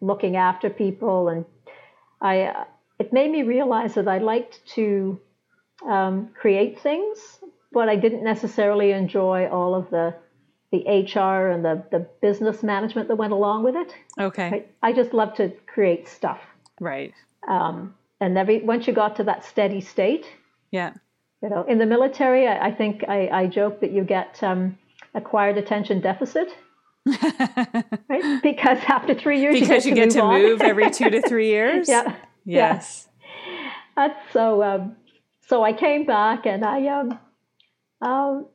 looking 0.00 0.36
after 0.36 0.70
people, 0.70 1.28
and 1.28 1.44
I 2.20 2.42
uh, 2.42 2.64
it 2.98 3.12
made 3.12 3.30
me 3.30 3.42
realize 3.42 3.94
that 3.94 4.08
I 4.08 4.18
liked 4.18 4.60
to 4.74 5.20
um, 5.88 6.30
create 6.38 6.80
things, 6.80 7.18
but 7.72 7.88
I 7.88 7.96
didn't 7.96 8.24
necessarily 8.24 8.92
enjoy 8.92 9.48
all 9.48 9.74
of 9.74 9.90
the 9.90 10.14
the 10.72 10.84
HR 10.86 11.48
and 11.48 11.64
the, 11.64 11.82
the 11.90 12.06
business 12.22 12.62
management 12.62 13.08
that 13.08 13.16
went 13.16 13.32
along 13.32 13.64
with 13.64 13.74
it. 13.74 13.92
Okay. 14.20 14.66
I, 14.82 14.88
I 14.88 14.92
just 14.92 15.12
love 15.12 15.34
to 15.34 15.52
create 15.66 16.06
stuff. 16.06 16.38
Right. 16.78 17.12
Um, 17.48 17.94
and 18.20 18.36
every 18.38 18.60
once 18.62 18.86
you 18.86 18.92
got 18.92 19.16
to 19.16 19.24
that 19.24 19.44
steady 19.44 19.80
state, 19.80 20.26
Yeah. 20.70 20.92
you 21.42 21.48
know, 21.48 21.64
in 21.64 21.78
the 21.78 21.86
military, 21.86 22.46
I, 22.46 22.68
I 22.68 22.72
think 22.72 23.04
I, 23.08 23.28
I 23.28 23.46
joke 23.46 23.80
that 23.80 23.92
you 23.92 24.04
get 24.04 24.42
um, 24.42 24.78
acquired 25.14 25.56
attention 25.58 26.00
deficit. 26.00 26.48
right? 27.06 28.42
Because 28.42 28.78
after 28.86 29.14
three 29.14 29.40
years, 29.40 29.58
because 29.58 29.86
you 29.86 29.94
get 29.94 30.10
to, 30.10 30.18
you 30.18 30.24
move, 30.24 30.42
to 30.42 30.48
move 30.48 30.60
every 30.60 30.90
two 30.98 31.08
to 31.10 31.22
three 31.22 31.48
years. 31.48 31.88
yeah. 31.88 32.14
Yes. 32.44 33.08
Yeah. 33.96 34.14
so 34.32 34.62
um, 34.62 34.96
so 35.46 35.62
I 35.62 35.72
came 35.72 36.04
back 36.04 36.46
and 36.46 36.64
I 36.64 36.86
um, 36.88 37.18
um, 38.02 38.46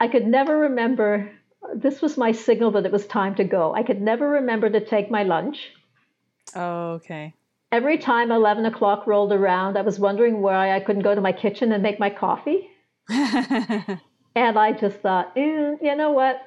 I 0.00 0.08
could 0.08 0.26
never 0.26 0.56
remember. 0.60 1.30
This 1.74 2.00
was 2.02 2.16
my 2.16 2.32
signal 2.32 2.70
that 2.72 2.86
it 2.86 2.92
was 2.92 3.06
time 3.06 3.34
to 3.36 3.44
go. 3.44 3.74
I 3.74 3.82
could 3.82 4.00
never 4.00 4.28
remember 4.28 4.68
to 4.70 4.84
take 4.84 5.10
my 5.10 5.22
lunch. 5.22 5.70
Oh, 6.54 6.92
okay. 6.92 7.34
Every 7.74 7.98
time 7.98 8.30
11 8.30 8.66
o'clock 8.66 9.04
rolled 9.04 9.32
around, 9.32 9.76
I 9.76 9.82
was 9.82 9.98
wondering 9.98 10.40
why 10.40 10.70
I 10.70 10.78
couldn't 10.78 11.02
go 11.02 11.12
to 11.12 11.20
my 11.20 11.32
kitchen 11.32 11.72
and 11.72 11.82
make 11.82 11.98
my 11.98 12.08
coffee. 12.08 12.68
and 13.08 13.98
I 14.36 14.70
just 14.80 14.98
thought, 14.98 15.34
mm, 15.34 15.78
you 15.82 15.96
know 15.96 16.12
what? 16.12 16.40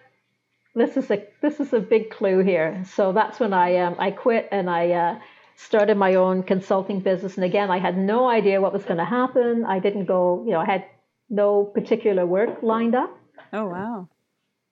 This 0.73 0.95
is 0.95 1.11
a 1.11 1.27
this 1.41 1.59
is 1.59 1.73
a 1.73 1.81
big 1.81 2.11
clue 2.11 2.39
here. 2.39 2.81
So 2.95 3.11
that's 3.11 3.41
when 3.41 3.51
I 3.51 3.75
um, 3.75 3.97
I 3.99 4.11
quit 4.11 4.47
and 4.53 4.69
I 4.69 4.91
uh, 4.91 5.19
started 5.57 5.97
my 5.97 6.15
own 6.15 6.43
consulting 6.43 7.01
business. 7.01 7.35
And 7.35 7.43
again, 7.43 7.69
I 7.69 7.79
had 7.79 7.97
no 7.97 8.29
idea 8.29 8.61
what 8.61 8.71
was 8.71 8.85
going 8.85 8.99
to 8.99 9.11
happen. 9.19 9.65
I 9.65 9.79
didn't 9.79 10.05
go, 10.05 10.45
you 10.45 10.53
know, 10.53 10.61
I 10.61 10.65
had 10.65 10.85
no 11.29 11.65
particular 11.65 12.25
work 12.25 12.63
lined 12.63 12.95
up. 12.95 13.13
Oh 13.51 13.67
wow! 13.67 14.07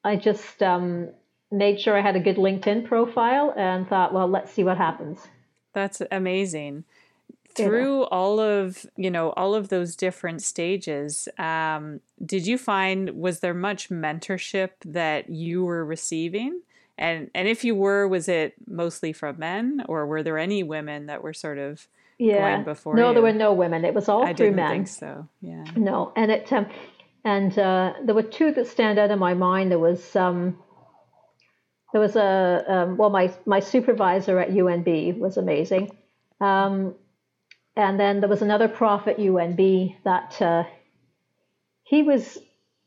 I 0.05 0.15
just 0.15 0.63
um, 0.63 1.09
made 1.51 1.81
sure 1.81 1.97
I 1.97 2.01
had 2.01 2.15
a 2.15 2.21
good 2.21 2.37
LinkedIn 2.37 2.87
profile 2.87 3.53
and 3.57 3.89
thought, 3.89 4.13
well, 4.13 4.29
let's 4.29 4.53
see 4.53 4.63
what 4.63 4.77
happens. 4.77 5.19
That's 5.75 6.01
amazing. 6.11 6.85
Through 7.53 8.03
all 8.05 8.39
of 8.39 8.85
you 8.97 9.11
know 9.11 9.29
all 9.37 9.55
of 9.55 9.69
those 9.69 9.95
different 9.95 10.41
stages, 10.41 11.29
um, 11.37 12.01
did 12.25 12.47
you 12.47 12.57
find 12.57 13.11
was 13.11 13.39
there 13.41 13.53
much 13.53 13.89
mentorship 13.89 14.71
that 14.83 15.29
you 15.29 15.63
were 15.63 15.85
receiving? 15.85 16.61
And 16.97 17.29
and 17.35 17.47
if 17.47 17.63
you 17.63 17.75
were, 17.75 18.07
was 18.07 18.27
it 18.27 18.55
mostly 18.67 19.13
from 19.13 19.37
men, 19.37 19.85
or 19.87 20.05
were 20.05 20.23
there 20.23 20.37
any 20.37 20.63
women 20.63 21.05
that 21.05 21.21
were 21.23 21.33
sort 21.33 21.57
of 21.57 21.87
yeah. 22.17 22.55
going 22.55 22.63
before? 22.63 22.95
No, 22.95 23.09
you? 23.09 23.13
there 23.13 23.23
were 23.23 23.33
no 23.33 23.53
women. 23.53 23.85
It 23.85 23.93
was 23.93 24.09
all 24.09 24.21
through 24.21 24.25
men. 24.25 24.33
I 24.33 24.37
through 24.37 24.45
didn't 24.47 24.55
men. 24.55 24.71
Think 24.71 24.87
so 24.87 25.29
yeah. 25.41 25.63
No, 25.75 26.11
and 26.15 26.31
it 26.31 26.51
um, 26.51 26.67
and 27.23 27.57
uh, 27.57 27.93
there 28.03 28.15
were 28.15 28.23
two 28.23 28.51
that 28.53 28.67
stand 28.67 28.99
out 28.99 29.11
in 29.11 29.19
my 29.19 29.33
mind. 29.33 29.71
There 29.71 29.79
was 29.79 30.15
um, 30.15 30.57
there 31.95 32.01
was 32.01 32.17
a 32.17 32.65
um, 32.67 32.97
well, 32.97 33.09
my 33.09 33.33
my 33.45 33.61
supervisor 33.61 34.37
at 34.37 34.49
UNB 34.49 35.17
was 35.17 35.37
amazing, 35.37 35.95
um, 36.41 36.93
and 37.77 37.97
then 37.97 38.19
there 38.19 38.27
was 38.27 38.41
another 38.41 38.67
prof 38.67 39.07
at 39.07 39.15
UNB 39.15 39.95
that 40.03 40.41
uh, 40.41 40.65
he 41.83 42.03
was 42.03 42.37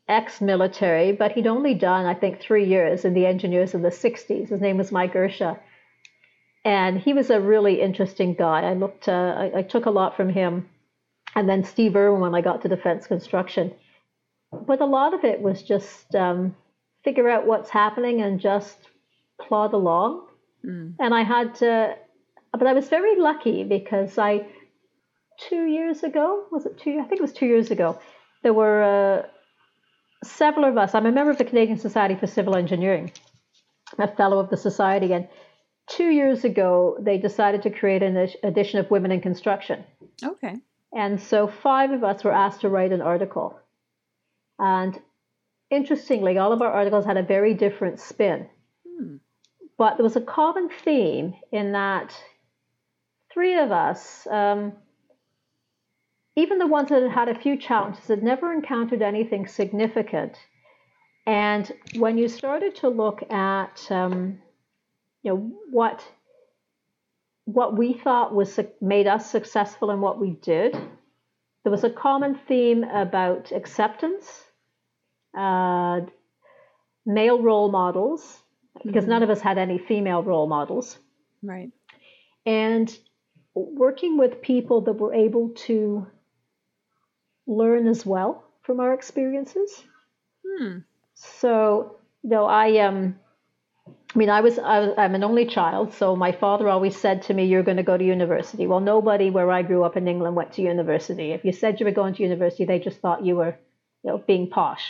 ex-military, 0.07 1.11
but 1.11 1.31
he'd 1.31 1.47
only 1.47 1.73
done 1.73 2.05
I 2.05 2.13
think 2.13 2.39
three 2.39 2.65
years 2.65 3.03
in 3.03 3.15
the 3.15 3.25
engineers 3.25 3.73
in 3.73 3.81
the 3.81 3.89
'60s. 3.89 4.49
His 4.49 4.61
name 4.61 4.77
was 4.77 4.91
Mike 4.91 5.13
Gersha, 5.13 5.59
and 6.63 6.99
he 6.99 7.13
was 7.13 7.31
a 7.31 7.41
really 7.41 7.81
interesting 7.81 8.35
guy. 8.35 8.61
I 8.61 8.75
looked, 8.75 9.07
uh, 9.09 9.33
I, 9.35 9.57
I 9.57 9.61
took 9.63 9.87
a 9.87 9.97
lot 9.99 10.17
from 10.17 10.29
him, 10.29 10.69
and 11.33 11.49
then 11.49 11.63
Steve 11.63 11.95
Irwin 11.95 12.21
when 12.21 12.35
I 12.35 12.41
got 12.41 12.61
to 12.61 12.67
defense 12.67 13.07
construction. 13.07 13.73
But 14.51 14.81
a 14.81 14.85
lot 14.85 15.15
of 15.15 15.23
it 15.23 15.41
was 15.41 15.63
just 15.63 16.13
um, 16.13 16.55
figure 17.03 17.27
out 17.27 17.47
what's 17.47 17.71
happening 17.71 18.21
and 18.21 18.39
just 18.39 18.77
plod 19.47 19.73
along. 19.73 20.27
Mm. 20.65 20.95
And 20.99 21.13
I 21.13 21.23
had 21.23 21.55
to, 21.55 21.95
but 22.51 22.67
I 22.67 22.73
was 22.73 22.89
very 22.89 23.19
lucky 23.19 23.63
because 23.63 24.17
I, 24.17 24.45
two 25.39 25.65
years 25.65 26.03
ago, 26.03 26.45
was 26.51 26.65
it 26.65 26.77
two? 26.77 26.99
I 26.99 27.07
think 27.07 27.19
it 27.19 27.21
was 27.21 27.33
two 27.33 27.45
years 27.45 27.71
ago, 27.71 27.99
there 28.43 28.53
were 28.53 28.83
uh, 28.83 29.27
several 30.23 30.65
of 30.65 30.77
us. 30.77 30.95
I'm 30.95 31.05
a 31.05 31.11
member 31.11 31.31
of 31.31 31.37
the 31.37 31.45
Canadian 31.45 31.77
Society 31.77 32.15
for 32.15 32.27
Civil 32.27 32.55
Engineering, 32.55 33.11
a 33.97 34.07
fellow 34.07 34.39
of 34.39 34.49
the 34.49 34.57
society. 34.57 35.13
And 35.13 35.27
two 35.87 36.09
years 36.09 36.43
ago, 36.43 36.97
they 36.99 37.17
decided 37.17 37.63
to 37.63 37.69
create 37.69 38.03
an 38.03 38.29
edition 38.43 38.79
of 38.79 38.91
Women 38.91 39.11
in 39.11 39.21
Construction. 39.21 39.83
Okay. 40.23 40.55
And 40.93 41.21
so 41.21 41.47
five 41.47 41.91
of 41.91 42.03
us 42.03 42.23
were 42.23 42.33
asked 42.33 42.61
to 42.61 42.69
write 42.69 42.91
an 42.91 43.01
article. 43.01 43.59
And 44.57 44.99
interestingly, 45.69 46.37
all 46.37 46.51
of 46.51 46.61
our 46.61 46.71
articles 46.71 47.05
had 47.05 47.17
a 47.17 47.23
very 47.23 47.53
different 47.53 47.99
spin. 47.99 48.47
Hmm. 48.87 49.17
But 49.79 49.95
there 49.95 50.03
was 50.03 50.17
a 50.17 50.21
common 50.21 50.69
theme 50.83 51.35
in 51.53 51.71
that 51.71 52.13
three 53.33 53.57
of 53.57 53.71
us, 53.71 54.27
um, 54.27 54.73
even 56.35 56.59
the 56.59 56.67
ones 56.67 56.89
that 56.89 57.01
had 57.01 57.11
had 57.11 57.29
a 57.29 57.39
few 57.39 57.55
challenges, 57.55 58.09
had 58.09 58.21
never 58.21 58.51
encountered 58.51 59.01
anything 59.01 59.47
significant. 59.47 60.37
And 61.25 61.71
when 61.95 62.17
you 62.17 62.27
started 62.27 62.75
to 62.75 62.89
look 62.89 63.23
at, 63.31 63.89
um, 63.89 64.39
you 65.23 65.31
know, 65.31 65.51
what 65.71 66.03
what 67.45 67.77
we 67.77 67.93
thought 67.93 68.35
was 68.35 68.59
made 68.81 69.07
us 69.07 69.31
successful 69.31 69.91
in 69.91 70.01
what 70.01 70.19
we 70.19 70.31
did, 70.31 70.73
there 71.63 71.71
was 71.71 71.85
a 71.85 71.89
common 71.89 72.35
theme 72.35 72.83
about 72.83 73.53
acceptance, 73.53 74.43
uh, 75.35 76.01
male 77.05 77.41
role 77.41 77.71
models, 77.71 78.43
because 78.83 79.03
mm-hmm. 79.03 79.11
none 79.11 79.23
of 79.23 79.29
us 79.29 79.41
had 79.41 79.57
any 79.57 79.77
female 79.77 80.23
role 80.23 80.47
models. 80.47 80.97
Right. 81.41 81.71
And 82.45 82.95
working 83.53 84.17
with 84.17 84.41
people 84.41 84.81
that 84.81 84.93
were 84.93 85.13
able 85.13 85.49
to 85.49 86.07
learn 87.47 87.87
as 87.87 88.05
well 88.05 88.45
from 88.61 88.79
our 88.79 88.93
experiences. 88.93 89.83
Hmm. 90.47 90.79
So, 91.15 91.97
you 92.23 92.29
know, 92.29 92.45
I 92.45 92.77
um, 92.79 93.15
I 94.13 94.17
mean, 94.17 94.29
I 94.29 94.41
was, 94.41 94.57
I 94.57 94.79
was 94.79 94.93
I'm 94.97 95.15
an 95.15 95.23
only 95.23 95.45
child, 95.45 95.93
so 95.93 96.15
my 96.15 96.31
father 96.31 96.67
always 96.67 96.95
said 96.95 97.21
to 97.23 97.33
me, 97.33 97.45
"You're 97.45 97.63
going 97.63 97.77
to 97.77 97.83
go 97.83 97.97
to 97.97 98.03
university." 98.03 98.65
Well, 98.65 98.79
nobody 98.79 99.29
where 99.29 99.51
I 99.51 99.61
grew 99.61 99.83
up 99.83 99.97
in 99.97 100.07
England 100.07 100.35
went 100.35 100.53
to 100.53 100.61
university. 100.61 101.31
If 101.31 101.45
you 101.45 101.51
said 101.51 101.79
you 101.79 101.85
were 101.85 101.91
going 101.91 102.15
to 102.15 102.23
university, 102.23 102.65
they 102.65 102.79
just 102.79 102.99
thought 102.99 103.25
you 103.25 103.35
were, 103.35 103.55
you 104.03 104.11
know, 104.11 104.17
being 104.17 104.49
posh. 104.49 104.83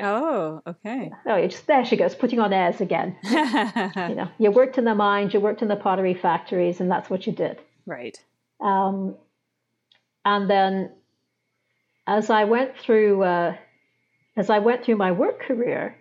Oh, 0.00 0.60
okay. 0.66 1.12
Oh, 1.26 1.46
just 1.46 1.66
there 1.66 1.84
she 1.84 1.96
goes, 1.96 2.14
putting 2.14 2.40
on 2.40 2.52
airs 2.52 2.80
again. 2.80 3.16
you 3.22 4.14
know, 4.14 4.28
you 4.38 4.50
worked 4.50 4.76
in 4.78 4.84
the 4.84 4.94
mines, 4.94 5.32
you 5.32 5.40
worked 5.40 5.62
in 5.62 5.68
the 5.68 5.76
pottery 5.76 6.14
factories, 6.14 6.80
and 6.80 6.90
that's 6.90 7.08
what 7.08 7.26
you 7.26 7.32
did. 7.32 7.60
Right. 7.86 8.18
Um, 8.60 9.16
and 10.24 10.50
then, 10.50 10.90
as 12.06 12.28
I 12.28 12.44
went 12.44 12.76
through, 12.76 13.22
uh, 13.22 13.56
as 14.36 14.50
I 14.50 14.58
went 14.58 14.84
through 14.84 14.96
my 14.96 15.12
work 15.12 15.40
career, 15.40 15.96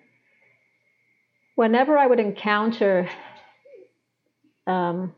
whenever 1.56 1.98
I 1.98 2.08
would 2.08 2.20
encounter 2.20 3.08
um, 4.66 5.14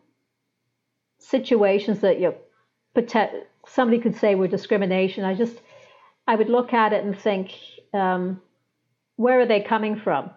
situations 1.19 2.01
that 2.01 2.19
you 2.19 2.35
somebody 3.67 3.99
could 3.99 4.15
say 4.15 4.35
were 4.35 4.47
discrimination, 4.47 5.23
I 5.23 5.33
just 5.33 5.55
I 6.27 6.35
would 6.35 6.49
look 6.49 6.73
at 6.73 6.91
it 6.91 7.05
and 7.05 7.17
think. 7.17 7.53
Um, 7.93 8.41
where 9.15 9.39
are 9.39 9.45
they 9.45 9.61
coming 9.61 9.95
from? 9.95 10.29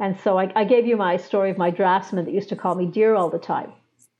And 0.00 0.18
so 0.20 0.38
I, 0.38 0.52
I, 0.56 0.64
gave 0.64 0.86
you 0.86 0.96
my 0.96 1.16
story 1.16 1.50
of 1.50 1.58
my 1.58 1.70
draftsman 1.70 2.24
that 2.24 2.34
used 2.34 2.48
to 2.48 2.56
call 2.56 2.74
me 2.74 2.86
dear 2.86 3.14
all 3.14 3.30
the 3.30 3.38
time. 3.38 3.72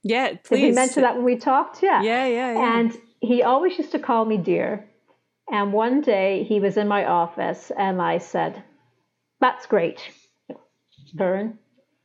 Yeah, 0.05 0.35
please. 0.45 0.61
Did 0.61 0.62
we 0.62 0.73
mention 0.73 1.03
that 1.03 1.16
when 1.16 1.25
we 1.25 1.37
talked? 1.37 1.83
Yeah. 1.83 2.03
Yeah, 2.03 2.27
yeah, 2.27 2.53
yeah. 2.53 2.79
And 2.79 2.97
he 3.21 3.42
always 3.42 3.77
used 3.79 3.92
to 3.92 3.99
call 3.99 4.25
me 4.25 4.37
dear. 4.37 4.88
And 5.51 5.73
one 5.73 6.01
day 6.01 6.45
he 6.45 6.61
was 6.61 6.77
in 6.77 6.88
my 6.88 7.05
office 7.05 7.73
and 7.77 8.01
I 8.01 8.18
said, 8.18 8.62
That's 9.40 9.66
great. 9.66 10.01
Vern, 11.14 11.59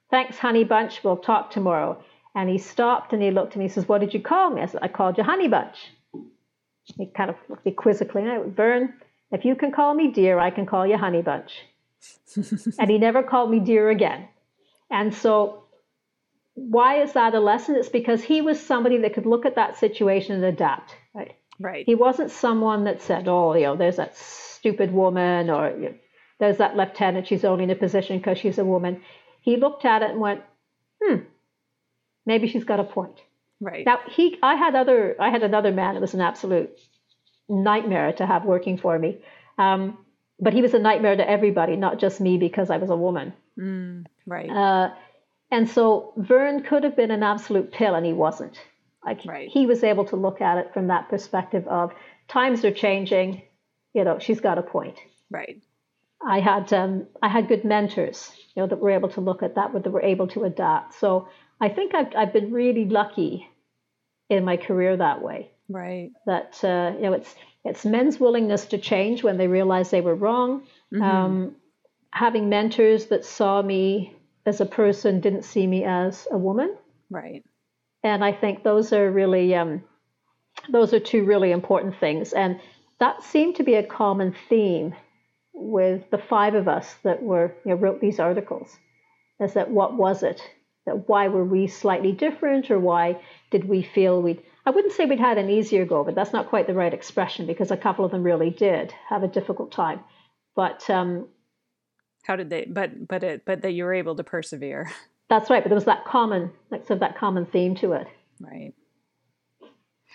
thanks, 0.10 0.38
honey 0.38 0.64
bunch. 0.64 1.04
We'll 1.04 1.18
talk 1.18 1.52
tomorrow. 1.52 2.04
And 2.36 2.50
he 2.50 2.58
stopped 2.58 3.14
and 3.14 3.22
he 3.22 3.32
looked 3.32 3.54
at 3.54 3.58
me 3.58 3.66
and 3.66 3.74
says, 3.74 3.88
What 3.88 4.02
did 4.02 4.14
you 4.14 4.22
call 4.22 4.50
me? 4.52 4.62
I 4.62 4.66
said, 4.66 4.82
I 4.84 4.88
called 4.88 5.18
you 5.18 5.24
honey 5.24 5.48
bunch. 5.48 5.78
He 6.84 7.06
kind 7.16 7.30
of 7.30 7.36
looked 7.50 7.62
at 7.62 7.66
me 7.66 7.72
quizzically. 7.74 8.22
And 8.22 8.32
I 8.32 8.38
went, 8.40 8.56
Vern, 8.56 8.94
if 9.32 9.46
you 9.46 9.56
can 9.56 9.72
call 9.72 9.94
me 9.94 10.12
dear, 10.12 10.40
I 10.40 10.52
can 10.52 10.66
call 10.66 10.86
you 10.86 10.98
honey 10.98 11.22
bunch. 11.22 11.52
and 12.80 12.90
he 12.90 12.98
never 12.98 13.24
called 13.24 13.52
me 13.52 13.60
dear 13.60 13.90
again. 13.90 14.28
And 14.90 15.14
so, 15.14 15.64
why 16.54 17.02
is 17.02 17.14
that 17.14 17.36
a 17.36 17.40
lesson? 17.40 17.76
It's 17.76 17.90
because 17.90 18.24
he 18.24 18.42
was 18.42 18.60
somebody 18.60 18.98
that 19.00 19.14
could 19.14 19.26
look 19.26 19.46
at 19.46 19.56
that 19.56 19.78
situation 19.78 20.36
and 20.36 20.46
adapt. 20.46 20.96
Right. 21.14 21.36
Right. 21.60 21.86
He 21.86 21.96
wasn't 21.96 22.32
someone 22.32 22.84
that 22.84 23.02
said, 23.02 23.28
"Oh, 23.28 23.54
you 23.56 23.64
know, 23.64 23.76
there's 23.76 23.98
that 23.98 24.16
stupid 24.16 24.92
woman," 24.94 25.50
or 25.50 25.72
you 25.72 25.90
know, 25.90 25.96
"There's 26.40 26.58
that 26.58 26.78
lieutenant. 26.78 27.28
She's 27.28 27.44
only 27.44 27.64
in 27.64 27.70
a 27.72 27.76
position 27.76 28.18
because 28.18 28.38
she's 28.38 28.60
a 28.60 28.66
woman." 28.66 29.02
He 29.42 29.58
looked 29.58 29.84
at 29.84 30.04
it 30.04 30.12
and 30.12 30.20
went, 30.20 30.42
"Hmm, 31.02 31.22
maybe 32.26 32.48
she's 32.48 32.64
got 32.64 32.80
a 32.80 32.84
point." 32.84 33.20
Right. 33.60 33.86
Now 33.86 34.00
he, 34.08 34.38
I 34.44 34.56
had 34.56 34.76
other, 34.76 35.16
I 35.20 35.32
had 35.32 35.42
another 35.42 35.72
man 35.72 35.96
that 35.96 36.02
was 36.02 36.14
an 36.14 36.22
absolute 36.22 36.70
nightmare 37.50 38.14
to 38.14 38.26
have 38.26 38.46
working 38.46 38.78
for 38.78 38.98
me. 38.98 39.20
Um, 39.58 39.98
but 40.40 40.54
he 40.54 40.62
was 40.62 40.74
a 40.74 40.80
nightmare 40.80 41.16
to 41.16 41.28
everybody, 41.28 41.76
not 41.76 42.00
just 42.00 42.22
me 42.22 42.38
because 42.38 42.70
I 42.70 42.78
was 42.78 42.90
a 42.90 42.96
woman. 42.96 43.34
Mm, 43.60 44.06
right. 44.26 44.50
Uh, 44.50 44.94
and 45.50 45.68
so 45.68 46.14
Vern 46.18 46.64
could 46.64 46.84
have 46.84 46.96
been 46.96 47.12
an 47.12 47.24
absolute 47.24 47.72
pill, 47.72 47.96
and 47.96 48.06
he 48.06 48.14
wasn't. 48.14 48.60
Like 49.06 49.22
right. 49.26 49.50
he 49.50 49.66
was 49.66 49.84
able 49.84 50.06
to 50.06 50.16
look 50.16 50.42
at 50.42 50.58
it 50.58 50.74
from 50.74 50.88
that 50.88 51.10
perspective 51.10 51.66
of 51.68 51.92
times 52.28 52.66
are 52.66 52.74
changing. 52.74 53.42
You 53.94 54.04
know, 54.04 54.20
she's 54.20 54.42
got 54.42 54.58
a 54.58 54.62
point. 54.62 54.98
Right. 55.32 55.62
I 56.26 56.40
had 56.40 56.74
um, 56.74 57.08
I 57.22 57.30
had 57.30 57.48
good 57.48 57.64
mentors, 57.64 58.32
you 58.56 58.62
know, 58.62 58.68
that 58.68 58.80
were 58.80 58.92
able 58.92 59.10
to 59.10 59.22
look 59.22 59.44
at 59.44 59.56
that, 59.56 59.72
that 59.72 59.90
were 59.90 60.02
able 60.02 60.28
to 60.30 60.44
adapt. 60.44 60.96
So 60.96 61.30
I 61.62 61.70
think 61.70 61.96
I've 61.96 62.14
I've 62.16 62.34
been 62.34 62.52
really 62.52 62.86
lucky 62.86 63.48
in 64.30 64.44
my 64.44 64.58
career 64.58 64.98
that 64.98 65.22
way. 65.22 65.52
Right. 65.70 66.12
That 66.26 66.60
uh, 66.64 66.94
you 66.96 67.04
know, 67.04 67.14
it's 67.14 67.36
it's 67.66 67.86
men's 67.86 68.20
willingness 68.20 68.66
to 68.68 68.78
change 68.78 69.24
when 69.24 69.38
they 69.38 69.48
realize 69.48 69.90
they 69.90 70.02
were 70.02 70.16
wrong. 70.16 70.64
Mm-hmm. 70.94 71.02
Um, 71.02 71.56
having 72.12 72.50
mentors 72.50 73.08
that 73.08 73.26
saw 73.26 73.62
me 73.62 74.16
as 74.46 74.62
a 74.62 74.66
person, 74.66 75.20
didn't 75.20 75.44
see 75.44 75.68
me 75.68 75.84
as 75.84 76.28
a 76.32 76.38
woman. 76.38 76.76
Right. 77.10 77.44
And 78.04 78.24
I 78.24 78.32
think 78.32 78.64
those 78.64 78.94
are 78.94 79.12
really 79.12 79.54
um, 79.54 79.84
those 80.70 80.94
are 80.94 81.00
two 81.00 81.26
really 81.26 81.52
important 81.52 82.00
things, 82.00 82.34
and 82.34 82.60
that 83.00 83.24
seemed 83.24 83.58
to 83.58 83.64
be 83.64 83.76
a 83.76 83.84
common 83.84 84.34
theme 84.50 84.96
with 85.54 86.10
the 86.12 86.18
five 86.18 86.56
of 86.56 86.68
us 86.68 86.96
that 87.04 87.22
were 87.22 87.54
you 87.66 87.72
know, 87.72 87.76
wrote 87.76 88.00
these 88.00 88.20
articles. 88.20 88.78
Is 89.40 89.54
that 89.54 89.70
what 89.70 89.96
was 89.96 90.24
it? 90.24 90.42
That 90.86 91.10
why 91.10 91.28
were 91.28 91.44
we 91.44 91.68
slightly 91.68 92.14
different, 92.14 92.72
or 92.72 92.80
why 92.80 93.20
did 93.52 93.68
we 93.68 93.84
feel 93.84 94.22
we? 94.22 94.40
I 94.68 94.70
wouldn't 94.70 94.94
say 94.94 95.06
we'd 95.06 95.18
had 95.18 95.38
an 95.38 95.50
easier 95.50 95.86
go, 95.86 96.04
but 96.04 96.14
that's 96.14 96.34
not 96.34 96.50
quite 96.50 96.68
the 96.68 96.74
right 96.74 96.94
expression 96.94 97.48
because 97.48 97.72
a 97.72 97.78
couple 97.78 98.04
of 98.04 98.12
them 98.12 98.22
really 98.22 98.50
did 98.50 98.94
have 99.10 99.24
a 99.24 99.28
difficult 99.30 99.72
time. 99.72 100.02
But 100.58 100.90
um, 100.90 101.30
how 102.24 102.36
did 102.36 102.50
they? 102.50 102.66
But 102.66 103.08
but 103.08 103.24
it 103.24 103.46
but 103.46 103.62
that 103.62 103.72
you 103.72 103.86
were 103.86 103.94
able 103.94 104.18
to 104.18 104.26
persevere. 104.26 104.92
That's 105.30 105.50
right. 105.50 105.64
But 105.64 105.70
there 105.70 105.76
was 105.76 105.86
that 105.86 106.04
common, 106.04 106.52
like 106.70 106.82
sort 106.82 106.92
of 106.92 107.00
that 107.00 107.18
common 107.18 107.46
theme 107.46 107.76
to 107.76 107.94
it. 107.94 108.08
Right. 108.42 108.74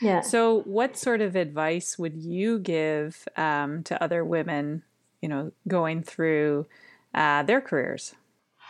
Yeah. 0.03 0.21
So, 0.21 0.61
what 0.63 0.99
sort 0.99 1.23
of 1.23 1.35
advice 1.35 1.99
would 1.99 2.17
you 2.17 2.59
give 2.59 3.27
um, 3.37 3.83
to 3.85 4.03
other 4.03 4.23
women, 4.23 4.83
you 5.23 5.29
know, 5.29 5.53
going 5.67 6.03
through 6.03 6.67
uh, 7.15 7.43
their 7.43 7.63
careers? 7.63 8.15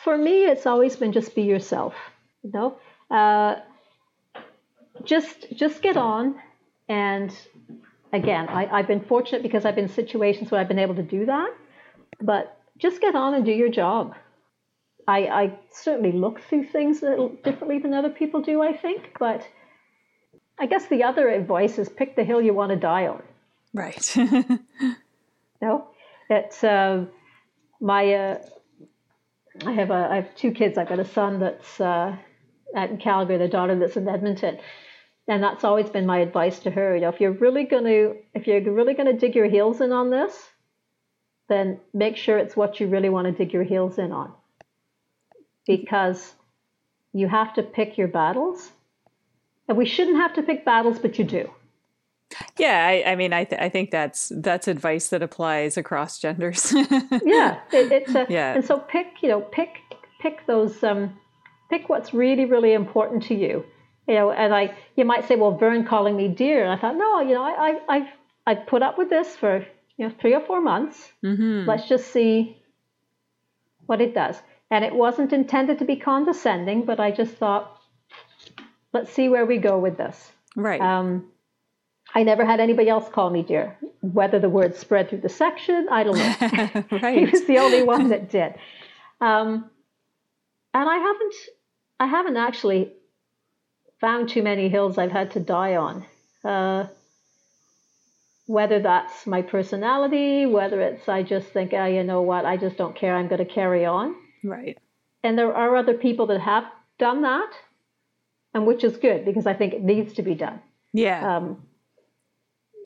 For 0.04 0.16
me, 0.16 0.44
it's 0.44 0.66
always 0.66 0.94
been 0.94 1.12
just 1.12 1.34
be 1.34 1.42
yourself. 1.42 1.94
You 2.42 2.50
know, 2.52 2.78
uh, 3.10 3.56
just 5.04 5.46
just 5.54 5.82
get 5.82 5.96
on, 5.96 6.36
and 6.88 7.34
again, 8.12 8.48
I, 8.48 8.66
I've 8.66 8.86
been 8.86 9.00
fortunate 9.00 9.42
because 9.42 9.64
I've 9.64 9.74
been 9.74 9.84
in 9.84 9.90
situations 9.90 10.50
where 10.50 10.60
I've 10.60 10.68
been 10.68 10.78
able 10.78 10.94
to 10.96 11.02
do 11.02 11.26
that. 11.26 11.54
But 12.20 12.58
just 12.78 13.00
get 13.00 13.14
on 13.14 13.34
and 13.34 13.44
do 13.44 13.52
your 13.52 13.70
job. 13.70 14.14
I, 15.08 15.18
I 15.26 15.58
certainly 15.70 16.12
look 16.12 16.40
through 16.40 16.66
things 16.66 17.02
a 17.02 17.06
little 17.10 17.30
differently 17.42 17.78
than 17.78 17.92
other 17.92 18.10
people 18.10 18.40
do, 18.40 18.62
I 18.62 18.76
think, 18.76 19.16
but 19.18 19.48
I 20.58 20.66
guess 20.66 20.86
the 20.86 21.02
other 21.02 21.28
advice 21.28 21.78
is 21.78 21.88
pick 21.88 22.14
the 22.14 22.24
hill 22.24 22.40
you 22.40 22.54
want 22.54 22.70
to 22.70 22.76
die 22.76 23.08
on. 23.08 23.22
Right. 23.74 24.16
no, 25.62 25.88
it's 26.28 26.62
uh, 26.62 27.06
my. 27.80 28.14
Uh, 28.14 28.42
I 29.66 29.72
have 29.72 29.90
a. 29.90 30.08
I 30.10 30.16
have 30.16 30.34
two 30.36 30.52
kids. 30.52 30.78
I've 30.78 30.88
got 30.88 31.00
a 31.00 31.04
son 31.04 31.40
that's 31.40 31.80
uh, 31.80 32.16
at 32.74 33.00
Calgary, 33.00 33.38
the 33.38 33.48
daughter 33.48 33.78
that's 33.78 33.96
in 33.96 34.08
Edmonton, 34.08 34.58
and 35.28 35.42
that's 35.42 35.64
always 35.64 35.88
been 35.88 36.06
my 36.06 36.18
advice 36.18 36.58
to 36.60 36.70
her. 36.70 36.94
You 36.94 37.02
know, 37.02 37.08
if 37.08 37.20
you're 37.20 37.32
really 37.32 37.64
going 37.64 37.84
to, 37.84 38.16
if 38.34 38.46
you're 38.46 38.60
really 38.60 38.94
going 38.94 39.12
to 39.12 39.18
dig 39.18 39.34
your 39.34 39.48
heels 39.48 39.80
in 39.80 39.92
on 39.92 40.10
this, 40.10 40.50
then 41.48 41.80
make 41.92 42.16
sure 42.16 42.38
it's 42.38 42.56
what 42.56 42.80
you 42.80 42.86
really 42.86 43.08
want 43.08 43.26
to 43.26 43.32
dig 43.32 43.52
your 43.52 43.64
heels 43.64 43.98
in 43.98 44.12
on. 44.12 44.32
Because 45.66 46.34
you 47.12 47.28
have 47.28 47.54
to 47.54 47.62
pick 47.62 47.98
your 47.98 48.08
battles. 48.08 48.72
And 49.68 49.78
we 49.78 49.86
shouldn't 49.86 50.16
have 50.16 50.34
to 50.34 50.42
pick 50.42 50.64
battles, 50.64 50.98
but 50.98 51.18
you 51.18 51.24
do. 51.24 51.50
Yeah, 52.58 52.86
I, 52.86 53.12
I 53.12 53.16
mean, 53.16 53.32
I, 53.32 53.44
th- 53.44 53.60
I 53.60 53.68
think 53.68 53.90
that's 53.90 54.32
that's 54.34 54.66
advice 54.66 55.08
that 55.10 55.22
applies 55.22 55.76
across 55.76 56.18
genders. 56.18 56.72
yeah, 57.24 57.60
it, 57.72 57.92
it's 57.92 58.14
a, 58.14 58.26
yeah. 58.28 58.54
And 58.54 58.64
so 58.64 58.78
pick, 58.78 59.06
you 59.20 59.28
know, 59.28 59.40
pick 59.40 59.68
pick 60.20 60.46
those, 60.46 60.82
um, 60.82 61.18
pick 61.72 61.88
what's 61.88 62.12
really 62.12 62.44
really 62.44 62.72
important 62.72 63.24
to 63.24 63.34
you. 63.34 63.64
You 64.08 64.14
know, 64.14 64.32
and 64.32 64.52
I, 64.52 64.74
you 64.96 65.04
might 65.04 65.28
say, 65.28 65.36
well, 65.36 65.56
Vern 65.56 65.86
calling 65.86 66.16
me 66.16 66.26
dear, 66.26 66.64
and 66.64 66.72
I 66.72 66.76
thought, 66.76 66.96
no, 66.96 67.20
you 67.20 67.34
know, 67.34 67.44
I, 67.44 67.52
I 67.66 67.96
I've 67.96 68.08
I've 68.48 68.66
put 68.66 68.82
up 68.82 68.98
with 68.98 69.10
this 69.10 69.36
for 69.36 69.64
you 69.96 70.08
know, 70.08 70.14
three 70.20 70.34
or 70.34 70.40
four 70.40 70.60
months. 70.60 71.12
Mm-hmm. 71.24 71.68
Let's 71.68 71.88
just 71.88 72.12
see 72.12 72.56
what 73.86 74.00
it 74.00 74.14
does. 74.14 74.36
And 74.70 74.84
it 74.84 74.94
wasn't 74.94 75.32
intended 75.32 75.78
to 75.80 75.84
be 75.84 75.96
condescending, 75.96 76.84
but 76.84 76.98
I 76.98 77.10
just 77.10 77.34
thought, 77.34 77.78
let's 78.92 79.12
see 79.12 79.28
where 79.28 79.46
we 79.46 79.58
go 79.58 79.78
with 79.78 79.96
this. 79.96 80.32
Right. 80.56 80.80
Um, 80.80 81.26
I 82.14 82.22
never 82.22 82.44
had 82.44 82.60
anybody 82.60 82.88
else 82.88 83.08
call 83.08 83.30
me 83.30 83.42
dear. 83.42 83.78
Whether 84.00 84.38
the 84.38 84.48
word 84.48 84.74
spread 84.76 85.08
through 85.08 85.20
the 85.20 85.28
section, 85.28 85.88
I 85.90 86.04
don't 86.04 86.16
know. 86.16 86.98
right. 87.02 87.18
he 87.18 87.24
was 87.26 87.44
the 87.46 87.58
only 87.58 87.82
one 87.82 88.08
that 88.08 88.30
did. 88.30 88.54
Um, 89.20 89.70
and 90.74 90.88
I 90.88 90.96
haven't, 90.96 91.34
I 91.98 92.06
haven't 92.06 92.36
actually 92.36 92.92
found 94.00 94.28
too 94.28 94.42
many 94.42 94.68
hills 94.68 94.98
I've 94.98 95.12
had 95.12 95.30
to 95.32 95.40
die 95.40 95.76
on. 95.76 96.04
Uh, 96.44 96.86
whether 98.46 98.80
that's 98.80 99.26
my 99.26 99.40
personality, 99.40 100.46
whether 100.46 100.80
it's 100.80 101.08
I 101.08 101.22
just 101.22 101.48
think, 101.48 101.72
oh, 101.72 101.86
you 101.86 102.02
know 102.02 102.22
what, 102.22 102.44
I 102.44 102.56
just 102.56 102.76
don't 102.76 102.94
care, 102.94 103.16
I'm 103.16 103.28
going 103.28 103.38
to 103.38 103.50
carry 103.50 103.84
on. 103.84 104.14
Right. 104.42 104.76
And 105.22 105.38
there 105.38 105.54
are 105.54 105.76
other 105.76 105.94
people 105.94 106.26
that 106.26 106.40
have 106.40 106.64
done 106.98 107.22
that, 107.22 107.50
and 108.52 108.66
which 108.66 108.82
is 108.82 108.96
good 108.96 109.24
because 109.24 109.46
I 109.46 109.54
think 109.54 109.72
it 109.72 109.82
needs 109.82 110.14
to 110.14 110.22
be 110.22 110.34
done. 110.34 110.60
Yeah. 110.92 111.36
Um, 111.36 111.62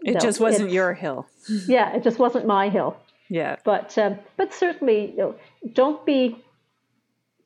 it 0.04 0.14
no, 0.14 0.20
just 0.20 0.38
wasn't 0.38 0.70
your 0.70 0.92
hill. 0.92 1.26
yeah, 1.66 1.96
it 1.96 2.02
just 2.04 2.18
wasn't 2.18 2.46
my 2.46 2.68
hill. 2.68 2.96
Yeah. 3.28 3.56
But 3.64 3.96
um, 3.98 4.18
but 4.36 4.52
certainly, 4.52 5.10
you 5.12 5.16
know, 5.16 5.34
don't 5.72 6.04
be 6.04 6.44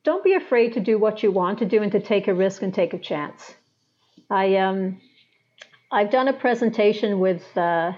don't 0.03 0.23
be 0.23 0.33
afraid 0.33 0.73
to 0.73 0.79
do 0.79 0.97
what 0.97 1.23
you 1.23 1.31
want 1.31 1.59
to 1.59 1.65
do 1.65 1.81
and 1.81 1.91
to 1.91 1.99
take 1.99 2.27
a 2.27 2.33
risk 2.33 2.61
and 2.61 2.73
take 2.73 2.93
a 2.93 2.99
chance. 2.99 3.55
I 4.29 4.55
um 4.57 4.99
I've 5.91 6.09
done 6.09 6.27
a 6.27 6.33
presentation 6.33 7.19
with 7.19 7.45
uh, 7.57 7.91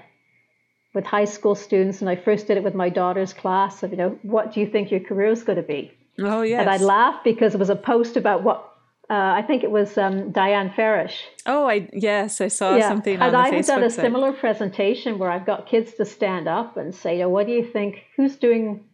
with 0.94 1.06
high 1.06 1.26
school 1.26 1.56
students, 1.56 2.02
and 2.02 2.10
I 2.10 2.16
first 2.16 2.48
did 2.48 2.58
it 2.58 2.64
with 2.64 2.74
my 2.74 2.90
daughter's 2.90 3.34
class. 3.34 3.84
Of 3.84 3.92
you 3.92 3.98
know, 3.98 4.20
what 4.24 4.54
do 4.54 4.60
you 4.60 4.68
think 4.68 4.92
your 4.92 5.00
career 5.00 5.28
is 5.28 5.44
going 5.44 5.58
to 5.58 5.64
be? 5.64 5.92
Oh 6.20 6.42
yes. 6.42 6.62
And 6.62 6.70
I 6.70 6.78
laughed 6.78 7.24
because 7.24 7.54
it 7.54 7.60
was 7.60 7.70
a 7.70 7.76
post 7.76 8.18
about 8.18 8.44
what 8.44 8.72
uh, 9.10 9.14
I 9.14 9.44
think 9.44 9.64
it 9.64 9.70
was 9.70 9.98
um, 9.98 10.32
Diane 10.32 10.72
Farish. 10.76 11.24
Oh, 11.46 11.68
I 11.68 11.88
yes, 11.94 12.42
I 12.42 12.48
saw 12.48 12.76
yeah. 12.76 12.88
something 12.88 13.22
on 13.22 13.28
and 13.28 13.38
I've 13.38 13.66
done 13.66 13.84
a 13.84 13.90
site. 13.90 14.04
similar 14.04 14.34
presentation 14.34 15.20
where 15.20 15.30
I've 15.30 15.46
got 15.46 15.68
kids 15.68 15.94
to 15.96 16.06
stand 16.06 16.48
up 16.48 16.78
and 16.78 16.96
say, 16.96 17.14
you 17.14 17.20
know, 17.20 17.30
what 17.30 17.46
do 17.46 17.54
you 17.54 17.66
think? 17.66 18.04
Who's 18.18 18.36
doing? 18.36 18.86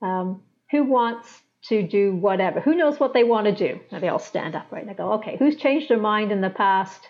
Um, 0.00 0.42
who 0.72 0.82
wants 0.82 1.42
to 1.68 1.82
do 1.82 2.14
whatever? 2.14 2.60
Who 2.60 2.74
knows 2.74 2.98
what 2.98 3.14
they 3.14 3.24
want 3.24 3.46
to 3.46 3.54
do? 3.54 3.80
And 3.90 4.02
they 4.02 4.08
all 4.08 4.18
stand 4.18 4.54
up, 4.54 4.70
right? 4.70 4.82
And 4.82 4.90
I 4.90 4.94
go, 4.94 5.12
okay, 5.14 5.36
who's 5.38 5.56
changed 5.56 5.88
their 5.88 6.00
mind 6.00 6.32
in 6.32 6.40
the 6.40 6.50
past 6.50 7.00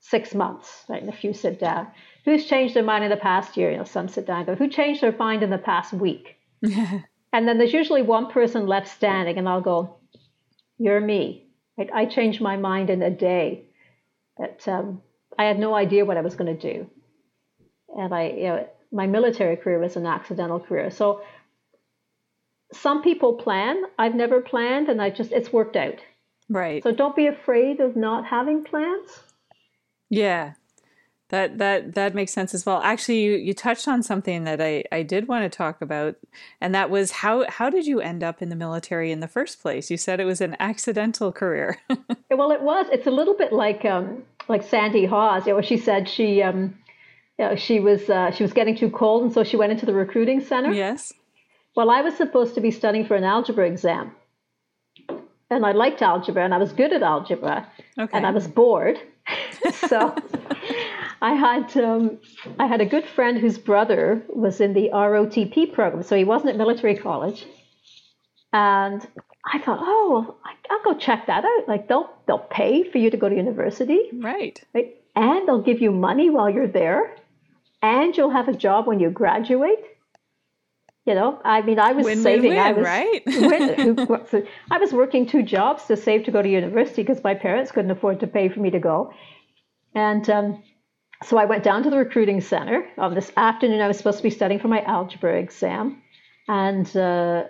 six 0.00 0.34
months, 0.34 0.84
right? 0.88 1.00
And 1.00 1.10
a 1.10 1.16
few 1.16 1.32
sit 1.32 1.58
down. 1.58 1.88
Who's 2.24 2.46
changed 2.46 2.74
their 2.74 2.82
mind 2.82 3.04
in 3.04 3.10
the 3.10 3.16
past 3.16 3.56
year? 3.56 3.70
You 3.70 3.78
know, 3.78 3.84
some 3.84 4.08
sit 4.08 4.26
down 4.26 4.38
and 4.38 4.46
go, 4.46 4.54
who 4.54 4.68
changed 4.68 5.00
their 5.00 5.16
mind 5.16 5.42
in 5.42 5.50
the 5.50 5.58
past 5.58 5.92
week? 5.92 6.36
and 6.62 7.48
then 7.48 7.58
there's 7.58 7.72
usually 7.72 8.02
one 8.02 8.30
person 8.30 8.66
left 8.66 8.88
standing, 8.88 9.38
and 9.38 9.48
I'll 9.48 9.60
go, 9.60 9.96
you're 10.78 11.00
me. 11.00 11.46
Right? 11.78 11.90
I 11.92 12.04
changed 12.06 12.40
my 12.40 12.56
mind 12.56 12.90
in 12.90 13.02
a 13.02 13.10
day. 13.10 13.64
That 14.38 14.66
um, 14.68 15.00
I 15.38 15.44
had 15.44 15.58
no 15.58 15.74
idea 15.74 16.04
what 16.04 16.16
I 16.16 16.22
was 16.22 16.34
going 16.34 16.56
to 16.56 16.74
do, 16.74 16.90
and 17.96 18.12
I, 18.12 18.26
you 18.28 18.44
know, 18.44 18.68
my 18.90 19.06
military 19.06 19.56
career 19.56 19.78
was 19.78 19.96
an 19.96 20.06
accidental 20.06 20.60
career. 20.60 20.90
So 20.90 21.22
some 22.74 23.02
people 23.02 23.34
plan. 23.34 23.82
I've 23.98 24.14
never 24.14 24.40
planned, 24.40 24.88
and 24.88 25.00
I 25.00 25.10
just 25.10 25.32
it's 25.32 25.52
worked 25.52 25.76
out. 25.76 25.98
Right. 26.48 26.82
So 26.82 26.92
don't 26.92 27.16
be 27.16 27.26
afraid 27.26 27.80
of 27.80 27.96
not 27.96 28.26
having 28.26 28.64
plans. 28.64 29.20
Yeah. 30.10 30.54
That 31.30 31.58
that 31.58 31.94
that 31.94 32.14
makes 32.14 32.32
sense 32.32 32.52
as 32.54 32.66
well. 32.66 32.80
Actually, 32.82 33.22
you, 33.22 33.32
you 33.32 33.54
touched 33.54 33.88
on 33.88 34.02
something 34.02 34.44
that 34.44 34.60
I, 34.60 34.84
I 34.92 35.02
did 35.02 35.26
want 35.26 35.50
to 35.50 35.56
talk 35.56 35.80
about, 35.80 36.16
and 36.60 36.74
that 36.74 36.90
was 36.90 37.10
how 37.10 37.48
how 37.48 37.70
did 37.70 37.86
you 37.86 38.00
end 38.00 38.22
up 38.22 38.42
in 38.42 38.50
the 38.50 38.56
military 38.56 39.10
in 39.10 39.20
the 39.20 39.26
first 39.26 39.60
place? 39.60 39.90
You 39.90 39.96
said 39.96 40.20
it 40.20 40.26
was 40.26 40.42
an 40.42 40.54
accidental 40.60 41.32
career. 41.32 41.78
well, 42.30 42.52
it 42.52 42.60
was. 42.60 42.86
It's 42.92 43.06
a 43.06 43.10
little 43.10 43.34
bit 43.34 43.52
like 43.52 43.86
um, 43.86 44.22
like 44.48 44.62
Sandy 44.62 45.06
Hawes. 45.06 45.46
You 45.46 45.54
know, 45.54 45.62
she 45.62 45.78
said 45.78 46.10
she 46.10 46.42
um, 46.42 46.76
you 47.38 47.46
know, 47.46 47.56
she 47.56 47.80
was 47.80 48.08
uh, 48.10 48.30
she 48.30 48.42
was 48.42 48.52
getting 48.52 48.76
too 48.76 48.90
cold, 48.90 49.22
and 49.22 49.32
so 49.32 49.44
she 49.44 49.56
went 49.56 49.72
into 49.72 49.86
the 49.86 49.94
recruiting 49.94 50.40
center. 50.40 50.72
Yes. 50.72 51.12
Well, 51.76 51.90
I 51.90 52.02
was 52.02 52.16
supposed 52.16 52.54
to 52.54 52.60
be 52.60 52.70
studying 52.70 53.06
for 53.06 53.16
an 53.16 53.24
algebra 53.24 53.66
exam, 53.66 54.12
and 55.50 55.66
I 55.66 55.72
liked 55.72 56.02
algebra, 56.02 56.44
and 56.44 56.54
I 56.54 56.58
was 56.58 56.72
good 56.72 56.92
at 56.92 57.02
algebra, 57.02 57.68
okay. 57.98 58.16
and 58.16 58.26
I 58.26 58.30
was 58.30 58.46
bored. 58.46 58.98
so 59.88 60.14
I 61.20 61.32
had 61.32 61.76
um, 61.76 62.18
I 62.58 62.66
had 62.66 62.80
a 62.80 62.86
good 62.86 63.06
friend 63.06 63.38
whose 63.38 63.58
brother 63.58 64.22
was 64.28 64.60
in 64.60 64.74
the 64.74 64.90
ROTP 64.92 65.72
program, 65.72 66.02
so 66.02 66.16
he 66.16 66.24
wasn't 66.24 66.50
at 66.50 66.56
military 66.56 66.96
college, 66.96 67.46
and 68.52 69.06
I 69.52 69.58
thought, 69.58 69.78
oh, 69.80 70.36
I'll 70.70 70.82
go 70.84 70.98
check 70.98 71.26
that 71.26 71.44
out. 71.44 71.68
Like 71.68 71.88
they'll 71.88 72.10
they'll 72.26 72.38
pay 72.38 72.84
for 72.84 72.98
you 72.98 73.10
to 73.10 73.16
go 73.16 73.28
to 73.28 73.34
university, 73.34 74.10
right? 74.12 74.62
Right, 74.74 74.96
and 75.16 75.48
they'll 75.48 75.62
give 75.62 75.80
you 75.80 75.90
money 75.90 76.30
while 76.30 76.50
you're 76.50 76.68
there, 76.68 77.16
and 77.82 78.16
you'll 78.16 78.30
have 78.30 78.48
a 78.48 78.54
job 78.54 78.86
when 78.86 79.00
you 79.00 79.10
graduate. 79.10 79.84
You 81.06 81.14
know, 81.14 81.38
I 81.44 81.60
mean, 81.60 81.78
I 81.78 81.92
was 81.92 82.04
Win, 82.06 82.22
saving. 82.22 82.50
win, 82.52 82.58
I 82.58 82.72
was 82.72 82.84
right? 82.84 83.22
win- 83.26 84.46
I 84.70 84.78
was 84.78 84.92
working 84.92 85.26
two 85.26 85.42
jobs 85.42 85.84
to 85.86 85.96
save 85.98 86.24
to 86.24 86.30
go 86.30 86.40
to 86.40 86.48
university 86.48 87.02
because 87.02 87.22
my 87.22 87.34
parents 87.34 87.70
couldn't 87.72 87.90
afford 87.90 88.20
to 88.20 88.26
pay 88.26 88.48
for 88.48 88.60
me 88.60 88.70
to 88.70 88.78
go. 88.78 89.12
And 89.94 90.28
um, 90.30 90.62
so 91.22 91.36
I 91.36 91.44
went 91.44 91.62
down 91.62 91.82
to 91.82 91.90
the 91.90 91.98
recruiting 91.98 92.40
center 92.40 92.86
on 92.96 93.14
this 93.14 93.30
afternoon. 93.36 93.82
I 93.82 93.88
was 93.88 93.98
supposed 93.98 94.16
to 94.16 94.22
be 94.22 94.30
studying 94.30 94.60
for 94.60 94.68
my 94.68 94.82
algebra 94.82 95.38
exam, 95.38 96.00
and 96.48 96.96
uh, 96.96 97.44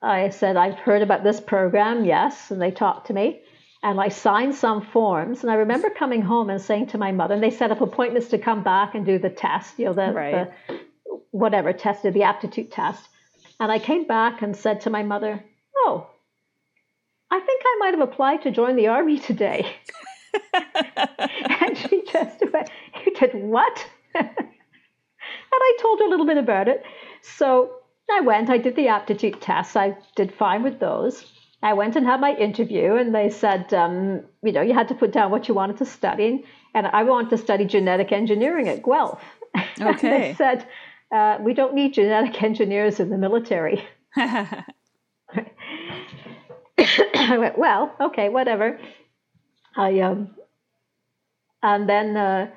I 0.00 0.30
said, 0.30 0.56
"I've 0.56 0.78
heard 0.78 1.02
about 1.02 1.24
this 1.24 1.40
program, 1.40 2.06
yes." 2.06 2.50
And 2.50 2.60
they 2.60 2.70
talked 2.70 3.08
to 3.08 3.12
me, 3.12 3.42
and 3.82 4.00
I 4.00 4.08
signed 4.08 4.54
some 4.54 4.80
forms. 4.80 5.42
And 5.42 5.50
I 5.50 5.56
remember 5.56 5.90
coming 5.90 6.22
home 6.22 6.48
and 6.48 6.60
saying 6.60 6.86
to 6.88 6.98
my 6.98 7.12
mother, 7.12 7.34
and 7.34 7.42
they 7.42 7.50
set 7.50 7.70
up 7.70 7.82
appointments 7.82 8.28
to 8.28 8.38
come 8.38 8.62
back 8.62 8.94
and 8.94 9.04
do 9.04 9.18
the 9.18 9.30
test, 9.30 9.78
you 9.78 9.84
know, 9.84 9.92
the, 9.92 10.10
Right. 10.12 10.48
the 10.68 10.80
whatever 11.30 11.72
tested 11.72 12.14
the 12.14 12.22
aptitude 12.24 12.70
test. 12.70 13.08
And 13.60 13.72
I 13.72 13.78
came 13.78 14.06
back 14.06 14.42
and 14.42 14.56
said 14.56 14.82
to 14.82 14.90
my 14.90 15.02
mother, 15.02 15.44
"Oh, 15.76 16.06
I 17.30 17.40
think 17.40 17.62
I 17.64 17.76
might 17.80 17.94
have 17.94 18.08
applied 18.08 18.42
to 18.42 18.50
join 18.50 18.76
the 18.76 18.88
army 18.88 19.18
today." 19.18 19.76
and 20.54 21.76
she 21.76 22.02
just 22.10 22.42
went, 22.52 22.70
"You 23.04 23.14
did 23.14 23.34
what?" 23.34 23.86
and 24.14 24.28
I 25.52 25.76
told 25.80 26.00
her 26.00 26.06
a 26.06 26.10
little 26.10 26.26
bit 26.26 26.38
about 26.38 26.68
it. 26.68 26.82
So 27.22 27.72
I 28.10 28.20
went. 28.20 28.50
I 28.50 28.58
did 28.58 28.76
the 28.76 28.88
aptitude 28.88 29.40
tests. 29.40 29.76
I 29.76 29.96
did 30.16 30.32
fine 30.32 30.62
with 30.62 30.78
those. 30.78 31.24
I 31.62 31.72
went 31.72 31.96
and 31.96 32.06
had 32.06 32.20
my 32.20 32.34
interview, 32.34 32.94
and 32.94 33.12
they 33.14 33.30
said, 33.30 33.74
um, 33.74 34.22
you 34.42 34.52
know, 34.52 34.62
you 34.62 34.74
had 34.74 34.88
to 34.88 34.94
put 34.94 35.10
down 35.12 35.32
what 35.32 35.48
you 35.48 35.54
wanted 35.54 35.78
to 35.78 35.86
study, 35.86 36.44
and 36.72 36.86
I 36.86 37.02
wanted 37.02 37.30
to 37.30 37.38
study 37.38 37.64
genetic 37.64 38.12
engineering 38.12 38.68
at 38.68 38.82
Guelph. 38.82 39.22
Okay. 39.80 40.08
they 40.08 40.34
said, 40.34 40.66
uh, 41.10 41.38
we 41.40 41.54
don't 41.54 41.74
need 41.74 41.94
genetic 41.94 42.42
engineers 42.50 43.00
in 43.00 43.10
the 43.10 43.18
military. 43.18 43.84
I 44.16 44.64
went, 47.38 47.58
well, 47.58 47.94
okay, 48.00 48.28
whatever. 48.28 48.78
I 49.76 50.00
um, 50.00 50.34
and 51.62 51.88
then 51.88 52.16
uh, 52.16 52.50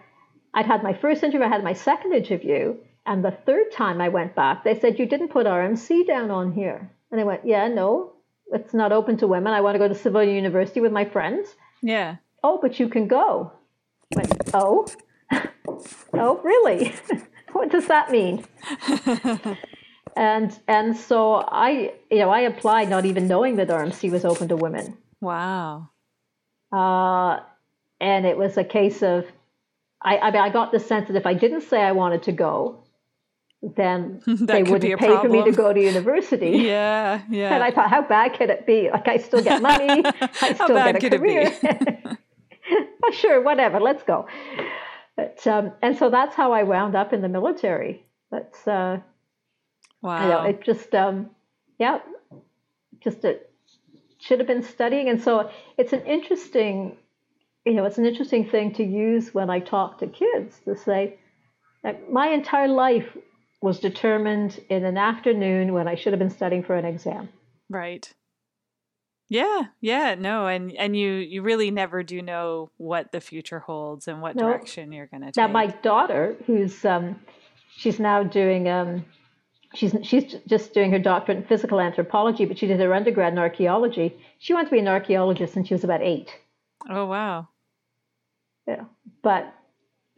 I'd 0.53 0.65
had 0.65 0.83
my 0.83 0.93
first 0.93 1.23
interview, 1.23 1.45
I 1.45 1.49
had 1.49 1.63
my 1.63 1.73
second 1.73 2.13
interview, 2.13 2.75
and 3.05 3.23
the 3.23 3.31
third 3.31 3.71
time 3.71 4.01
I 4.01 4.09
went 4.09 4.35
back, 4.35 4.63
they 4.63 4.79
said 4.79 4.99
you 4.99 5.05
didn't 5.05 5.29
put 5.29 5.45
RMC 5.45 6.07
down 6.07 6.31
on 6.31 6.51
here, 6.51 6.91
and 7.11 7.19
I 7.19 7.23
went, 7.23 7.45
yeah, 7.45 7.67
no, 7.67 8.13
it's 8.51 8.73
not 8.73 8.91
open 8.91 9.17
to 9.17 9.27
women. 9.27 9.53
I 9.53 9.61
want 9.61 9.75
to 9.75 9.79
go 9.79 9.87
to 9.87 9.95
civilian 9.95 10.35
university 10.35 10.81
with 10.81 10.91
my 10.91 11.05
friends. 11.05 11.55
yeah. 11.81 12.17
Oh, 12.43 12.57
but 12.59 12.79
you 12.79 12.89
can 12.89 13.07
go. 13.07 13.51
I 14.15 14.17
went, 14.17 14.33
oh, 14.55 14.87
oh, 16.13 16.41
really? 16.43 16.91
What 17.61 17.69
does 17.69 17.85
that 17.89 18.09
mean? 18.09 18.43
and 20.15 20.59
and 20.67 20.97
so 20.97 21.35
I, 21.35 21.93
you 22.09 22.17
know, 22.17 22.31
I 22.31 22.39
applied 22.39 22.89
not 22.89 23.05
even 23.05 23.27
knowing 23.27 23.57
that 23.57 23.67
RMC 23.67 24.09
was 24.09 24.25
open 24.25 24.47
to 24.47 24.55
women. 24.55 24.97
Wow. 25.21 25.89
Uh, 26.73 27.41
and 27.99 28.25
it 28.25 28.35
was 28.35 28.57
a 28.57 28.63
case 28.63 29.03
of, 29.03 29.25
I, 30.01 30.17
I 30.17 30.31
mean, 30.31 30.41
I 30.41 30.49
got 30.49 30.71
the 30.71 30.79
sense 30.79 31.07
that 31.09 31.15
if 31.15 31.27
I 31.27 31.35
didn't 31.35 31.61
say 31.61 31.79
I 31.79 31.91
wanted 31.91 32.23
to 32.23 32.31
go, 32.31 32.83
then 33.61 34.23
they 34.25 34.63
could 34.63 34.71
wouldn't 34.71 34.99
pay 34.99 35.15
for 35.17 35.29
me 35.29 35.43
to 35.43 35.51
go 35.51 35.71
to 35.71 35.79
university. 35.79 36.49
Yeah. 36.71 37.21
Yeah. 37.29 37.53
And 37.53 37.63
I 37.63 37.69
thought, 37.69 37.91
how 37.91 38.01
bad 38.01 38.33
can 38.33 38.49
it 38.49 38.65
be? 38.65 38.89
Like, 38.89 39.07
I 39.07 39.17
still 39.17 39.43
get 39.43 39.61
money, 39.61 40.01
I 40.03 40.29
How 40.57 40.65
still 40.65 40.77
bad 40.77 40.95
get 40.95 40.95
a 40.95 40.99
could 40.99 41.13
it 41.13 41.21
be? 41.21 41.27
career. 41.29 42.17
oh, 43.03 43.11
sure, 43.11 43.39
whatever, 43.43 43.79
let's 43.79 44.01
go. 44.01 44.25
But, 45.17 45.45
um, 45.45 45.73
and 45.81 45.97
so 45.97 46.09
that's 46.09 46.35
how 46.35 46.53
I 46.53 46.63
wound 46.63 46.95
up 46.95 47.13
in 47.13 47.21
the 47.21 47.29
military. 47.29 48.05
That's, 48.31 48.67
uh, 48.67 48.99
wow. 50.01 50.23
you 50.23 50.29
know, 50.29 50.43
it 50.43 50.63
just, 50.63 50.95
um, 50.95 51.29
yeah, 51.79 51.99
just 53.01 53.25
it 53.25 53.51
should 54.19 54.39
have 54.39 54.47
been 54.47 54.63
studying. 54.63 55.09
And 55.09 55.21
so 55.21 55.49
it's 55.77 55.93
an 55.93 56.01
interesting, 56.05 56.97
you 57.65 57.73
know, 57.73 57.85
it's 57.85 57.97
an 57.97 58.05
interesting 58.05 58.49
thing 58.49 58.73
to 58.75 58.83
use 58.83 59.33
when 59.33 59.49
I 59.49 59.59
talk 59.59 59.99
to 59.99 60.07
kids 60.07 60.59
to 60.65 60.75
say, 60.75 61.19
like, 61.83 62.09
my 62.09 62.27
entire 62.27 62.67
life 62.67 63.17
was 63.61 63.79
determined 63.79 64.59
in 64.69 64.85
an 64.85 64.97
afternoon 64.97 65.73
when 65.73 65.87
I 65.87 65.95
should 65.95 66.13
have 66.13 66.19
been 66.19 66.29
studying 66.29 66.63
for 66.63 66.75
an 66.75 66.85
exam. 66.85 67.29
Right. 67.69 68.11
Yeah, 69.31 69.61
yeah, 69.79 70.15
no, 70.15 70.47
and 70.47 70.75
and 70.75 70.93
you 70.93 71.09
you 71.13 71.41
really 71.41 71.71
never 71.71 72.03
do 72.03 72.21
know 72.21 72.69
what 72.75 73.13
the 73.13 73.21
future 73.21 73.59
holds 73.59 74.09
and 74.09 74.21
what 74.21 74.35
No. 74.35 74.43
direction 74.47 74.91
you're 74.91 75.07
going 75.07 75.21
to 75.21 75.27
take. 75.27 75.37
Now, 75.37 75.47
my 75.47 75.67
daughter, 75.67 76.35
who's 76.45 76.83
um, 76.83 77.17
she's 77.77 77.97
now 77.97 78.23
doing 78.23 78.67
um, 78.67 79.05
she's 79.73 79.95
she's 80.03 80.35
just 80.47 80.73
doing 80.73 80.91
her 80.91 80.99
doctorate 80.99 81.37
in 81.37 81.43
physical 81.45 81.79
anthropology, 81.79 82.43
but 82.43 82.57
she 82.57 82.67
did 82.67 82.81
her 82.81 82.93
undergrad 82.93 83.31
in 83.31 83.39
archaeology. 83.39 84.17
She 84.39 84.53
wanted 84.53 84.65
to 84.65 84.71
be 84.71 84.79
an 84.79 84.89
archaeologist 84.89 85.53
since 85.53 85.69
she 85.69 85.73
was 85.75 85.85
about 85.85 86.01
eight. 86.01 86.29
oh 86.89 87.05
wow. 87.05 87.47
Yeah, 88.67 88.83
but 89.23 89.53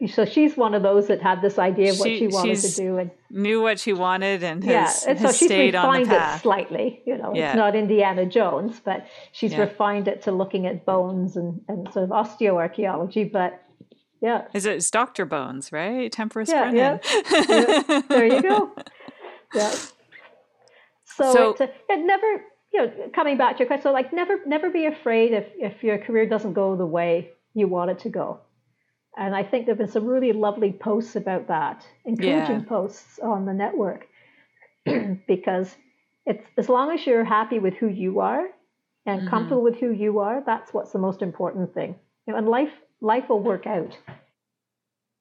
so 0.08 0.24
she's 0.24 0.56
one 0.56 0.74
of 0.74 0.82
those 0.82 1.06
that 1.06 1.22
had 1.22 1.40
this 1.40 1.58
idea 1.58 1.92
of 1.92 1.98
what 1.98 2.08
She- 2.08 2.18
she, 2.18 2.26
wanted 2.28 2.56
to 2.58 2.74
do, 2.74 2.98
and 2.98 3.10
Knew 3.30 3.62
what 3.62 3.78
she 3.80 3.92
wanted 3.92 4.42
and 4.44 4.62
yeah, 4.62 4.82
has, 4.84 5.04
and 5.04 5.18
so 5.18 5.26
has 5.26 5.36
she's 5.38 5.48
stayed 5.48 5.74
on 5.74 5.92
the 5.92 6.00
refined 6.00 6.12
it 6.36 6.40
slightly. 6.40 7.02
You 7.06 7.16
know, 7.18 7.32
Yeah. 7.34 7.50
it's 7.50 7.56
not 7.56 7.74
Indiana 7.74 8.26
Jones, 8.26 8.80
but 8.84 9.06
she's 9.32 9.52
Yeah. 9.52 9.60
refined 9.60 10.08
it 10.08 10.22
to 10.22 10.32
looking 10.32 10.66
at 10.66 10.84
bones 10.84 11.36
and, 11.36 11.60
and 11.68 11.90
sort 11.92 12.04
of 12.04 12.10
osteoarchaeology. 12.10 13.30
But 13.32 13.60
yeah, 14.20 14.42
Is 14.54 14.66
it 14.66 14.76
it's 14.76 14.90
Dr. 14.90 15.24
Bones, 15.26 15.72
right? 15.72 16.10
Temperance 16.12 16.50
Yeah, 16.50 16.70
Brennan. 16.70 17.00
yeah. 17.48 18.00
there 18.08 18.26
you 18.26 18.42
go. 18.42 18.70
Yeah. 19.54 19.70
So, 21.04 21.32
So- 21.32 21.50
it's 21.50 21.60
a, 21.60 21.70
it 21.88 22.04
never, 22.04 22.26
you 22.72 22.80
know, 22.86 22.92
coming 23.14 23.36
back 23.38 23.56
to 23.56 23.58
your 23.60 23.66
question, 23.68 23.84
so 23.84 23.92
like 23.92 24.12
never, 24.12 24.40
never 24.46 24.70
be 24.70 24.86
afraid 24.86 25.32
if 25.32 25.46
if 25.56 25.82
your 25.84 25.98
career 25.98 26.26
doesn't 26.28 26.54
go 26.54 26.74
the 26.76 26.86
way 26.86 27.30
you 27.54 27.68
want 27.68 27.90
it 27.92 28.00
to 28.00 28.08
go. 28.08 28.40
And 29.16 29.34
I 29.34 29.42
think 29.44 29.66
there've 29.66 29.78
been 29.78 29.88
some 29.88 30.06
really 30.06 30.32
lovely 30.32 30.72
posts 30.72 31.16
about 31.16 31.46
that, 31.48 31.86
encouraging 32.04 32.60
Yeah. 32.60 32.68
posts 32.68 33.18
on 33.20 33.44
the 33.46 33.54
network, 33.54 34.06
because 35.26 35.76
it's 36.26 36.44
as 36.56 36.68
long 36.68 36.90
as 36.92 37.06
you're 37.06 37.24
happy 37.24 37.58
with 37.58 37.74
who 37.74 37.88
you 37.88 38.20
are 38.20 38.48
and 39.06 39.22
Mhm. 39.22 39.30
comfortable 39.30 39.62
with 39.62 39.76
who 39.76 39.90
you 39.92 40.18
are, 40.18 40.42
that's 40.44 40.72
what's 40.74 40.92
the 40.92 40.98
most 40.98 41.22
important 41.22 41.72
thing. 41.74 41.94
You 42.26 42.32
know, 42.32 42.38
and 42.38 42.48
life 42.48 42.72
life 43.00 43.28
will 43.28 43.40
work 43.40 43.66
out. 43.66 43.96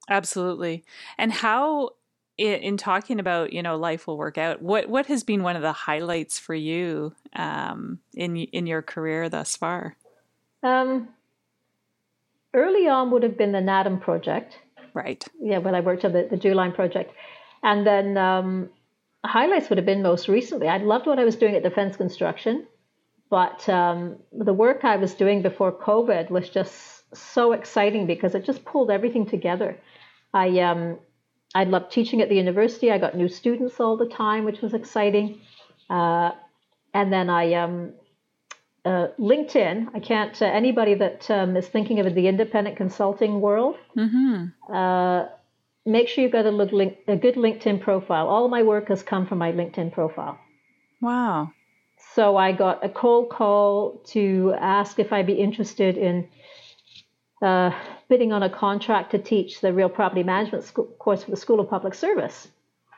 Absolutely. 0.10 0.84
And 1.18 1.32
how 1.32 1.91
in 2.38 2.78
talking 2.78 3.20
about, 3.20 3.54
you 3.54 3.62
know, 3.62 3.78
life 3.78 4.08
will 4.08 4.18
work 4.18 4.38
out, 4.38 4.62
what 4.62 4.89
what 4.89 5.06
has 5.06 5.24
been 5.24 5.44
one 5.44 5.56
of 5.56 5.62
the 5.62 5.72
highlights 5.72 6.39
for 6.39 6.56
you 6.56 7.14
um 7.36 8.00
in 8.16 8.38
in 8.38 8.66
your 8.68 8.82
career 8.82 9.30
thus 9.30 9.56
far? 9.56 9.96
Um, 10.64 11.10
early 12.54 12.88
on 12.88 13.12
would 13.12 13.24
have 13.24 13.38
been 13.38 13.51
the 13.51 13.60
NADAM 13.60 14.01
project. 14.01 14.60
Right. 14.93 15.26
Yeah, 15.39 15.58
when 15.58 15.76
I 15.76 15.80
worked 15.80 16.06
on 16.06 16.14
the, 16.14 16.28
the 16.30 16.38
DEW 16.38 16.54
Line 16.54 16.72
project. 16.72 17.14
And 17.64 17.88
then 17.88 18.18
um, 18.18 18.70
highlights 19.26 19.70
would 19.70 19.78
have 19.78 19.86
been 19.86 20.04
most 20.04 20.28
recently. 20.28 20.68
I 20.68 20.78
loved 20.78 21.08
what 21.08 21.20
I 21.20 21.24
was 21.24 21.36
doing 21.36 21.56
at 21.56 21.64
Defense 21.64 21.95
Construction, 21.95 22.68
but 23.30 23.68
um, 23.70 24.18
the 24.32 24.54
work 24.54 24.84
I 24.84 24.97
was 24.97 25.14
doing 25.14 25.41
before 25.41 25.72
COVID 25.72 26.30
was 26.30 26.49
just 26.49 27.04
so 27.16 27.54
exciting 27.54 28.06
because 28.06 28.36
it 28.36 28.45
just 28.45 28.66
pulled 28.66 28.91
everything 28.91 29.26
together. 29.26 29.78
I 30.34 30.60
um, 30.60 30.99
I 31.56 31.64
loved 31.64 31.91
teaching 31.91 32.22
at 32.22 32.30
the 32.30 32.36
university. 32.36 32.91
I 32.91 32.97
got 32.97 33.16
new 33.16 33.30
students 33.30 33.80
all 33.80 33.95
the 33.97 34.08
time, 34.08 34.43
which 34.43 34.62
was 34.62 34.74
exciting. 34.74 35.39
Uh, 35.89 36.32
and 36.93 37.14
then 37.14 37.30
I 37.30 37.54
um, 37.54 37.93
uh, 38.86 39.07
LinkedIn. 39.19 39.88
I 39.93 39.99
can't. 39.99 40.39
Uh, 40.41 40.45
anybody 40.45 40.93
that 40.95 41.29
um, 41.31 41.55
is 41.57 41.67
thinking 41.67 41.99
of 41.99 42.13
the 42.13 42.27
independent 42.27 42.77
consulting 42.77 43.39
world, 43.41 43.75
Mhm. 43.95 44.53
uh, 44.71 45.27
make 45.86 46.07
sure 46.07 46.23
you've 46.23 46.31
got 46.34 46.45
a, 46.45 46.51
look, 46.51 46.71
link, 46.71 46.97
a 47.07 47.15
good 47.15 47.36
LinkedIn 47.36 47.81
profile. 47.81 48.27
All 48.27 48.47
my 48.47 48.63
work 48.63 48.88
has 48.89 49.03
come 49.03 49.25
from 49.25 49.38
my 49.38 49.51
LinkedIn 49.51 49.91
profile. 49.93 50.38
Wow. 51.01 51.51
So 52.15 52.38
I 52.38 52.51
got 52.51 52.84
a 52.86 52.89
cold 52.89 53.29
call 53.29 54.01
to 54.07 54.53
ask 54.59 54.99
if 54.99 55.11
I'd 55.13 55.27
be 55.27 55.34
interested 55.34 55.97
in 55.97 56.27
uh, 57.41 57.71
bidding 58.07 58.31
on 58.31 58.43
a 58.43 58.49
contract 58.49 59.11
to 59.11 59.17
teach 59.17 59.59
the 59.61 59.73
real 59.73 59.89
property 59.89 60.23
management 60.23 60.63
school, 60.63 60.86
course 60.99 61.23
for 61.23 61.31
the 61.31 61.38
School 61.38 61.59
of 61.59 61.69
Public 61.69 61.93
Service. 61.93 62.47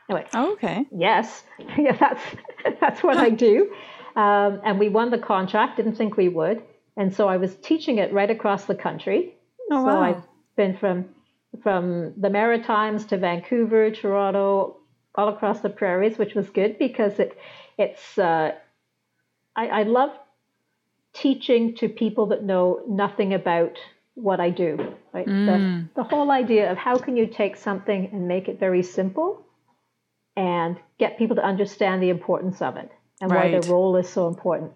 Anyway, 0.08 0.26
Oh, 0.34 0.52
okay. 0.52 0.86
yes, 0.92 1.42
yeah, 1.78 1.96
that's 1.96 2.22
that's 2.80 3.02
what 3.02 3.16
I 3.16 3.30
do. 3.30 3.72
Um, 4.16 4.60
and 4.64 4.78
we 4.78 4.88
won 4.88 5.10
the 5.10 5.18
contract. 5.18 5.76
Didn't 5.76 5.96
think 5.96 6.16
we 6.16 6.28
would, 6.28 6.62
and 6.96 7.14
so 7.14 7.28
I 7.28 7.36
was 7.36 7.54
teaching 7.56 7.98
it 7.98 8.12
right 8.12 8.30
across 8.30 8.64
the 8.64 8.74
country. 8.74 9.34
Oh, 9.70 9.84
so 9.84 9.94
wow. 9.94 10.02
I've 10.02 10.22
been 10.56 10.76
from 10.76 11.04
from 11.62 12.14
the 12.16 12.30
Maritimes 12.30 13.04
to 13.06 13.18
Vancouver, 13.18 13.90
Toronto, 13.90 14.78
all 15.14 15.28
across 15.28 15.60
the 15.60 15.68
prairies, 15.70 16.18
which 16.18 16.34
was 16.34 16.48
good 16.50 16.78
because 16.78 17.18
it 17.18 17.36
it's 17.78 18.18
uh, 18.18 18.52
I, 19.54 19.68
I 19.68 19.82
love 19.82 20.10
teaching 21.12 21.74
to 21.76 21.88
people 21.88 22.26
that 22.26 22.42
know 22.44 22.80
nothing 22.88 23.34
about 23.34 23.78
what 24.14 24.40
I 24.40 24.50
do. 24.50 24.94
Right, 25.12 25.26
Mm. 25.26 25.46
the, 25.94 26.02
the 26.02 26.08
whole 26.08 26.30
idea 26.30 26.70
of 26.70 26.76
how 26.76 26.96
can 26.96 27.16
you 27.16 27.26
take 27.26 27.56
something 27.56 28.10
and 28.12 28.28
make 28.28 28.48
it 28.48 28.58
very 28.60 28.82
simple 28.82 29.46
and 30.36 30.76
get 30.98 31.16
people 31.16 31.36
to 31.36 31.44
understand 31.44 32.02
the 32.02 32.10
importance 32.10 32.60
of 32.60 32.76
it 32.76 32.90
and 33.20 33.30
why 33.30 33.50
their 33.50 33.62
role 33.62 33.96
is 33.96 34.08
so 34.08 34.28
important. 34.28 34.72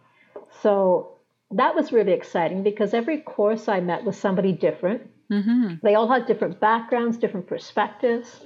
So 0.63 1.19
that 1.51 1.75
was 1.75 1.93
really 1.93 2.13
exciting 2.13 2.63
because 2.63 2.95
every 2.95 3.19
course 3.19 3.69
I 3.69 3.81
met 3.81 4.05
was 4.05 4.17
somebody 4.17 4.53
different. 4.53 5.11
Mm-hmm. 5.31 5.75
They 5.83 5.95
all 5.95 6.09
had 6.09 6.27
different 6.27 6.61
backgrounds, 6.61 7.17
different 7.19 7.47
perspectives, 7.47 8.41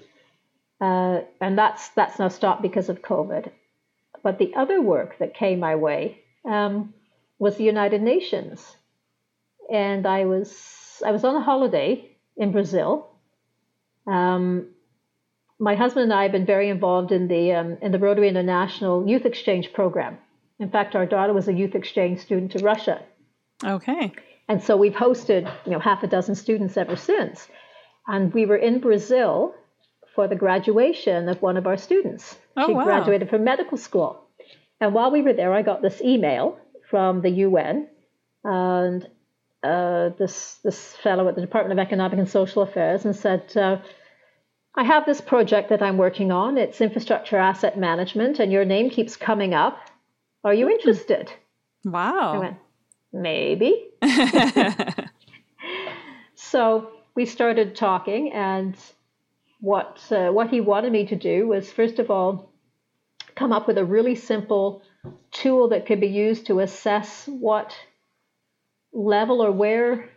uh, 0.80 1.20
and 1.40 1.57
that's 1.57 1.88
that's 1.90 2.18
now 2.18 2.28
stopped 2.28 2.62
because 2.62 2.88
of 2.88 3.03
COVID. 3.03 3.51
But 4.22 4.38
the 4.38 4.55
other 4.55 4.80
work 4.80 5.18
that 5.18 5.34
came 5.34 5.61
my 5.61 5.76
way 5.76 6.20
um, 6.45 6.92
was 7.38 7.57
the 7.57 7.64
United 7.64 8.03
Nations, 8.03 8.76
and 9.72 10.07
I 10.07 10.26
was 10.26 11.03
I 11.05 11.11
was 11.12 11.24
on 11.24 11.36
a 11.36 11.40
holiday 11.40 12.11
in 12.36 12.53
Brazil. 12.53 13.11
Um, 14.07 14.74
my 15.59 15.74
husband 15.74 16.05
and 16.05 16.12
I 16.12 16.24
have 16.24 16.32
been 16.32 16.46
very 16.46 16.68
involved 16.68 17.12
in 17.12 17.28
the 17.28 17.52
um, 17.52 17.78
in 17.80 17.92
the 17.92 17.98
Rotary 17.98 18.28
International 18.28 19.07
Youth 19.09 19.24
Exchange 19.24 19.72
Program. 19.72 20.18
In 20.59 20.70
fact, 20.70 20.94
our 20.94 21.07
daughter 21.07 21.32
was 21.32 21.48
a 21.48 21.52
youth 21.52 21.74
exchange 21.74 22.20
student 22.20 22.52
to 22.52 22.64
Russia. 22.64 23.02
Okay. 23.62 24.12
And 24.48 24.62
so 24.62 24.76
we've 24.76 24.92
hosted, 24.94 25.50
you 25.64 25.72
know, 25.72 25.78
half 25.78 26.02
a 26.02 26.07
dozen 26.07 26.34
students 26.34 26.76
ever 26.76 26.96
since. 26.96 27.48
And 28.07 28.32
we 28.32 28.46
were 28.46 28.57
in 28.57 28.78
Brazil 28.80 29.55
for 30.14 30.28
the 30.28 30.36
graduation 30.36 31.28
of 31.28 31.40
one 31.42 31.57
of 31.57 31.66
our 31.66 31.76
students. 31.76 32.36
Oh, 32.57 32.66
she 32.66 32.72
wow. 32.74 32.84
graduated 32.84 33.30
from 33.30 33.42
medical 33.42 33.78
school. 33.78 34.22
And 34.80 34.94
while 34.94 35.11
we 35.11 35.22
were 35.22 35.32
there, 35.32 35.52
I 35.52 35.62
got 35.62 35.82
this 35.82 36.00
email 36.02 36.59
from 36.90 37.22
the 37.22 37.30
UN 37.30 37.88
and 38.44 39.09
uh, 39.62 40.11
this 40.18 40.59
this 40.62 40.94
fellow 40.96 41.26
at 41.28 41.34
the 41.34 41.40
Department 41.40 41.78
of 41.78 41.84
Economic 41.84 42.18
and 42.18 42.28
Social 42.28 42.62
Affairs 42.62 43.07
and 43.07 43.16
said, 43.16 43.57
uh, 43.57 43.78
"I 44.77 44.85
have 44.85 45.07
this 45.07 45.20
project 45.20 45.68
that 45.68 45.83
I'm 45.83 45.99
working 45.99 46.33
on. 46.33 46.59
It's 46.59 46.81
infrastructure 46.81 47.37
asset 47.37 47.79
management, 47.79 48.41
and 48.41 48.53
your 48.53 48.64
name 48.64 48.91
keeps 48.91 49.16
coming 49.16 49.55
up. 49.55 49.79
Are 50.43 50.55
you 50.55 50.68
interested?" 50.68 51.33
I 51.85 51.89
Wow. 51.89 52.41
went, 52.41 52.57
"Maybe." 53.12 53.91
So 56.35 56.91
we 57.14 57.27
started 57.27 57.75
talking, 57.75 58.33
and 58.33 58.77
what 59.61 60.01
uh, 60.11 60.31
what 60.31 60.51
he 60.51 60.61
wanted 60.61 60.93
me 60.93 61.07
to 61.07 61.16
do 61.16 61.49
was 61.49 61.72
first 61.72 61.99
of 61.99 62.11
all 62.11 62.53
come 63.35 63.53
up 63.53 63.66
with 63.66 63.79
a 63.79 63.85
really 63.85 64.14
simple 64.14 64.83
tool 65.33 65.68
that 65.70 65.87
could 65.87 66.01
be 66.01 66.07
used 66.09 66.47
to 66.47 66.61
assess 66.61 67.27
what 67.27 67.75
level 68.93 69.43
or 69.43 69.51
where 69.51 70.09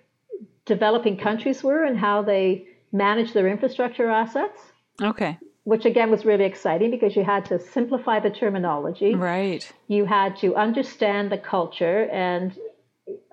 developing 0.65 1.17
countries 1.17 1.63
were 1.63 1.83
and 1.83 1.97
how 1.97 2.21
they 2.21 2.67
manage 2.97 3.33
their 3.33 3.47
infrastructure 3.47 4.09
assets. 4.09 4.59
okay. 5.01 5.37
Which 5.63 5.85
again 5.85 6.09
was 6.09 6.23
really 6.23 6.45
exciting 6.45 6.89
because 6.91 7.13
you 7.17 7.23
had 7.25 7.43
to 7.51 7.59
simplify 7.59 8.19
the 8.21 8.29
terminology 8.29 9.13
Right. 9.15 9.63
you 9.87 10.05
had 10.05 10.37
to 10.37 10.55
understand 10.55 11.29
the 11.31 11.37
culture 11.37 11.99
and 12.11 12.53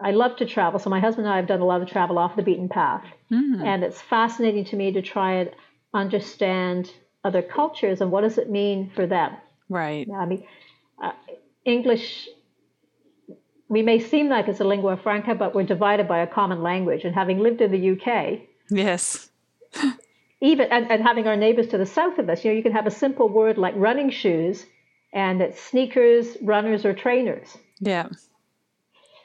I 0.09 0.11
love 0.13 0.37
to 0.37 0.47
travel. 0.47 0.79
So 0.81 0.89
my 0.91 1.01
husband 1.01 1.27
and 1.27 1.35
I 1.35 1.37
have 1.39 1.47
done 1.47 1.61
a 1.61 1.65
lot 1.73 1.81
of 1.83 1.89
travel 1.89 2.17
off 2.19 2.35
the 2.37 2.43
beaten 2.43 2.69
path. 2.69 3.05
And 3.71 3.83
it's 3.83 4.01
fascinating 4.01 4.65
to 4.67 4.77
me 4.77 4.93
to 4.93 5.03
try 5.03 5.31
and 5.41 5.51
understand 5.93 6.93
other 7.25 7.43
cultures 7.43 8.01
and 8.01 8.11
what 8.13 8.21
does 8.21 8.39
it 8.39 8.49
mean 8.51 8.91
for 8.95 9.07
them. 9.07 9.31
Right. 9.69 10.07
I 10.23 10.25
mean, 10.27 10.45
uh, 11.03 11.13
English, 11.65 12.29
we 13.69 13.83
may 13.83 13.99
seem 13.99 14.29
like 14.29 14.47
it's 14.47 14.61
a 14.61 14.65
lingua 14.65 14.97
franca, 14.97 15.35
but 15.35 15.55
we're 15.55 15.65
divided 15.77 16.07
by 16.07 16.19
a 16.21 16.27
common 16.27 16.63
language. 16.63 17.03
And 17.05 17.15
having 17.15 17.39
lived 17.41 17.61
in 17.61 17.71
the 17.73 17.83
UK, 17.95 18.41
Yes. 18.71 19.31
Even 20.41 20.71
and, 20.71 20.91
and 20.91 21.03
having 21.03 21.27
our 21.27 21.37
neighbors 21.37 21.69
to 21.69 21.79
the 21.79 21.87
south 21.87 22.19
of 22.19 22.29
us, 22.29 22.45
you 22.45 22.51
know, 22.51 22.57
you 22.57 22.63
can 22.63 22.73
have 22.73 22.87
a 22.87 22.91
simple 22.91 23.29
word 23.29 23.59
like 23.59 23.75
running 23.77 24.11
shoes, 24.11 24.67
and 25.13 25.41
it's 25.41 25.61
sneakers, 25.61 26.37
runners, 26.43 26.85
or 26.85 26.93
trainers. 26.93 27.57
Yeah. 27.81 28.09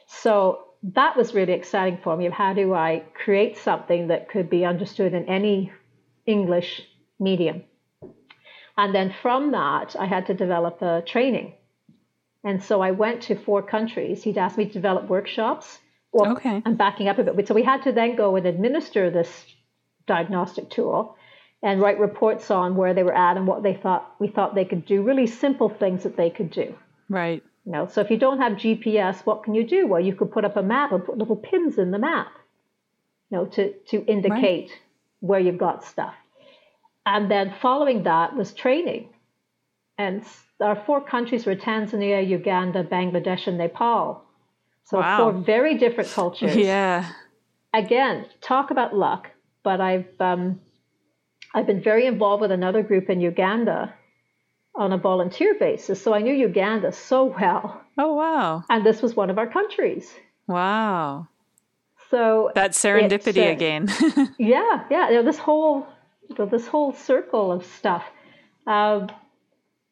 So 0.08 0.66
that 0.82 1.18
was 1.18 1.34
really 1.34 1.54
exciting 1.54 2.00
for 2.04 2.16
me 2.16 2.26
of 2.26 2.34
how 2.34 2.54
do 2.54 2.74
I 2.74 3.04
create 3.14 3.58
something 3.58 4.08
that 4.08 4.30
could 4.30 4.50
be 4.50 4.66
understood 4.66 5.14
in 5.14 5.26
any 5.26 5.72
English 6.26 6.82
medium. 7.20 7.64
And 8.78 8.96
then 8.96 9.14
from 9.22 9.52
that, 9.52 9.96
I 10.00 10.06
had 10.06 10.26
to 10.28 10.34
develop 10.34 10.82
a 10.82 11.04
training. 11.06 11.54
And 12.46 12.64
so 12.64 12.82
I 12.82 12.92
went 12.92 13.22
to 13.24 13.36
four 13.36 13.62
countries. 13.62 14.24
He'd 14.24 14.38
asked 14.38 14.58
me 14.58 14.66
to 14.66 14.72
develop 14.72 15.10
workshops. 15.10 15.80
Well, 16.14 16.32
Okay. 16.32 16.62
I'm 16.66 16.76
backing 16.76 17.10
up 17.10 17.20
a 17.20 17.24
bit. 17.24 17.48
So 17.48 17.54
we 17.54 17.64
had 17.64 17.84
to 17.84 17.92
then 17.92 18.16
go 18.16 18.38
and 18.38 18.46
administer 18.46 19.10
this 19.10 19.46
diagnostic 20.10 20.70
tool 20.70 21.16
and 21.62 21.82
write 21.82 22.00
reports 22.00 22.50
on 22.52 22.76
where 22.76 22.94
they 22.94 23.04
were 23.04 23.16
at 23.28 23.38
and 23.38 23.46
what 23.48 23.62
they 23.64 23.76
thought 23.84 24.04
we 24.20 24.28
thought 24.28 24.56
they 24.56 24.66
could 24.66 24.86
do, 24.86 25.04
really 25.04 25.28
simple 25.28 25.70
things 25.70 26.04
that 26.04 26.18
they 26.18 26.30
could 26.30 26.52
do. 26.52 26.76
Right. 27.10 27.44
You 27.66 27.72
know, 27.74 27.86
so 27.88 28.02
if 28.02 28.10
you 28.10 28.18
don't 28.18 28.40
have 28.40 28.54
GPS, 28.54 29.26
what 29.26 29.44
can 29.44 29.54
you 29.54 29.66
do? 29.68 29.86
Well, 29.86 30.02
you 30.02 30.16
could 30.16 30.32
put 30.32 30.46
up 30.46 30.58
a 30.58 30.64
map 30.64 30.92
and 30.92 31.06
put 31.06 31.18
little 31.18 31.36
pins 31.36 31.78
in 31.78 31.92
the 31.92 32.00
map, 32.00 32.32
you 33.30 33.38
know, 33.38 33.46
to, 33.56 33.74
to 33.90 33.98
indicate 34.06 34.72
where 35.20 35.40
you've 35.40 35.58
got 35.68 35.84
stuff. 35.84 36.16
And 37.06 37.30
then 37.30 37.54
following 37.62 38.04
that 38.04 38.36
was 38.36 38.54
training. 38.54 39.10
And 39.98 40.24
our 40.60 40.82
four 40.86 41.02
countries 41.02 41.46
were 41.46 41.56
Tanzania, 41.56 42.28
Uganda, 42.28 42.84
Bangladesh, 42.84 43.48
and 43.48 43.58
Nepal. 43.58 44.24
So 44.86 45.00
Wow. 45.00 45.18
four 45.18 45.32
very 45.42 45.78
different 45.78 46.10
cultures. 46.10 46.56
Yeah. 46.74 47.06
Again, 47.74 48.26
talk 48.42 48.72
about 48.72 48.96
luck. 48.96 49.30
But 49.64 49.82
I've 49.82 50.10
um, 50.20 50.60
I've 51.54 51.68
been 51.68 51.82
very 51.82 52.06
involved 52.06 52.42
with 52.42 52.52
another 52.52 52.84
group 52.84 53.10
in 53.10 53.20
Uganda 53.20 53.94
on 54.76 54.94
a 54.94 54.98
volunteer 54.98 55.56
basis. 55.60 56.02
So 56.02 56.14
I 56.14 56.22
knew 56.22 56.34
Uganda 56.34 56.92
so 56.92 57.26
well. 57.26 57.82
Oh 57.98 58.14
wow. 58.14 58.64
And 58.70 58.86
this 58.86 59.02
was 59.02 59.16
one 59.16 59.30
of 59.30 59.38
our 59.38 59.48
countries. 59.48 60.14
Wow. 60.48 61.28
So 62.10 62.52
That 62.56 62.72
serendipity 62.72 63.48
uh, 63.48 63.52
again. 63.52 63.88
yeah, 64.40 64.86
yeah, 64.90 65.10
you 65.10 65.16
know, 65.16 65.24
this 65.24 65.38
whole 65.38 65.88
this 66.38 66.68
whole 66.68 66.94
circle 66.94 67.52
of 67.52 67.66
stuff. 67.66 68.04
Um, 68.68 69.10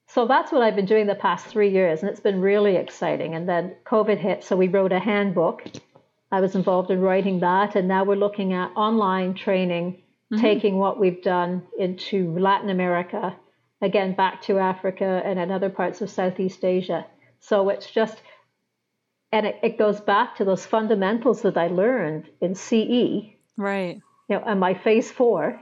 so 0.08 0.26
that's 0.26 0.52
what 0.52 0.62
I've 0.62 0.76
been 0.76 0.86
doing 0.86 1.06
the 1.06 1.16
past 1.16 1.48
three 1.48 1.70
years, 1.70 2.02
and 2.02 2.10
it's 2.10 2.20
been 2.20 2.40
really 2.40 2.76
exciting. 2.76 3.36
And 3.36 3.48
then 3.48 3.76
COVID 3.86 4.18
hit, 4.18 4.44
so 4.44 4.56
we 4.56 4.68
wrote 4.68 4.92
a 4.92 5.00
handbook. 5.00 5.64
I 6.32 6.42
was 6.42 6.56
involved 6.56 6.92
in 6.92 7.02
writing 7.02 7.40
that, 7.40 7.76
and 7.76 7.88
now 7.88 8.04
we're 8.04 8.16
looking 8.16 8.54
at 8.54 8.72
online 8.76 9.34
training, 9.34 10.02
taking 10.38 10.78
what 10.78 11.00
we've 11.00 11.22
done 11.22 11.64
into 11.80 12.38
Latin 12.38 12.70
America, 12.70 13.36
again 13.82 14.14
back 14.14 14.42
to 14.44 14.58
Africa, 14.58 15.22
and 15.24 15.40
in 15.40 15.52
other 15.52 15.70
parts 15.70 16.02
of 16.02 16.10
Southeast 16.10 16.66
Asia. 16.66 17.06
So 17.40 17.70
it's 17.70 17.90
just, 17.90 18.22
and 19.32 19.46
it, 19.46 19.60
it 19.64 19.78
goes 19.78 20.02
back 20.02 20.36
to 20.38 20.46
those 20.46 20.66
fundamentals 20.66 21.44
that 21.44 21.58
I 21.58 21.68
learned 21.68 22.30
in 22.42 22.56
CE 22.56 23.38
right. 23.58 24.02
you 24.30 24.36
know, 24.36 24.44
and 24.46 24.60
my 24.60 24.74
phase 24.74 25.12
four 25.12 25.62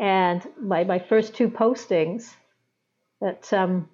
and 0.00 0.46
my, 0.60 0.84
my 0.84 0.98
first 0.98 1.34
two 1.34 1.48
postings 1.48 2.34
that 3.20 3.52
um 3.52 3.88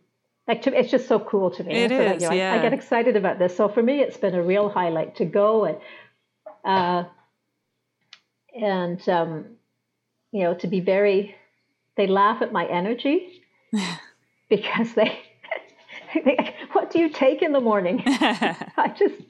like 0.48 0.62
to, 0.62 0.76
it's 0.76 0.90
just 0.90 1.06
so 1.06 1.20
cool 1.20 1.50
to 1.52 1.62
me. 1.62 1.74
It 1.74 1.90
So 1.90 1.96
you 1.96 2.30
know, 2.30 2.30
I- 2.30 2.58
I, 2.58 2.62
get 2.62 2.72
excited 2.72 3.16
about 3.16 3.38
this. 3.38 3.54
So 3.56 3.68
for 3.68 3.82
me, 3.82 4.00
it's 4.00 4.16
been 4.16 4.34
a 4.34 4.42
real 4.42 4.70
highlight 4.70 5.14
to 5.16 5.26
go 5.26 5.66
and 5.66 5.76
uh, 6.64 7.04
and 8.60 9.08
um, 9.08 9.44
you 10.32 10.42
know 10.44 10.54
to 10.54 10.66
be 10.66 10.80
very. 10.80 11.36
They 11.96 12.06
laugh 12.06 12.42
at 12.42 12.52
my 12.52 12.64
energy 12.66 13.42
because 14.48 14.94
they, 14.94 15.20
they. 16.24 16.54
What 16.72 16.90
do 16.90 16.98
you 17.00 17.08
take 17.10 17.42
in 17.42 17.52
the 17.52 17.60
morning? 17.60 18.02
I 18.06 18.94
just. 18.98 19.20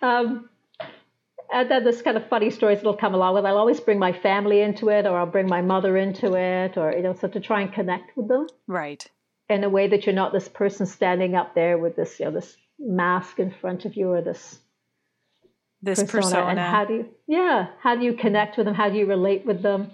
Um, 0.00 0.48
and 1.52 1.70
then 1.70 1.84
this 1.84 2.00
kind 2.00 2.16
of 2.16 2.26
funny 2.28 2.50
stories 2.50 2.78
that'll 2.78 2.96
come 2.96 3.14
along 3.14 3.34
with. 3.34 3.44
I'll 3.44 3.58
always 3.58 3.80
bring 3.80 3.98
my 3.98 4.12
family 4.12 4.62
into 4.62 4.88
it, 4.88 5.06
or 5.06 5.18
I'll 5.18 5.26
bring 5.26 5.46
my 5.46 5.60
mother 5.60 5.96
into 5.98 6.34
it, 6.34 6.78
or 6.78 6.92
you 6.92 7.02
know, 7.02 7.14
so 7.14 7.28
to 7.28 7.40
try 7.40 7.60
and 7.60 7.72
connect 7.72 8.16
with 8.16 8.28
them 8.28 8.46
right. 8.66 9.06
In 9.48 9.64
a 9.64 9.68
way 9.68 9.86
that 9.88 10.06
you're 10.06 10.14
not 10.14 10.32
this 10.32 10.48
person 10.48 10.86
standing 10.86 11.34
up 11.34 11.54
there 11.54 11.76
with 11.76 11.94
this, 11.96 12.18
you 12.18 12.26
know, 12.26 12.30
this 12.32 12.56
mask 12.78 13.38
in 13.38 13.50
front 13.50 13.84
of 13.84 13.96
you 13.96 14.08
or 14.10 14.22
this 14.22 14.58
This 15.82 16.00
persona. 16.02 16.22
persona. 16.22 16.46
And 16.50 16.58
how 16.58 16.84
do 16.84 16.94
you, 16.94 17.08
yeah, 17.26 17.66
how 17.82 17.96
do 17.96 18.04
you 18.04 18.14
connect 18.14 18.56
with 18.56 18.66
them? 18.66 18.74
How 18.74 18.88
do 18.88 18.96
you 18.96 19.06
relate 19.06 19.44
with 19.44 19.62
them? 19.62 19.90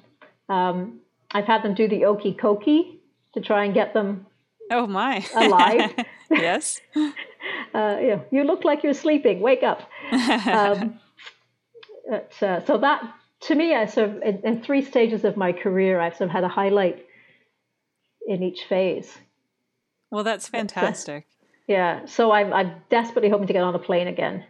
Um, 0.49 1.01
I've 1.33 1.47
had 1.47 1.63
them 1.63 1.75
do 1.75 1.89
the 1.89 2.03
hokey 2.03 2.35
cokey 2.35 2.99
to 3.35 3.41
try 3.41 3.65
and 3.65 3.75
get 3.75 3.95
them. 3.95 4.27
oh 4.71 4.87
my. 4.87 5.25
Alive. 5.35 5.93
yes. 6.31 6.81
Uh, 7.75 7.99
you 8.01 8.09
know, 8.09 8.25
you 8.31 8.45
look 8.45 8.65
like 8.65 8.83
you're 8.83 8.95
sleeping. 8.95 9.41
Wake 9.41 9.63
up. 9.63 9.83
um, 10.47 10.99
but, 12.09 12.33
uh, 12.43 12.65
so 12.65 12.79
that 12.79 13.03
to 13.43 13.55
me, 13.55 13.75
I 13.75 13.87
sort 13.87 14.09
of 14.11 14.23
in, 14.23 14.41
in 14.43 14.63
three 14.63 14.83
stages 14.83 15.25
of 15.25 15.37
my 15.37 15.53
career, 15.53 16.01
I've 16.01 16.17
sort 16.17 16.31
of 16.31 16.33
had 16.33 16.45
a 16.45 16.49
highlight 16.49 17.05
in 18.27 18.43
each 18.43 18.65
phase. 18.69 19.17
Well, 20.11 20.25
that's 20.25 20.49
fantastic. 20.49 21.27
Yeah, 21.67 22.07
so 22.07 22.33
I'm 22.33 22.53
I'm 22.53 22.73
desperately 22.91 23.29
hoping 23.29 23.47
to 23.47 23.53
get 23.53 23.63
on 23.63 23.75
a 23.75 23.79
plane 23.79 24.09
again. 24.09 24.45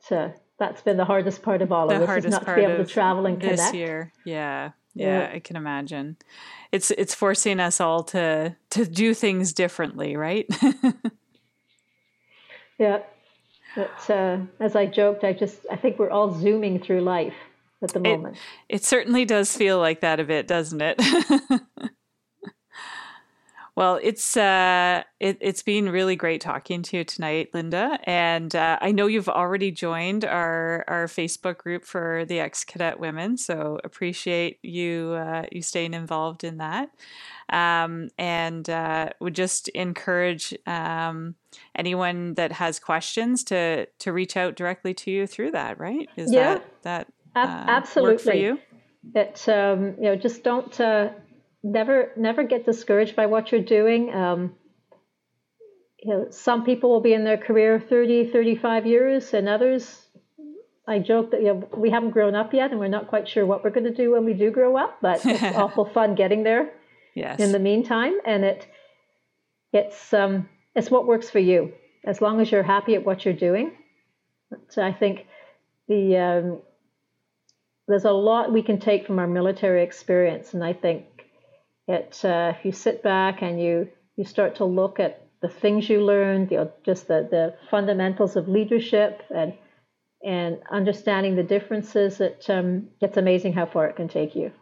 So 0.00 0.32
that's 0.58 0.82
been 0.82 0.96
the 0.96 1.04
hardest 1.04 1.42
part 1.42 1.62
of 1.62 1.70
all 1.70 1.88
The 1.88 1.94
of 1.94 2.00
this 2.00 2.06
is 2.06 2.08
hardest 2.08 2.32
not 2.32 2.40
to 2.40 2.44
part 2.46 2.58
be 2.58 2.64
able 2.64 2.80
of 2.80 2.86
to 2.86 2.92
travel 2.92 3.26
and 3.26 3.40
this 3.40 3.72
year. 3.72 4.12
Yeah. 4.24 4.70
yeah, 4.94 5.20
yeah, 5.20 5.30
I 5.34 5.38
can 5.38 5.56
imagine. 5.56 6.16
It's 6.72 6.90
it's 6.92 7.14
forcing 7.14 7.60
us 7.60 7.80
all 7.80 8.02
to 8.04 8.56
to 8.70 8.84
do 8.84 9.14
things 9.14 9.52
differently, 9.52 10.16
right? 10.16 10.46
yeah. 12.78 13.00
But 13.76 14.10
uh, 14.10 14.38
as 14.60 14.74
I 14.74 14.86
joked, 14.86 15.24
I 15.24 15.34
just 15.34 15.60
I 15.70 15.76
think 15.76 15.98
we're 15.98 16.10
all 16.10 16.32
zooming 16.32 16.80
through 16.80 17.02
life 17.02 17.34
at 17.82 17.92
the 17.92 18.00
moment. 18.00 18.36
It, 18.68 18.76
it 18.76 18.84
certainly 18.84 19.24
does 19.24 19.54
feel 19.54 19.78
like 19.78 20.00
that 20.00 20.20
a 20.20 20.24
bit, 20.24 20.48
doesn't 20.48 20.80
it? 20.80 21.00
Well, 23.78 24.00
it's 24.02 24.36
uh, 24.36 25.04
it, 25.20 25.40
has 25.40 25.62
been 25.62 25.88
really 25.88 26.16
great 26.16 26.40
talking 26.40 26.82
to 26.82 26.96
you 26.96 27.04
tonight, 27.04 27.50
Linda. 27.54 28.00
And 28.02 28.52
uh, 28.56 28.76
I 28.80 28.90
know 28.90 29.06
you've 29.06 29.28
already 29.28 29.70
joined 29.70 30.24
our 30.24 30.84
our 30.88 31.06
Facebook 31.06 31.58
group 31.58 31.84
for 31.84 32.24
the 32.24 32.40
ex 32.40 32.64
cadet 32.64 32.98
women, 32.98 33.36
so 33.36 33.78
appreciate 33.84 34.58
you 34.64 35.12
uh, 35.12 35.44
you 35.52 35.62
staying 35.62 35.94
involved 35.94 36.42
in 36.42 36.56
that. 36.56 36.90
Um, 37.50 38.08
and 38.18 38.68
uh, 38.68 39.10
would 39.20 39.36
just 39.36 39.68
encourage 39.68 40.52
um, 40.66 41.36
anyone 41.76 42.34
that 42.34 42.50
has 42.50 42.80
questions 42.80 43.44
to 43.44 43.86
to 43.86 44.12
reach 44.12 44.36
out 44.36 44.56
directly 44.56 44.92
to 44.94 45.12
you 45.12 45.28
through 45.28 45.52
that. 45.52 45.78
Right? 45.78 46.08
Is 46.16 46.32
yeah, 46.32 46.54
that 46.82 47.06
that 47.36 47.46
uh, 47.48 47.64
absolutely 47.68 48.18
for 48.18 48.34
you? 48.34 48.58
It 49.14 49.48
um, 49.48 49.94
you 49.98 50.02
know 50.02 50.16
just 50.16 50.42
don't 50.42 50.80
uh, 50.80 51.10
never 51.62 52.12
never 52.16 52.44
get 52.44 52.64
discouraged 52.64 53.16
by 53.16 53.26
what 53.26 53.50
you're 53.52 53.60
doing. 53.60 54.14
Um, 54.14 54.54
you 56.00 56.14
know, 56.14 56.26
some 56.30 56.64
people 56.64 56.90
will 56.90 57.00
be 57.00 57.12
in 57.12 57.24
their 57.24 57.36
career 57.36 57.80
30, 57.80 58.30
35 58.30 58.86
years, 58.86 59.34
and 59.34 59.48
others, 59.48 60.06
I 60.86 61.00
joke 61.00 61.32
that 61.32 61.40
you 61.40 61.48
know, 61.48 61.68
we 61.76 61.90
haven't 61.90 62.10
grown 62.10 62.34
up 62.34 62.54
yet, 62.54 62.70
and 62.70 62.78
we're 62.78 62.88
not 62.88 63.08
quite 63.08 63.28
sure 63.28 63.44
what 63.44 63.64
we're 63.64 63.70
going 63.70 63.84
to 63.84 63.94
do 63.94 64.12
when 64.12 64.24
we 64.24 64.32
do 64.32 64.50
grow 64.50 64.76
up. 64.76 64.98
But 65.02 65.24
it's 65.26 65.42
awful 65.56 65.84
fun 65.84 66.14
getting 66.14 66.44
there. 66.44 66.72
Yes. 67.14 67.40
In 67.40 67.50
the 67.50 67.58
meantime, 67.58 68.14
and 68.24 68.44
it 68.44 68.66
it's 69.72 70.14
um, 70.14 70.48
it's 70.74 70.90
what 70.90 71.06
works 71.06 71.30
for 71.30 71.40
you. 71.40 71.72
As 72.04 72.20
long 72.20 72.40
as 72.40 72.50
you're 72.50 72.62
happy 72.62 72.94
at 72.94 73.04
what 73.04 73.24
you're 73.24 73.34
doing. 73.34 73.72
So 74.68 74.82
I 74.82 74.92
think 74.92 75.26
the 75.88 76.16
um, 76.16 76.62
there's 77.88 78.04
a 78.04 78.12
lot 78.12 78.52
we 78.52 78.62
can 78.62 78.78
take 78.78 79.06
from 79.06 79.18
our 79.18 79.26
military 79.26 79.82
experience, 79.82 80.54
and 80.54 80.62
I 80.62 80.72
think 80.72 81.17
it 81.88 82.20
uh, 82.24 82.52
if 82.56 82.64
you 82.64 82.72
sit 82.72 83.02
back 83.02 83.42
and 83.42 83.60
you 83.60 83.88
you 84.16 84.24
start 84.24 84.56
to 84.56 84.64
look 84.64 85.00
at 85.00 85.22
the 85.40 85.48
things 85.48 85.88
you 85.88 86.04
learned, 86.04 86.50
you 86.50 86.56
know, 86.58 86.72
just 86.84 87.08
the, 87.08 87.28
the 87.30 87.54
fundamentals 87.70 88.36
of 88.36 88.48
leadership 88.48 89.22
and 89.34 89.54
and 90.24 90.58
understanding 90.70 91.36
the 91.36 91.44
differences, 91.44 92.20
it 92.20 92.44
um, 92.48 92.88
it's 93.00 93.16
amazing 93.16 93.54
how 93.54 93.66
far 93.66 93.86
it 93.86 93.96
can 93.96 94.08
take 94.08 94.36
you. 94.36 94.52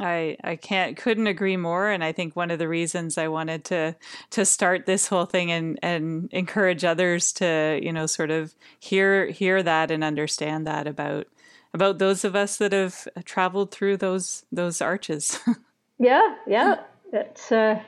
I 0.00 0.38
I 0.42 0.56
can't 0.56 0.96
couldn't 0.96 1.26
agree 1.26 1.58
more 1.58 1.90
and 1.90 2.02
I 2.02 2.12
think 2.12 2.34
one 2.34 2.50
of 2.50 2.58
the 2.58 2.68
reasons 2.68 3.18
I 3.18 3.28
wanted 3.28 3.64
to 3.66 3.94
to 4.30 4.46
start 4.46 4.86
this 4.86 5.08
whole 5.08 5.26
thing 5.26 5.52
and 5.52 5.78
and 5.82 6.30
encourage 6.32 6.82
others 6.82 7.30
to 7.34 7.78
you 7.82 7.92
know 7.92 8.06
sort 8.06 8.30
of 8.30 8.54
hear 8.80 9.26
hear 9.26 9.62
that 9.62 9.90
and 9.90 10.02
understand 10.02 10.66
that 10.66 10.86
about 10.86 11.26
about 11.74 11.98
those 11.98 12.24
of 12.24 12.34
us 12.34 12.56
that 12.56 12.72
have 12.72 13.06
traveled 13.24 13.70
through 13.70 13.98
those 13.98 14.46
those 14.50 14.80
arches. 14.80 15.38
Yeah, 16.02 16.36
yeah. 16.48 16.80
It's 17.12 17.52
uh, 17.52 17.80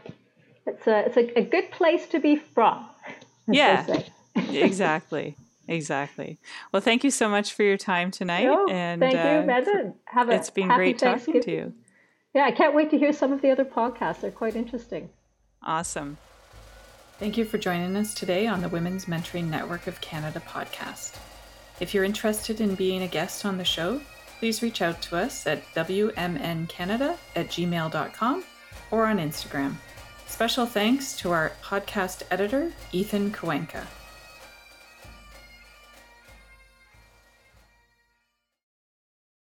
it's 0.66 0.86
a 0.86 1.06
it's 1.06 1.16
a, 1.16 1.38
a 1.38 1.42
good 1.42 1.70
place 1.72 2.06
to 2.08 2.20
be 2.20 2.36
from. 2.36 2.86
Yeah, 3.48 3.86
exactly. 4.36 5.36
Exactly. 5.66 6.38
Well, 6.72 6.82
thank 6.82 7.04
you 7.04 7.10
so 7.10 7.28
much 7.28 7.54
for 7.54 7.62
your 7.62 7.78
time 7.78 8.10
tonight. 8.10 8.46
Oh, 8.48 8.68
and 8.70 9.00
thank 9.00 9.16
uh, 9.16 9.40
you, 9.40 9.46
Megan. 9.46 9.94
Have 10.04 10.28
a 10.28 10.34
it's 10.34 10.50
been 10.50 10.68
great 10.68 10.98
talking 10.98 11.40
to 11.40 11.50
you. 11.50 11.72
Yeah, 12.34 12.44
I 12.44 12.50
can't 12.50 12.74
wait 12.74 12.90
to 12.90 12.98
hear 12.98 13.12
some 13.12 13.32
of 13.32 13.42
the 13.42 13.50
other 13.50 13.64
podcasts. 13.64 14.20
They're 14.20 14.30
quite 14.30 14.56
interesting. 14.56 15.08
Awesome. 15.62 16.18
Thank 17.18 17.36
you 17.38 17.44
for 17.44 17.58
joining 17.58 17.96
us 17.96 18.12
today 18.12 18.46
on 18.46 18.60
the 18.60 18.68
Women's 18.68 19.06
Mentoring 19.06 19.48
Network 19.48 19.86
of 19.86 20.00
Canada 20.00 20.42
podcast. 20.46 21.16
If 21.80 21.94
you're 21.94 22.04
interested 22.04 22.60
in 22.60 22.74
being 22.74 23.02
a 23.02 23.08
guest 23.08 23.44
on 23.44 23.56
the 23.56 23.64
show, 23.64 24.00
please 24.44 24.60
reach 24.60 24.82
out 24.82 25.00
to 25.00 25.16
us 25.16 25.46
at 25.46 25.62
wmncanada 25.74 27.16
at 27.34 27.48
gmail.com 27.48 28.44
or 28.90 29.06
on 29.06 29.16
Instagram. 29.16 29.74
Special 30.26 30.66
thanks 30.66 31.16
to 31.16 31.30
our 31.30 31.52
podcast 31.62 32.24
editor, 32.30 32.70
Ethan 32.92 33.30
Kowenka. 33.30 33.86